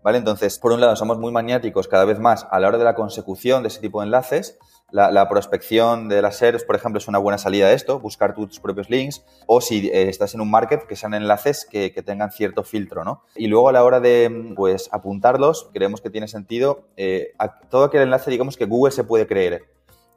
¿vale? 0.05 0.19
Entonces, 0.19 0.59
por 0.59 0.71
un 0.71 0.81
lado, 0.81 0.95
somos 0.95 1.17
muy 1.17 1.31
maniáticos 1.31 1.87
cada 1.87 2.05
vez 2.05 2.19
más 2.19 2.45
a 2.51 2.59
la 2.59 2.67
hora 2.67 2.77
de 2.77 2.83
la 2.83 2.93
consecución 2.93 3.63
de 3.63 3.69
ese 3.69 3.81
tipo 3.81 4.01
de 4.01 4.05
enlaces, 4.05 4.59
la, 4.91 5.27
prospección 5.27 6.07
de 6.07 6.21
las 6.21 6.37
SERPs, 6.37 6.63
por 6.63 6.75
ejemplo, 6.75 6.99
es 6.99 7.07
una 7.07 7.17
buena 7.17 7.37
salida 7.37 7.67
de 7.67 7.73
esto, 7.73 7.99
buscar 7.99 8.33
tus 8.33 8.59
propios 8.59 8.89
links, 8.89 9.25
o 9.47 9.59
si 9.59 9.87
eh, 9.87 10.09
estás 10.09 10.33
en 10.35 10.41
un 10.41 10.49
market, 10.49 10.85
que 10.87 10.95
sean 10.95 11.13
enlaces 11.13 11.67
que, 11.69 11.89
tengan 12.05 12.31
cierto 12.31 12.63
filtro, 12.63 13.03
¿no? 13.03 13.23
Y 13.35 13.47
luego 13.47 13.69
a 13.69 13.71
la 13.71 13.83
hora 13.83 13.99
de, 13.99 14.53
pues, 14.55 14.89
apuntarlos, 14.91 15.69
creemos 15.73 16.01
que 16.01 16.09
tiene 16.09 16.27
sentido 16.27 16.87
eh, 16.97 17.33
todo 17.69 17.85
aquel 17.85 18.03
enlace, 18.03 18.31
digamos, 18.31 18.57
que 18.57 18.65
Google 18.65 18.91
se 18.91 19.03
puede 19.03 19.27
creer, 19.27 19.63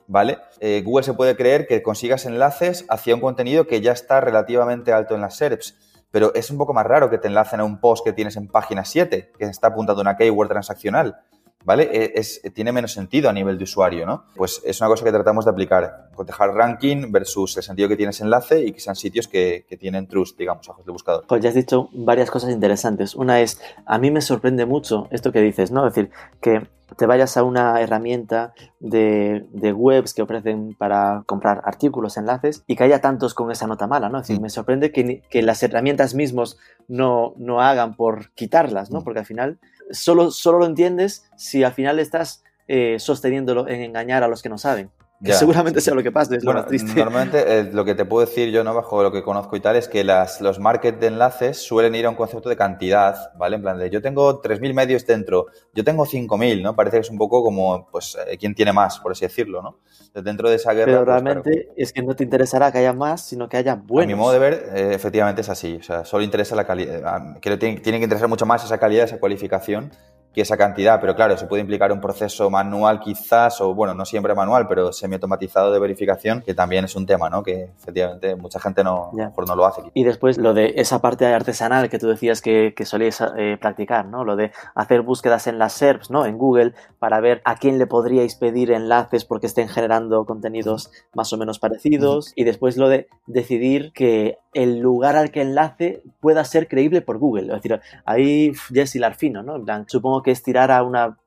¿vale? 0.07 0.39
Eh, 0.61 0.83
Google 0.85 1.05
se 1.05 1.15
puede 1.15 1.35
creer 1.35 1.67
que 1.67 1.83
consigas 1.83 2.27
enlaces 2.27 2.85
hacia 2.89 3.15
un 3.15 3.21
contenido 3.21 3.67
que 3.67 3.81
ya 3.81 3.93
está 3.93 4.21
relativamente 4.21 4.93
alto 4.93 5.15
en 5.15 5.23
las 5.23 5.37
SERPs, 5.37 5.77
pero 6.11 6.33
es 6.35 6.51
un 6.51 6.59
poco 6.59 6.73
más 6.73 6.87
raro 6.87 7.11
que 7.11 7.19
te 7.19 7.29
enlacen 7.29 7.61
a 7.61 7.65
un 7.65 7.81
post 7.81 8.05
que 8.05 8.13
tienes 8.13 8.37
en 8.37 8.49
página 8.49 8.85
7, 8.85 9.33
que 9.39 9.45
está 9.45 9.69
apuntando 9.69 10.01
a 10.01 10.03
una 10.03 10.17
keyword 10.17 10.49
transaccional. 10.49 11.21
¿Vale? 11.65 11.89
E, 11.93 12.13
es, 12.15 12.41
tiene 12.55 12.73
menos 12.73 12.93
sentido 12.93 13.29
a 13.29 13.33
nivel 13.33 13.59
de 13.59 13.65
usuario, 13.65 14.07
¿no? 14.07 14.25
Pues 14.35 14.63
es 14.65 14.81
una 14.81 14.89
cosa 14.89 15.05
que 15.05 15.13
tratamos 15.13 15.45
de 15.45 15.51
aplicar, 15.51 16.11
cotejar 16.15 16.55
ranking 16.55 17.11
versus 17.11 17.57
el 17.57 17.63
sentido 17.63 17.89
que 17.89 17.97
tiene 17.97 18.11
ese 18.11 18.25
enlace 18.25 18.65
y 18.65 18.73
que 18.73 18.81
sean 18.81 18.97
sitios 18.97 19.29
que, 19.29 19.67
tienen 19.79 20.09
trust, 20.09 20.37
digamos, 20.37 20.69
ojos 20.69 20.85
de 20.85 20.93
buscador. 20.93 21.25
Pues 21.29 21.41
ya 21.41 21.51
has 21.51 21.55
dicho 21.55 21.89
varias 21.93 22.31
cosas 22.31 22.51
interesantes. 22.51 23.15
Una 23.15 23.41
es, 23.41 23.61
a 23.87 23.99
mí 23.99 24.11
me 24.11 24.21
sorprende 24.21 24.67
mucho 24.67 25.07
esto 25.11 25.31
que 25.31 25.41
dices, 25.41 25.71
¿no? 25.71 25.87
Es 25.87 25.95
decir, 25.95 26.11
que 26.41 26.67
te 26.97 27.07
vayas 27.07 27.37
a 27.37 27.45
una 27.45 27.81
herramienta 27.81 28.55
de, 28.81 29.45
webs 29.77 30.15
que 30.15 30.23
ofrecen 30.23 30.75
para 30.75 31.23
comprar 31.27 31.61
artículos, 31.65 32.17
enlaces, 32.17 32.65
y 32.67 32.77
que 32.77 32.85
haya 32.85 33.01
tantos 33.01 33.35
con 33.35 33.51
esa 33.51 33.67
nota 33.67 33.87
mala, 33.87 34.09
¿no? 34.09 34.19
Es 34.19 34.27
decir, 34.27 34.41
mm. 34.41 34.43
me 34.43 34.51
sorprende 34.51 34.91
que, 34.91 35.23
que 35.29 35.43
las 35.43 35.63
herramientas 35.63 36.15
mismos 36.15 36.59
no, 36.89 37.35
no 37.37 37.61
hagan 37.61 37.95
por 37.95 38.31
quitarlas, 38.31 38.91
¿no? 38.91 39.01
Mm. 39.01 39.05
Porque 39.05 39.21
al 39.21 39.27
final 39.27 39.59
solo, 39.91 40.31
solo 40.31 40.59
lo 40.59 40.67
entiendes 40.67 41.29
si 41.37 41.65
al 41.65 41.73
final 41.73 41.99
estás 41.99 42.43
eh, 42.67 42.97
sosteniéndolo 42.99 43.69
en 43.69 43.83
engañar 43.83 44.23
a 44.23 44.29
los 44.29 44.43
que 44.43 44.49
no 44.49 44.59
saben. 44.59 44.91
Que 45.25 45.33
seguramente 45.33 45.81
sea 45.81 45.95
lo 45.95 46.03
que 46.03 46.13
pasa, 46.13 46.37
es 46.37 46.45
lo 46.45 46.53
más 46.53 46.67
triste. 46.67 46.95
Normalmente 46.95 47.43
eh, 47.59 47.71
lo 47.73 47.85
que 47.85 47.97
te 47.97 48.05
puedo 48.05 48.25
decir 48.25 48.51
yo, 48.51 48.63
¿no? 48.63 48.73
Bajo 48.73 49.03
lo 49.03 49.11
que 49.11 49.23
conozco 49.23 49.57
y 49.57 49.61
tal, 49.61 49.75
es 49.75 49.89
que 49.89 50.05
las, 50.05 50.41
los 50.41 50.61
market 50.61 51.01
de 51.01 51.09
enlaces 51.09 51.59
suelen 51.59 51.97
ir 51.97 52.07
a 52.07 52.11
un 52.11 52.15
concepto 52.15 52.49
de 52.49 52.57
cantidad, 52.57 53.33
¿vale? 53.37 53.57
En 53.57 53.63
plan 53.63 53.79
de 53.79 53.91
yo 53.91 54.01
tengo 54.01 54.41
3.000 54.41 54.75
medios 54.75 55.05
dentro, 55.07 55.47
yo 55.75 55.83
tengo 55.83 56.07
5.000, 56.07 56.63
¿no? 56.63 56.77
Parece 56.77 56.99
que 56.99 57.01
es 57.01 57.11
un 57.11 57.19
poco 57.19 57.43
como, 57.43 57.89
pues, 57.91 58.17
eh, 58.29 58.39
quién 58.39 58.55
tiene 58.55 58.73
más, 58.73 59.01
por 59.01 59.13
así 59.13 59.25
decirlo, 59.25 59.63
¿no? 59.63 59.79
dentro 60.15 60.49
de 60.49 60.57
esa 60.57 60.73
guerra... 60.73 60.87
Pero 60.87 61.05
pues, 61.05 61.23
realmente 61.23 61.69
es 61.77 61.93
que 61.93 62.03
no 62.03 62.17
te 62.17 62.25
interesará 62.25 62.73
que 62.73 62.79
haya 62.79 62.93
más, 62.93 63.21
sino 63.21 63.49
que 63.49 63.57
haya 63.57 63.77
buenos. 63.77 64.13
A 64.13 64.17
mi 64.17 64.21
modo 64.21 64.33
de 64.33 64.39
ver, 64.39 64.71
efectivamente 64.75 65.43
es 65.43 65.49
así. 65.49 65.77
O 65.77 65.83
sea, 65.83 66.05
solo 66.05 66.25
interesa 66.25 66.57
la 66.57 66.67
calidad. 66.67 67.39
Tiene, 67.41 67.57
tiene 67.57 67.99
que 67.99 68.05
interesar 68.05 68.29
mucho 68.29 68.45
más 68.45 68.65
esa 68.65 68.79
calidad, 68.79 69.05
esa 69.05 69.21
cualificación 69.21 69.93
que 70.33 70.43
esa 70.43 70.57
cantidad, 70.57 71.01
pero 71.01 71.17
claro, 71.17 71.37
se 71.37 71.47
puede 71.47 71.63
implicar 71.63 71.91
un 71.93 72.01
proceso 72.01 72.51
manual 72.51 73.01
quizás, 73.01 73.61
o 73.61 73.75
bueno, 73.75 73.95
no 73.95 74.05
siempre 74.05 74.35
manual, 74.35 74.67
pero 74.69 74.93
semiautomatizado 74.93 75.73
de 75.73 75.79
verificación, 75.79 76.43
que 76.43 76.55
también 76.55 76.85
es 76.85 76.95
un 76.97 77.07
tema, 77.07 77.31
¿no? 77.31 77.43
Que 77.43 77.71
efectivamente 77.77 78.37
mucha 78.37 78.61
gente 78.61 78.85
no, 78.85 79.11
no 79.13 79.57
lo 79.57 79.67
hace. 79.67 79.83
Y 79.95 80.05
después 80.05 80.39
lo 80.39 80.55
de 80.55 80.75
esa 80.77 81.01
parte 81.01 81.27
artesanal 81.27 81.89
que 81.89 81.99
tú 81.99 82.09
decías 82.09 82.43
que, 82.43 82.75
que 82.77 82.85
solías 82.85 83.23
eh, 83.37 83.57
practicar, 83.61 84.07
¿no? 84.07 84.25
Lo 84.25 84.37
de 84.37 84.53
hacer 84.75 85.03
búsquedas 85.03 85.47
en 85.47 85.59
las 85.59 85.73
SERPs, 85.73 86.11
¿no? 86.11 86.27
En 86.27 86.39
Google, 86.39 86.75
para 86.99 87.21
ver 87.21 87.41
a 87.45 87.57
quién 87.57 87.79
le 87.79 87.87
podríais 87.87 88.35
pedir 88.35 88.71
enlaces 88.71 89.25
porque 89.25 89.47
estén 89.47 89.69
generando 89.69 90.25
contenidos 90.25 90.91
más 91.15 91.33
o 91.33 91.39
menos 91.39 91.59
parecidos. 91.59 92.33
Y 92.37 92.45
después 92.45 92.77
lo 92.77 92.89
de 92.89 93.09
decidir 93.27 93.93
que 93.93 94.39
el 94.55 94.79
lugar 94.79 95.17
al 95.17 95.31
que 95.31 95.43
enlace 95.43 96.03
pueda 96.21 96.45
ser 96.45 96.69
creíble 96.69 97.01
por 97.03 97.19
Google. 97.19 97.47
Es 97.47 97.63
decir, 97.63 97.81
ahí 98.05 98.53
ya 98.71 98.83
es 98.83 98.95
hilar 98.95 99.15
fino, 99.15 99.43
¿no? 99.43 99.57
En 99.57 99.65
plan, 99.65 99.85
supongo 99.89 100.18
que 100.23 100.31
es 100.31 100.43
tirar 100.43 100.71
a 100.71 100.83
una 100.83 101.19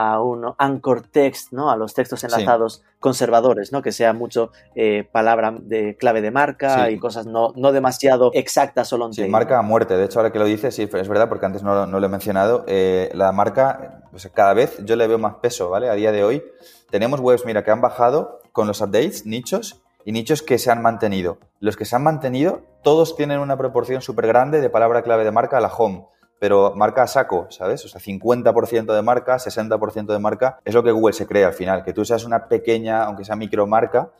a 0.00 0.22
un 0.22 0.54
anchor 0.58 1.02
text, 1.02 1.52
¿no? 1.52 1.72
A 1.72 1.76
los 1.76 1.92
textos 1.92 2.22
enlazados 2.22 2.84
conservadores, 3.00 3.72
¿no? 3.72 3.82
Que 3.82 3.90
sea 3.90 4.12
mucho 4.12 4.52
eh, 4.76 5.08
palabra 5.10 5.52
de 5.60 5.96
clave 5.96 6.20
de 6.20 6.30
marca 6.30 6.88
y 6.88 7.00
cosas 7.00 7.26
no, 7.26 7.52
no 7.56 7.72
demasiado 7.72 8.30
exactas 8.32 8.86
solo 8.86 9.12
Sí, 9.12 9.26
marca 9.26 9.58
a 9.58 9.62
muerte. 9.62 9.96
De 9.96 10.04
hecho, 10.04 10.20
ahora 10.20 10.30
que 10.30 10.38
lo 10.38 10.44
dices, 10.44 10.76
sí, 10.76 10.82
es 10.92 11.08
verdad, 11.08 11.28
porque 11.28 11.46
antes 11.46 11.64
no, 11.64 11.84
no 11.84 11.98
lo 11.98 12.06
he 12.06 12.08
mencionado. 12.08 12.64
Eh, 12.68 13.10
la 13.12 13.32
marca, 13.32 14.04
pues 14.12 14.30
cada 14.32 14.54
vez 14.54 14.78
yo 14.84 14.94
le 14.94 15.08
veo 15.08 15.18
más 15.18 15.34
peso, 15.42 15.68
¿vale? 15.68 15.88
A 15.88 15.94
día 15.94 16.12
de 16.12 16.22
hoy 16.22 16.44
tenemos 16.90 17.18
webs, 17.18 17.44
mira, 17.44 17.64
que 17.64 17.72
han 17.72 17.80
bajado 17.80 18.38
con 18.52 18.68
los 18.68 18.80
updates, 18.80 19.26
nichos, 19.26 19.82
y 20.04 20.12
nichos 20.12 20.42
que 20.42 20.58
se 20.58 20.70
han 20.70 20.80
mantenido. 20.80 21.38
Los 21.58 21.76
que 21.76 21.84
se 21.84 21.96
han 21.96 22.04
mantenido, 22.04 22.62
todos 22.84 23.16
tienen 23.16 23.40
una 23.40 23.56
proporción 23.58 24.00
súper 24.00 24.28
grande 24.28 24.60
de 24.60 24.70
palabra 24.70 25.02
clave 25.02 25.24
de 25.24 25.32
marca 25.32 25.58
a 25.58 25.60
la 25.60 25.68
home, 25.68 26.06
pero 26.38 26.74
marca 26.74 27.02
a 27.02 27.06
saco, 27.06 27.46
¿sabes? 27.50 27.84
O 27.84 27.88
sea, 27.88 28.00
50% 28.00 28.94
de 28.94 29.02
marca, 29.02 29.36
60% 29.36 30.06
de 30.06 30.18
marca, 30.18 30.60
es 30.64 30.74
lo 30.74 30.82
que 30.82 30.92
Google 30.92 31.12
se 31.12 31.26
cree 31.26 31.44
al 31.44 31.52
final, 31.52 31.82
que 31.82 31.92
tú 31.92 32.04
seas 32.04 32.24
una 32.24 32.48
pequeña, 32.48 33.04
aunque 33.04 33.24
sea 33.24 33.36
micromarca, 33.36 34.10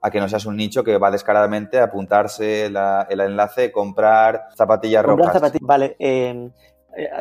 a 0.00 0.10
que 0.10 0.20
no 0.20 0.28
seas 0.28 0.46
un 0.46 0.56
nicho 0.56 0.84
que 0.84 0.98
va 0.98 1.10
descaradamente 1.10 1.80
a 1.80 1.84
apuntarse 1.84 2.66
el 2.66 3.20
enlace, 3.20 3.72
comprar 3.72 4.48
zapatillas 4.54 5.04
comprar 5.04 5.32
Zapatillas, 5.32 5.66
vale. 5.66 5.96
Eh, 5.98 6.50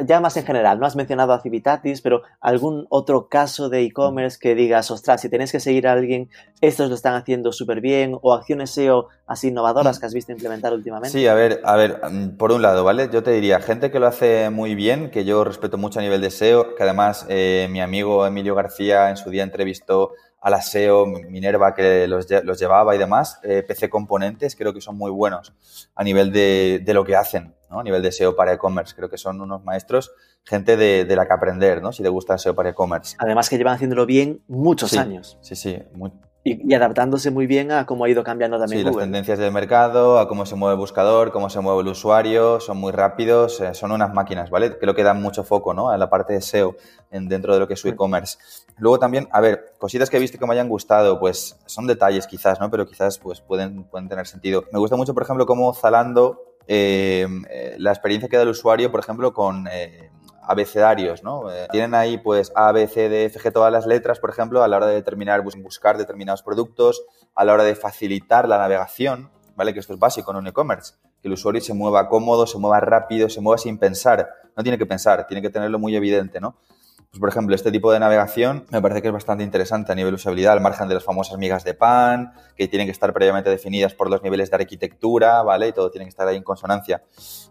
ya 0.05 0.19
más 0.19 0.37
en 0.37 0.45
general, 0.45 0.79
no 0.79 0.85
has 0.85 0.95
mencionado 0.95 1.33
a 1.33 1.41
Civitatis, 1.41 2.01
pero 2.01 2.21
algún 2.39 2.87
otro 2.89 3.27
caso 3.27 3.69
de 3.69 3.81
e-commerce 3.81 4.37
que 4.39 4.55
digas, 4.55 4.91
ostras, 4.91 5.21
si 5.21 5.29
tenéis 5.29 5.51
que 5.51 5.59
seguir 5.59 5.87
a 5.87 5.93
alguien, 5.93 6.29
estos 6.61 6.89
lo 6.89 6.95
están 6.95 7.15
haciendo 7.15 7.51
súper 7.51 7.81
bien, 7.81 8.17
o 8.21 8.33
acciones 8.33 8.71
SEO 8.71 9.07
así 9.27 9.49
innovadoras 9.49 9.99
que 9.99 10.05
has 10.05 10.13
visto 10.13 10.31
implementar 10.31 10.73
últimamente. 10.73 11.09
Sí, 11.09 11.27
a 11.27 11.33
ver, 11.33 11.61
a 11.63 11.75
ver, 11.75 11.99
mm, 12.09 12.37
por 12.37 12.51
un 12.51 12.61
lado, 12.61 12.83
¿vale? 12.83 13.09
Yo 13.11 13.23
te 13.23 13.31
diría, 13.31 13.59
gente 13.59 13.91
que 13.91 13.99
lo 13.99 14.07
hace 14.07 14.49
muy 14.49 14.75
bien, 14.75 15.09
que 15.11 15.25
yo 15.25 15.43
respeto 15.43 15.77
mucho 15.77 15.99
a 15.99 16.03
nivel 16.03 16.21
de 16.21 16.31
SEO, 16.31 16.75
que 16.75 16.83
además 16.83 17.25
eh, 17.29 17.67
mi 17.69 17.81
amigo 17.81 18.25
Emilio 18.25 18.55
García 18.55 19.09
en 19.09 19.17
su 19.17 19.29
día 19.29 19.43
entrevistó 19.43 20.11
a 20.45 20.51
la 20.51 20.61
SEO, 20.61 21.07
Minerva 21.07 21.73
que 21.73 22.07
los, 22.07 22.27
llevaba 22.27 22.95
y 22.95 22.99
demás, 22.99 23.39
eh, 23.41 23.63
PC 23.67 23.89
Componentes 23.89 24.55
creo 24.55 24.75
que 24.75 24.79
son 24.79 24.95
muy 24.95 25.09
buenos 25.09 25.55
a 25.95 26.03
nivel 26.03 26.31
de, 26.31 26.83
de 26.85 26.93
lo 26.93 27.03
que 27.03 27.15
hacen, 27.15 27.55
¿no? 27.67 27.79
A 27.79 27.83
nivel 27.83 28.03
de 28.03 28.11
SEO 28.11 28.35
para 28.35 28.53
e-commerce. 28.53 28.93
Creo 28.95 29.09
que 29.09 29.17
son 29.17 29.41
unos 29.41 29.63
maestros, 29.63 30.11
gente 30.43 30.77
de, 30.77 31.03
de, 31.05 31.15
la 31.15 31.25
que 31.25 31.33
aprender, 31.33 31.81
¿no? 31.81 31.91
Si 31.91 32.03
te 32.03 32.09
gusta 32.09 32.33
el 32.33 32.39
SEO 32.39 32.53
para 32.53 32.69
e-commerce. 32.69 33.15
Además 33.17 33.49
que 33.49 33.57
llevan 33.57 33.73
haciéndolo 33.73 34.05
bien 34.05 34.43
muchos 34.47 34.95
años. 34.95 35.39
Sí, 35.41 35.55
sí, 35.55 35.81
muy, 35.95 36.11
y, 36.47 36.75
adaptándose 36.75 37.31
muy 37.31 37.47
bien 37.47 37.71
a 37.71 37.87
cómo 37.87 38.05
ha 38.05 38.09
ido 38.09 38.23
cambiando 38.23 38.59
también 38.59 38.81
sí, 38.81 38.85
las 38.85 38.95
tendencias 38.95 39.39
del 39.39 39.51
mercado, 39.51 40.19
a 40.19 40.27
cómo 40.27 40.45
se 40.45 40.53
mueve 40.55 40.75
el 40.75 40.79
buscador, 40.79 41.31
cómo 41.31 41.49
se 41.49 41.59
mueve 41.59 41.81
el 41.81 41.87
usuario, 41.87 42.59
son 42.59 42.77
muy 42.77 42.91
rápidos, 42.91 43.59
eh, 43.61 43.73
son 43.73 43.91
unas 43.91 44.13
máquinas, 44.13 44.51
¿vale? 44.51 44.77
Creo 44.77 44.93
que 44.93 45.01
dan 45.01 45.23
mucho 45.23 45.43
foco, 45.43 45.73
¿no? 45.73 45.89
A 45.89 45.97
la 45.97 46.07
parte 46.07 46.33
de 46.33 46.41
SEO 46.41 46.75
en, 47.09 47.27
dentro 47.27 47.51
de 47.51 47.59
lo 47.59 47.67
que 47.67 47.73
es 47.73 47.79
su 47.79 47.87
e-commerce. 47.87 48.37
Luego 48.77 48.99
también, 48.99 49.27
a 49.31 49.41
ver, 49.41 49.73
cositas 49.79 50.07
que 50.07 50.17
he 50.17 50.19
visto 50.19 50.37
que 50.37 50.45
me 50.45 50.53
hayan 50.53 50.69
gustado, 50.69 51.19
pues 51.19 51.57
son 51.65 51.87
detalles 51.87 52.27
quizás, 52.27 52.59
¿no? 52.59 52.69
Pero 52.69 52.85
quizás 52.85 53.17
pues 53.17 53.41
pueden, 53.41 53.85
pueden 53.85 54.07
tener 54.07 54.27
sentido. 54.27 54.65
Me 54.71 54.77
gusta 54.77 54.95
mucho, 54.95 55.15
por 55.15 55.23
ejemplo, 55.23 55.47
cómo 55.47 55.73
Zalando, 55.73 56.59
eh, 56.67 57.27
eh, 57.49 57.75
la 57.79 57.89
experiencia 57.89 58.29
que 58.29 58.37
da 58.37 58.43
el 58.43 58.49
usuario, 58.49 58.91
por 58.91 58.99
ejemplo, 58.99 59.33
con 59.33 59.67
abecedarios, 60.47 61.23
¿no? 61.23 61.51
Eh, 61.51 61.67
tienen 61.71 61.93
ahí 61.93 62.17
pues 62.17 62.51
A, 62.55 62.71
B, 62.71 62.87
C, 62.87 63.09
D, 63.09 63.25
F, 63.25 63.39
G, 63.39 63.51
todas 63.51 63.71
las 63.71 63.85
letras, 63.85 64.19
por 64.19 64.29
ejemplo, 64.29 64.63
a 64.63 64.67
la 64.67 64.77
hora 64.77 64.87
de 64.87 64.95
determinar, 64.95 65.41
buscar 65.41 65.97
determinados 65.97 66.43
productos, 66.43 67.03
a 67.33 67.45
la 67.45 67.53
hora 67.53 67.63
de 67.63 67.75
facilitar 67.75 68.47
la 68.47 68.57
navegación, 68.57 69.31
¿vale? 69.55 69.73
Que 69.73 69.79
esto 69.79 69.93
es 69.93 69.99
básico 69.99 70.31
en 70.31 70.37
un 70.37 70.47
e-commerce, 70.47 70.95
que 71.21 71.27
el 71.27 71.33
usuario 71.33 71.61
se 71.61 71.73
mueva 71.73 72.07
cómodo, 72.07 72.47
se 72.47 72.57
mueva 72.57 72.79
rápido, 72.79 73.29
se 73.29 73.41
mueva 73.41 73.57
sin 73.57 73.77
pensar. 73.77 74.29
No 74.55 74.63
tiene 74.63 74.77
que 74.77 74.85
pensar, 74.85 75.27
tiene 75.27 75.41
que 75.41 75.49
tenerlo 75.49 75.79
muy 75.79 75.95
evidente, 75.95 76.39
¿no? 76.39 76.55
Pues, 77.15 77.21
por 77.21 77.29
ejemplo, 77.29 77.55
este 77.55 77.71
tipo 77.71 77.93
de 77.93 77.99
navegación 78.01 78.65
me 78.71 78.81
parece 78.81 79.01
que 79.01 79.07
es 79.07 79.13
bastante 79.13 79.41
interesante 79.41 79.89
a 79.89 79.95
nivel 79.95 80.15
usabilidad, 80.15 80.51
al 80.51 80.59
margen 80.59 80.89
de 80.89 80.95
las 80.95 81.03
famosas 81.05 81.37
migas 81.37 81.63
de 81.63 81.73
pan, 81.73 82.33
que 82.57 82.67
tienen 82.67 82.87
que 82.87 82.91
estar 82.91 83.13
previamente 83.13 83.49
definidas 83.49 83.93
por 83.93 84.09
los 84.09 84.21
niveles 84.21 84.49
de 84.49 84.57
arquitectura, 84.57 85.41
¿vale? 85.41 85.69
Y 85.69 85.71
todo 85.71 85.89
tiene 85.89 86.03
que 86.03 86.09
estar 86.09 86.27
ahí 86.27 86.35
en 86.35 86.43
consonancia. 86.43 87.03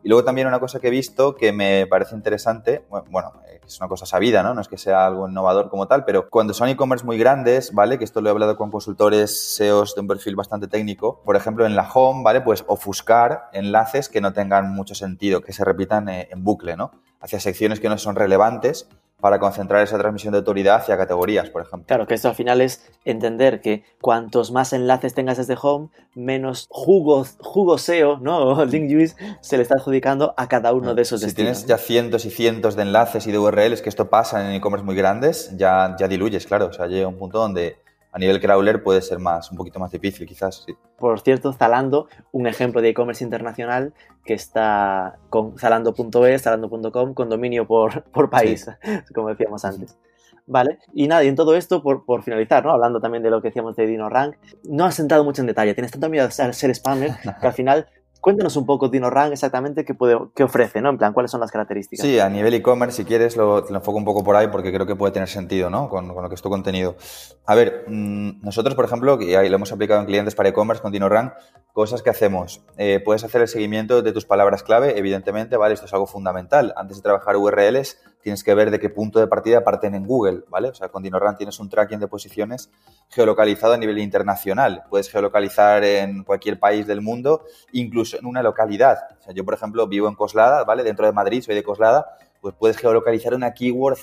Y 0.02 0.10
luego 0.10 0.22
también 0.22 0.48
una 0.48 0.60
cosa 0.60 0.80
que 0.80 0.88
he 0.88 0.90
visto 0.90 1.34
que 1.34 1.54
me 1.54 1.86
parece 1.86 2.14
interesante, 2.14 2.84
bueno, 3.08 3.32
es 3.66 3.80
una 3.80 3.88
cosa 3.88 4.04
sabida, 4.04 4.42
¿no? 4.42 4.52
No 4.52 4.60
es 4.60 4.68
que 4.68 4.76
sea 4.76 5.06
algo 5.06 5.30
innovador 5.30 5.70
como 5.70 5.88
tal, 5.88 6.04
pero 6.04 6.28
cuando 6.28 6.52
son 6.52 6.68
e-commerce 6.68 7.06
muy 7.06 7.16
grandes, 7.16 7.72
¿vale? 7.72 7.96
Que 7.96 8.04
esto 8.04 8.20
lo 8.20 8.28
he 8.28 8.32
hablado 8.32 8.58
con 8.58 8.70
consultores 8.70 9.54
SEOs 9.56 9.94
de 9.94 10.02
un 10.02 10.08
perfil 10.08 10.36
bastante 10.36 10.68
técnico, 10.68 11.22
por 11.24 11.36
ejemplo, 11.36 11.64
en 11.64 11.74
la 11.74 11.90
home, 11.90 12.22
¿vale? 12.22 12.42
Pues 12.42 12.64
ofuscar 12.66 13.48
enlaces 13.54 14.10
que 14.10 14.20
no 14.20 14.34
tengan 14.34 14.74
mucho 14.74 14.94
sentido, 14.94 15.40
que 15.40 15.54
se 15.54 15.64
repitan 15.64 16.10
eh, 16.10 16.28
en 16.30 16.44
bucle, 16.44 16.76
¿no? 16.76 16.90
Hacia 17.18 17.40
secciones 17.40 17.80
que 17.80 17.88
no 17.88 17.96
son 17.96 18.14
relevantes 18.14 18.86
para 19.24 19.38
concentrar 19.38 19.82
esa 19.82 19.96
transmisión 19.96 20.32
de 20.32 20.40
autoridad 20.40 20.76
hacia 20.76 20.98
categorías, 20.98 21.48
por 21.48 21.62
ejemplo. 21.62 21.86
Claro, 21.86 22.06
que 22.06 22.12
esto 22.12 22.28
al 22.28 22.34
final 22.34 22.60
es 22.60 22.86
entender 23.06 23.62
que 23.62 23.82
cuantos 24.02 24.52
más 24.52 24.74
enlaces 24.74 25.14
tengas 25.14 25.38
desde 25.38 25.56
Home, 25.62 25.88
menos 26.14 26.66
jugo, 26.68 27.24
jugo 27.38 27.78
SEO, 27.78 28.18
¿no? 28.18 28.62
Link 28.66 28.92
juice 28.92 29.16
se 29.40 29.56
le 29.56 29.62
está 29.62 29.76
adjudicando 29.78 30.34
a 30.36 30.46
cada 30.46 30.74
uno 30.74 30.94
de 30.94 31.00
esos 31.00 31.20
si 31.20 31.26
destinos. 31.28 31.56
Si 31.56 31.64
tienes 31.64 31.80
ya 31.80 31.82
cientos 31.82 32.26
y 32.26 32.30
cientos 32.30 32.76
de 32.76 32.82
enlaces 32.82 33.26
y 33.26 33.32
de 33.32 33.38
URLs, 33.38 33.80
que 33.80 33.88
esto 33.88 34.10
pasa 34.10 34.46
en 34.46 34.56
e-commerce 34.56 34.84
muy 34.84 34.94
grandes, 34.94 35.56
ya, 35.56 35.96
ya 35.98 36.06
diluyes, 36.06 36.44
claro. 36.44 36.66
O 36.66 36.72
sea, 36.74 36.86
llega 36.86 37.08
un 37.08 37.16
punto 37.16 37.38
donde 37.38 37.78
A 38.14 38.18
nivel 38.20 38.40
crawler 38.40 38.80
puede 38.80 39.02
ser 39.02 39.18
más, 39.18 39.50
un 39.50 39.56
poquito 39.56 39.80
más 39.80 39.90
difícil, 39.90 40.24
quizás, 40.24 40.62
sí. 40.64 40.76
Por 40.96 41.20
cierto, 41.20 41.52
Zalando, 41.52 42.06
un 42.30 42.46
ejemplo 42.46 42.80
de 42.80 42.90
e-commerce 42.90 43.24
internacional 43.24 43.92
que 44.24 44.34
está 44.34 45.18
con 45.30 45.58
zalando.es, 45.58 46.42
zalando.com, 46.42 47.12
con 47.12 47.28
dominio 47.28 47.66
por, 47.66 48.04
por 48.04 48.30
país, 48.30 48.70
como 49.14 49.30
decíamos 49.30 49.64
antes. 49.64 49.98
¿vale? 50.46 50.78
Y 50.92 51.08
nada, 51.08 51.24
y 51.24 51.28
en 51.28 51.34
todo 51.34 51.56
esto, 51.56 51.82
por, 51.82 52.04
por, 52.04 52.22
finalizar, 52.22 52.64
¿no? 52.64 52.70
Hablando 52.70 53.00
también 53.00 53.24
de 53.24 53.30
lo 53.30 53.42
que 53.42 53.48
decíamos 53.48 53.74
de 53.74 53.86
DinoRank, 53.86 54.36
no 54.62 54.84
has 54.84 55.00
entrado 55.00 55.24
mucho 55.24 55.42
en 55.42 55.48
detalle, 55.48 55.74
tienes 55.74 55.90
tanto 55.90 56.08
miedo 56.08 56.26
a 56.26 56.30
ser 56.30 56.72
spammer 56.72 57.12
que 57.40 57.46
al 57.46 57.52
final 57.52 57.88
Cuéntanos 58.24 58.56
un 58.56 58.64
poco 58.64 58.88
DinoRank 58.88 59.32
exactamente 59.32 59.84
qué, 59.84 59.92
puede, 59.92 60.14
ofrece, 60.14 60.80
¿no? 60.80 60.88
En 60.88 60.96
plan, 60.96 61.12
cuáles 61.12 61.30
son 61.30 61.40
las 61.40 61.50
características. 61.50 62.06
Sí, 62.06 62.18
a 62.18 62.30
nivel 62.30 62.54
e-commerce, 62.54 62.96
si 62.96 63.04
quieres, 63.04 63.36
lo, 63.36 63.68
enfoco 63.68 63.98
un 63.98 64.04
poco 64.06 64.24
por 64.24 64.34
ahí 64.34 64.48
porque 64.48 64.72
creo 64.72 64.86
que 64.86 64.96
puede 64.96 65.12
tener 65.12 65.28
sentido, 65.28 65.68
¿no? 65.68 65.90
Con, 65.90 66.08
lo 66.08 66.28
que 66.30 66.34
es 66.34 66.40
tu 66.40 66.48
contenido. 66.48 66.96
A 67.44 67.54
ver, 67.54 67.84
mmm, 67.86 68.40
nosotros, 68.40 68.74
por 68.76 68.86
ejemplo, 68.86 69.20
y 69.20 69.34
ahí 69.34 69.50
lo 69.50 69.56
hemos 69.56 69.72
aplicado 69.72 70.00
en 70.00 70.06
clientes 70.06 70.34
para 70.34 70.48
e-commerce 70.48 70.80
con 70.80 70.90
DinoRank, 70.90 71.34
cosas 71.74 72.00
que 72.00 72.08
hacemos. 72.08 72.64
Eh, 72.78 73.02
puedes 73.04 73.24
hacer 73.24 73.42
el 73.42 73.48
seguimiento 73.48 74.00
de 74.00 74.10
tus 74.12 74.24
palabras 74.24 74.62
clave, 74.62 74.98
evidentemente, 74.98 75.58
¿vale? 75.58 75.74
Esto 75.74 75.84
es 75.84 75.92
algo 75.92 76.06
fundamental. 76.06 76.72
Antes 76.78 76.96
de 76.96 77.02
trabajar 77.02 77.36
URLs, 77.36 77.98
tienes 78.24 78.42
que 78.42 78.54
ver 78.54 78.70
de 78.70 78.80
qué 78.80 78.88
punto 78.88 79.20
de 79.20 79.26
partida 79.26 79.62
parten 79.62 79.94
en 79.94 80.06
Google, 80.06 80.44
¿vale? 80.48 80.68
O 80.68 80.74
sea, 80.74 80.88
con 80.88 81.02
DinoRank 81.02 81.36
tienes 81.36 81.60
un 81.60 81.68
tracking 81.68 82.00
de 82.00 82.08
posiciones 82.08 82.70
geolocalizado 83.10 83.74
a 83.74 83.76
nivel 83.76 83.98
internacional. 83.98 84.82
Puedes 84.88 85.10
geolocalizar 85.10 85.84
en 85.84 86.24
cualquier 86.24 86.58
país 86.58 86.86
del 86.86 87.02
mundo, 87.02 87.44
incluso 87.72 88.18
en 88.18 88.24
una 88.24 88.42
localidad. 88.42 88.96
O 89.20 89.22
sea, 89.22 89.34
yo, 89.34 89.44
por 89.44 89.52
ejemplo, 89.52 89.86
vivo 89.86 90.08
en 90.08 90.14
Coslada, 90.14 90.64
¿vale? 90.64 90.82
Dentro 90.82 91.04
de 91.04 91.12
Madrid, 91.12 91.42
soy 91.42 91.54
de 91.54 91.62
Coslada, 91.62 92.16
pues 92.40 92.54
puedes 92.58 92.78
geolocalizar 92.78 93.34
una 93.34 93.52
keyword 93.52 93.98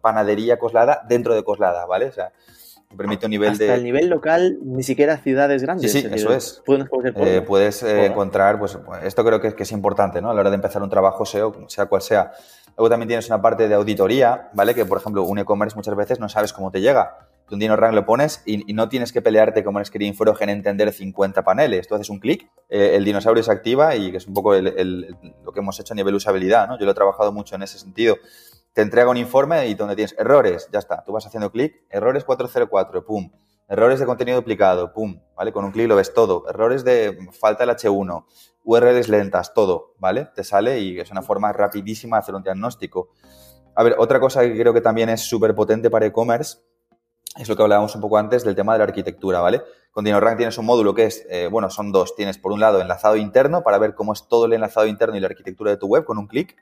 panadería 0.00 0.58
Coslada 0.58 1.02
dentro 1.08 1.36
de 1.36 1.44
Coslada, 1.44 1.86
¿vale? 1.86 2.06
O 2.06 2.12
sea, 2.12 2.32
te 2.90 2.96
permite 2.96 3.26
un 3.26 3.30
nivel 3.30 3.50
Hasta 3.50 3.64
de... 3.66 3.74
el 3.74 3.84
nivel 3.84 4.08
local, 4.08 4.58
ni 4.64 4.82
siquiera 4.82 5.16
ciudades 5.16 5.62
grandes. 5.62 5.92
Sí, 5.92 6.00
sí, 6.00 6.08
eso 6.10 6.32
es. 6.32 6.60
Puedes, 6.66 6.88
eh, 7.14 7.40
puedes 7.40 7.84
eh, 7.84 8.06
encontrar, 8.06 8.58
pues 8.58 8.76
esto 9.04 9.24
creo 9.24 9.40
que 9.40 9.46
es, 9.46 9.54
que 9.54 9.62
es 9.62 9.70
importante, 9.70 10.20
¿no? 10.20 10.28
A 10.28 10.34
la 10.34 10.40
hora 10.40 10.50
de 10.50 10.56
empezar 10.56 10.82
un 10.82 10.90
trabajo 10.90 11.24
SEO, 11.24 11.68
sea 11.68 11.86
cual 11.86 12.02
sea. 12.02 12.32
Luego 12.80 12.88
también 12.88 13.08
tienes 13.08 13.28
una 13.28 13.42
parte 13.42 13.68
de 13.68 13.74
auditoría, 13.74 14.48
¿vale? 14.54 14.74
Que, 14.74 14.86
por 14.86 14.96
ejemplo, 14.96 15.22
un 15.24 15.38
e-commerce 15.38 15.76
muchas 15.76 15.94
veces 15.94 16.18
no 16.18 16.30
sabes 16.30 16.54
cómo 16.54 16.70
te 16.70 16.80
llega. 16.80 17.28
Tú 17.46 17.56
un 17.56 17.60
DinoRank 17.60 17.92
lo 17.92 18.06
pones 18.06 18.42
y, 18.46 18.72
no 18.72 18.88
tienes 18.88 19.12
que 19.12 19.20
pelearte 19.20 19.62
como 19.62 19.80
en 19.80 19.84
Screen 19.84 20.14
Forogen 20.14 20.48
en 20.48 20.56
entender 20.56 20.90
50 20.90 21.44
paneles. 21.44 21.86
Tú 21.86 21.94
haces 21.94 22.08
un 22.08 22.20
clic, 22.20 22.50
eh, 22.70 22.92
el 22.94 23.04
dinosaurio 23.04 23.42
se 23.42 23.52
activa 23.52 23.96
y 23.96 24.10
que 24.10 24.16
es 24.16 24.26
un 24.26 24.32
poco 24.32 24.54
lo 24.54 25.52
que 25.52 25.60
hemos 25.60 25.78
hecho 25.78 25.92
a 25.92 25.94
nivel 25.94 26.14
usabilidad, 26.14 26.68
¿no? 26.68 26.78
Yo 26.78 26.86
lo 26.86 26.92
he 26.92 26.94
trabajado 26.94 27.32
mucho 27.32 27.54
en 27.54 27.64
ese 27.64 27.78
sentido. 27.78 28.16
Te 28.72 28.80
entrega 28.80 29.10
un 29.10 29.18
informe 29.18 29.66
y 29.68 29.74
donde 29.74 29.94
tienes 29.94 30.16
errores, 30.18 30.70
ya 30.72 30.78
está. 30.78 31.04
Tú 31.04 31.12
vas 31.12 31.26
haciendo 31.26 31.52
clic, 31.52 31.82
errores 31.90 32.24
404, 32.24 33.04
pum. 33.04 33.30
Errores 33.68 34.00
de 34.00 34.06
contenido 34.06 34.38
duplicado, 34.38 34.94
pum, 34.94 35.20
¿vale? 35.36 35.52
Con 35.52 35.66
un 35.66 35.70
clic 35.70 35.86
lo 35.86 35.96
ves 35.96 36.14
todo. 36.14 36.48
Errores 36.48 36.82
de 36.82 37.18
falta 37.38 37.64
el 37.64 37.70
H1, 37.70 38.24
URLs 38.70 39.08
lentas, 39.08 39.52
todo, 39.52 39.94
¿vale? 39.98 40.28
Te 40.34 40.44
sale 40.44 40.78
y 40.78 41.00
es 41.00 41.10
una 41.10 41.22
forma 41.22 41.52
rapidísima 41.52 42.16
de 42.16 42.20
hacer 42.20 42.34
un 42.36 42.42
diagnóstico. 42.44 43.10
A 43.74 43.82
ver, 43.82 43.96
otra 43.98 44.20
cosa 44.20 44.42
que 44.42 44.56
creo 44.56 44.72
que 44.72 44.80
también 44.80 45.08
es 45.08 45.22
súper 45.22 45.54
potente 45.54 45.90
para 45.90 46.06
e-commerce 46.06 46.58
es 47.36 47.48
lo 47.48 47.56
que 47.56 47.62
hablábamos 47.62 47.94
un 47.94 48.00
poco 48.00 48.18
antes 48.18 48.44
del 48.44 48.54
tema 48.54 48.72
de 48.72 48.78
la 48.78 48.84
arquitectura, 48.84 49.40
¿vale? 49.40 49.62
Con 49.92 50.04
DinoRank 50.04 50.36
tienes 50.36 50.58
un 50.58 50.66
módulo 50.66 50.94
que 50.94 51.06
es, 51.06 51.26
eh, 51.30 51.48
bueno, 51.50 51.70
son 51.70 51.90
dos. 51.90 52.14
Tienes 52.14 52.38
por 52.38 52.52
un 52.52 52.60
lado 52.60 52.80
enlazado 52.80 53.16
interno 53.16 53.62
para 53.62 53.78
ver 53.78 53.94
cómo 53.94 54.12
es 54.12 54.28
todo 54.28 54.46
el 54.46 54.52
enlazado 54.52 54.86
interno 54.86 55.16
y 55.16 55.20
la 55.20 55.28
arquitectura 55.28 55.70
de 55.70 55.76
tu 55.76 55.86
web 55.86 56.04
con 56.04 56.18
un 56.18 56.26
clic. 56.26 56.56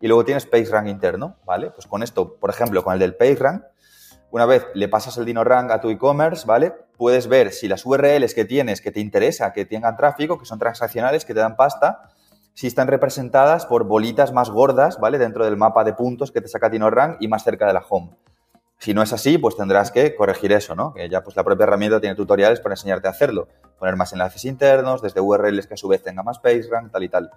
Y 0.00 0.08
luego 0.08 0.24
tienes 0.24 0.46
PageRank 0.46 0.88
interno, 0.88 1.36
¿vale? 1.44 1.70
Pues 1.70 1.86
con 1.86 2.02
esto, 2.02 2.36
por 2.36 2.50
ejemplo, 2.50 2.82
con 2.82 2.92
el 2.92 2.98
del 2.98 3.14
PageRank, 3.14 3.64
una 4.32 4.46
vez 4.46 4.66
le 4.74 4.88
pasas 4.88 5.16
el 5.18 5.24
DinoRank 5.24 5.70
a 5.70 5.80
tu 5.80 5.90
e-commerce, 5.90 6.46
¿vale? 6.46 6.72
Puedes 7.02 7.26
ver 7.26 7.50
si 7.50 7.66
las 7.66 7.84
URLs 7.84 8.32
que 8.32 8.44
tienes, 8.44 8.80
que 8.80 8.92
te 8.92 9.00
interesa, 9.00 9.52
que 9.52 9.64
tengan 9.64 9.96
tráfico, 9.96 10.38
que 10.38 10.44
son 10.44 10.60
transaccionales, 10.60 11.24
que 11.24 11.34
te 11.34 11.40
dan 11.40 11.56
pasta, 11.56 12.12
si 12.54 12.68
están 12.68 12.86
representadas 12.86 13.66
por 13.66 13.82
bolitas 13.82 14.32
más 14.32 14.50
gordas, 14.50 15.00
¿vale? 15.00 15.18
Dentro 15.18 15.44
del 15.44 15.56
mapa 15.56 15.82
de 15.82 15.94
puntos 15.94 16.30
que 16.30 16.40
te 16.40 16.46
saca 16.46 16.68
DinoRank 16.70 17.16
y 17.18 17.26
más 17.26 17.42
cerca 17.42 17.66
de 17.66 17.72
la 17.72 17.84
home. 17.90 18.10
Si 18.78 18.94
no 18.94 19.02
es 19.02 19.12
así, 19.12 19.36
pues 19.36 19.56
tendrás 19.56 19.90
que 19.90 20.14
corregir 20.14 20.52
eso, 20.52 20.76
¿no? 20.76 20.94
Que 20.94 21.08
ya 21.08 21.24
pues 21.24 21.34
la 21.34 21.42
propia 21.42 21.64
herramienta 21.64 22.00
tiene 22.00 22.14
tutoriales 22.14 22.60
para 22.60 22.74
enseñarte 22.74 23.08
a 23.08 23.10
hacerlo. 23.10 23.48
Poner 23.80 23.96
más 23.96 24.12
enlaces 24.12 24.44
internos, 24.44 25.02
desde 25.02 25.20
URLs 25.20 25.66
que 25.66 25.74
a 25.74 25.78
su 25.78 25.88
vez 25.88 26.04
tenga 26.04 26.22
más 26.22 26.38
PageRank, 26.38 26.92
tal 26.92 27.02
y 27.02 27.08
tal. 27.08 27.32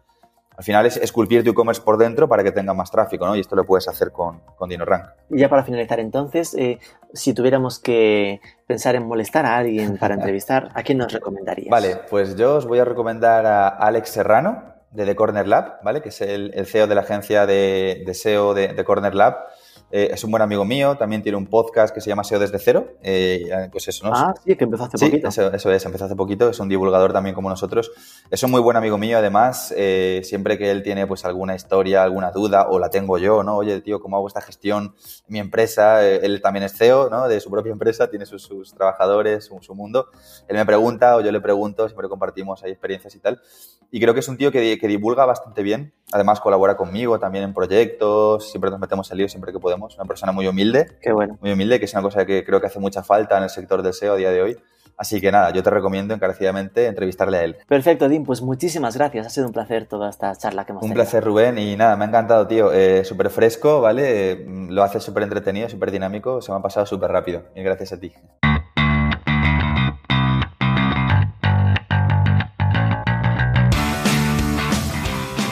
Al 0.58 0.64
final 0.64 0.86
es 0.86 0.98
esculpir 0.98 1.44
tu 1.44 1.52
e-commerce 1.52 1.82
por 1.82 1.98
dentro 1.98 2.28
para 2.28 2.44
que 2.44 2.52
tenga 2.52 2.74
más 2.74 2.90
tráfico, 2.92 3.26
¿no? 3.26 3.36
Y 3.36 3.42
esto 3.42 3.56
lo 3.56 3.66
puedes 3.66 3.88
hacer 3.88 4.12
con, 4.12 4.42
con 4.56 4.70
DinoRank. 4.70 5.06
Y 5.30 5.40
ya 5.40 5.50
para 5.50 5.64
finalizar 5.64 6.00
entonces, 6.00 6.54
eh, 6.56 6.80
si 7.14 7.34
tuviéramos 7.34 7.80
que 7.80 8.40
pensar 8.68 8.96
en 8.96 9.06
molestar 9.06 9.46
a 9.46 9.58
alguien 9.58 9.98
para 9.98 10.16
entrevistar, 10.16 10.70
¿a 10.74 10.84
quién 10.84 10.98
nos 10.98 11.12
recomendarías? 11.12 11.70
Vale, 11.70 12.00
pues 12.10 12.36
yo 12.36 12.56
os 12.56 12.66
voy 12.66 12.80
a 12.80 12.86
recomendar 12.86 13.46
a 13.46 13.68
Alex 13.68 14.10
Serrano 14.10 14.76
de 14.92 15.06
The 15.06 15.16
Corner 15.16 15.48
Lab, 15.48 15.82
¿vale? 15.84 16.02
Que 16.02 16.10
es 16.10 16.22
el, 16.22 16.52
el 16.56 16.66
CEO 16.66 16.88
de 16.88 16.96
la 16.96 17.02
agencia 17.02 17.46
de, 17.46 18.04
de 18.06 18.14
SEO 18.14 18.54
de, 18.54 18.70
de 18.70 18.84
Corner 18.86 19.14
Lab. 19.14 19.36
Eh, 19.92 20.10
es 20.12 20.24
un 20.24 20.32
buen 20.32 20.42
amigo 20.42 20.66
mío, 20.66 20.98
también 20.98 21.22
tiene 21.22 21.38
un 21.38 21.46
podcast 21.46 21.94
que 21.94 22.02
se 22.02 22.10
llama 22.10 22.24
SEO 22.24 22.40
desde 22.40 22.60
cero. 22.60 22.88
Eh, 23.02 23.70
pues 23.72 23.88
eso, 23.88 24.08
¿no? 24.08 24.14
Ah, 24.16 24.34
sí, 24.44 24.56
que 24.56 24.64
empezó 24.64 24.86
hace 24.86 24.98
sí, 24.98 25.06
poquito. 25.06 25.28
Eso, 25.28 25.54
eso, 25.54 25.72
es, 25.72 25.86
empezó 25.86 26.06
hace 26.06 26.16
poquito, 26.16 26.50
es 26.50 26.60
un 26.60 26.68
divulgador 26.68 27.14
también 27.14 27.36
como 27.36 27.50
nosotros. 27.50 27.92
Es 28.30 28.44
un 28.44 28.52
muy 28.52 28.62
buen 28.62 28.78
amigo 28.78 28.98
mío, 28.98 29.18
además, 29.18 29.74
eh, 29.78 30.22
siempre 30.24 30.58
que 30.58 30.72
él 30.72 30.84
tiene 30.84 31.08
pues 31.08 31.26
alguna 31.26 31.56
historia, 31.56 32.04
alguna 32.04 32.32
duda, 32.32 32.68
o 32.70 32.80
la 32.80 32.90
tengo 32.90 33.18
yo, 33.18 33.44
¿no? 33.44 33.58
Oye, 33.58 33.82
tío, 33.82 34.00
¿cómo 34.00 34.18
hago 34.18 34.28
esta 34.28 34.42
gestión 34.42 34.96
mi 35.28 35.40
empresa? 35.40 36.06
Eh, 36.06 36.20
él 36.24 36.42
también 36.42 36.64
es 36.64 36.74
CEO, 36.74 37.10
¿no? 37.10 37.28
De 37.28 37.40
su 37.40 37.50
propia 37.50 37.72
empresa, 37.72 38.10
tiene 38.10 38.26
sus, 38.26 38.44
sus 38.44 38.74
trabajadores, 38.74 39.46
su, 39.46 39.60
su, 39.62 39.76
mundo. 39.76 40.08
Él 40.48 40.58
me 40.58 40.66
pregunta 40.66 41.16
o 41.16 41.22
yo 41.22 41.32
le 41.32 41.42
pregunto, 41.42 41.88
siempre 41.88 42.10
compartimos 42.10 42.64
ahí 42.64 42.72
experiencias 42.72 43.16
y 43.16 43.20
tal. 43.20 43.42
Y 43.92 44.00
creo 44.00 44.14
que 44.14 44.20
es 44.20 44.28
un 44.28 44.38
tío 44.38 44.52
que, 44.52 44.78
que 44.80 44.88
divulga 44.88 45.26
bastante 45.26 45.64
bien. 45.64 45.94
Además, 46.16 46.40
colabora 46.40 46.78
conmigo 46.78 47.20
también 47.20 47.44
en 47.44 47.54
proyectos, 47.54 48.50
siempre 48.50 48.72
nos 48.72 48.80
metemos 48.80 49.12
en 49.12 49.18
lío 49.18 49.28
siempre 49.28 49.52
que 49.52 49.60
podemos. 49.60 49.96
Una 49.96 50.06
persona 50.06 50.32
muy 50.32 50.48
humilde. 50.48 50.98
Qué 51.02 51.12
bueno. 51.12 51.38
Muy 51.42 51.52
humilde, 51.52 51.78
que 51.78 51.84
es 51.84 51.94
una 51.94 52.02
cosa 52.04 52.26
que 52.26 52.46
creo 52.46 52.62
que 52.62 52.68
hace 52.68 52.80
mucha 52.80 53.04
falta 53.04 53.36
en 53.38 53.44
el 53.44 53.50
sector 53.50 53.84
del 53.84 53.94
SEO 53.94 54.14
a 54.14 54.16
día 54.16 54.32
de 54.32 54.42
hoy. 54.42 54.58
Así 54.98 55.20
que 55.20 55.30
nada, 55.30 55.50
yo 55.50 55.62
te 55.62 55.70
recomiendo 55.70 56.14
encarecidamente 56.14 56.86
entrevistarle 56.88 57.38
a 57.38 57.44
él. 57.44 57.58
Perfecto, 57.68 58.08
Dim, 58.08 58.24
pues 58.24 58.42
muchísimas 58.42 58.96
gracias. 58.96 59.28
Ha 59.28 59.30
sido 59.30 59.48
un 59.48 59.52
placer 59.52 59.88
toda 59.88 60.10
esta 60.10 60.34
charla 60.38 60.66
que 60.66 60.72
hemos 60.72 60.84
Un 60.84 60.88
tenido. 60.92 61.04
placer, 61.04 61.22
Rubén, 61.22 61.58
y 61.58 61.76
nada, 61.76 61.98
me 61.98 62.06
ha 62.06 62.08
encantado, 62.08 62.48
tío. 62.48 62.72
Eh, 62.72 63.04
súper 63.04 63.30
fresco, 63.30 63.82
¿vale? 63.82 64.32
Eh, 64.32 64.46
lo 64.70 64.84
hace 64.84 65.02
súper 65.02 65.24
entretenido, 65.24 65.68
súper 65.68 65.92
dinámico. 65.92 66.42
Se 66.42 66.50
me 66.54 66.60
ha 66.60 66.62
pasado 66.62 66.86
súper 66.86 67.12
rápido. 67.12 67.42
Y 67.56 67.62
gracias 67.62 67.92
a 67.92 68.00
ti. 68.00 68.14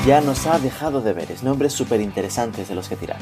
Ya 0.06 0.20
nos 0.20 0.48
ha 0.48 0.60
dejado 0.60 1.02
deberes, 1.02 1.44
nombres 1.44 1.72
súper 1.72 2.02
interesantes 2.02 2.68
de 2.68 2.76
los 2.76 2.90
que 2.90 2.98
tirar. 2.98 3.20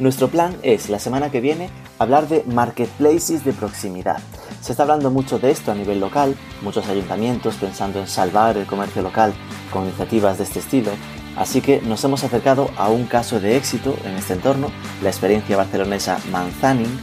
Nuestro 0.00 0.28
plan 0.28 0.56
es, 0.62 0.88
la 0.88 0.98
semana 0.98 1.30
que 1.30 1.40
viene, 1.40 1.70
hablar 1.98 2.26
de 2.28 2.42
marketplaces 2.46 3.44
de 3.44 3.52
proximidad. 3.52 4.18
Se 4.60 4.72
está 4.72 4.82
hablando 4.82 5.12
mucho 5.12 5.38
de 5.38 5.52
esto 5.52 5.70
a 5.70 5.76
nivel 5.76 6.00
local, 6.00 6.34
muchos 6.62 6.88
ayuntamientos 6.88 7.54
pensando 7.54 8.00
en 8.00 8.08
salvar 8.08 8.56
el 8.56 8.66
comercio 8.66 9.00
local 9.02 9.32
con 9.72 9.84
iniciativas 9.84 10.38
de 10.38 10.44
este 10.44 10.58
estilo, 10.58 10.90
así 11.36 11.60
que 11.60 11.80
nos 11.82 12.02
hemos 12.02 12.24
acercado 12.24 12.68
a 12.76 12.88
un 12.88 13.06
caso 13.06 13.38
de 13.38 13.56
éxito 13.56 13.96
en 14.04 14.16
este 14.16 14.32
entorno, 14.32 14.70
la 15.02 15.10
experiencia 15.10 15.56
barcelonesa 15.56 16.18
Manzanin, 16.32 16.98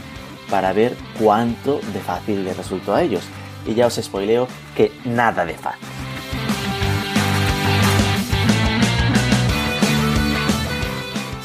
para 0.50 0.74
ver 0.74 0.94
cuánto 1.18 1.80
de 1.94 2.00
fácil 2.00 2.44
les 2.44 2.56
resultó 2.56 2.94
a 2.94 3.02
ellos. 3.02 3.24
Y 3.64 3.74
ya 3.74 3.86
os 3.86 3.94
spoileo 3.94 4.46
que 4.76 4.92
nada 5.04 5.46
de 5.46 5.54
fácil. 5.54 6.01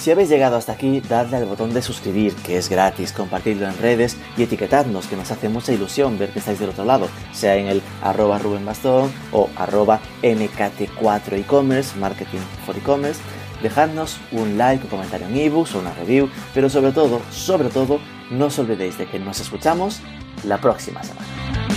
Si 0.08 0.12
habéis 0.12 0.30
llegado 0.30 0.56
hasta 0.56 0.72
aquí, 0.72 1.02
dadle 1.02 1.36
al 1.36 1.46
botón 1.48 1.74
de 1.74 1.82
suscribir, 1.82 2.34
que 2.36 2.58
es 2.58 2.70
gratis, 2.70 3.12
compartidlo 3.12 3.68
en 3.68 3.78
redes 3.78 4.16
y 4.38 4.44
etiquetadnos, 4.44 5.06
que 5.06 5.18
nos 5.18 5.32
hace 5.32 5.50
mucha 5.50 5.74
ilusión 5.74 6.18
ver 6.18 6.30
que 6.30 6.40
estáis 6.40 6.60
del 6.60 6.70
otro 6.70 6.86
lado, 6.86 7.10
sea 7.34 7.58
en 7.58 7.68
el 7.68 7.82
arroba 8.02 8.40
Rubén 8.40 8.66
o 9.34 9.50
arroba 9.58 10.00
MKT4 10.24 11.34
e-commerce, 11.34 12.00
marketing 12.00 12.40
for 12.66 12.78
e-commerce. 12.78 13.20
Dejadnos 13.62 14.18
un 14.32 14.58
like 14.58 14.88
o 14.88 14.90
comentario 14.90 15.28
en 15.28 15.36
ebooks 15.36 15.76
o 15.76 15.80
una 15.80 15.94
review, 15.96 16.30
pero 16.54 16.70
sobre 16.70 16.94
todo, 16.94 17.20
sobre 17.30 17.68
todo, 17.68 18.00
no 18.32 18.46
os 18.46 18.58
olvidéis 18.60 18.98
de 18.98 19.08
que 19.08 19.20
nos 19.20 19.42
escuchamos 19.42 20.00
la 20.46 20.58
próxima 20.62 21.04
semana. 21.04 21.77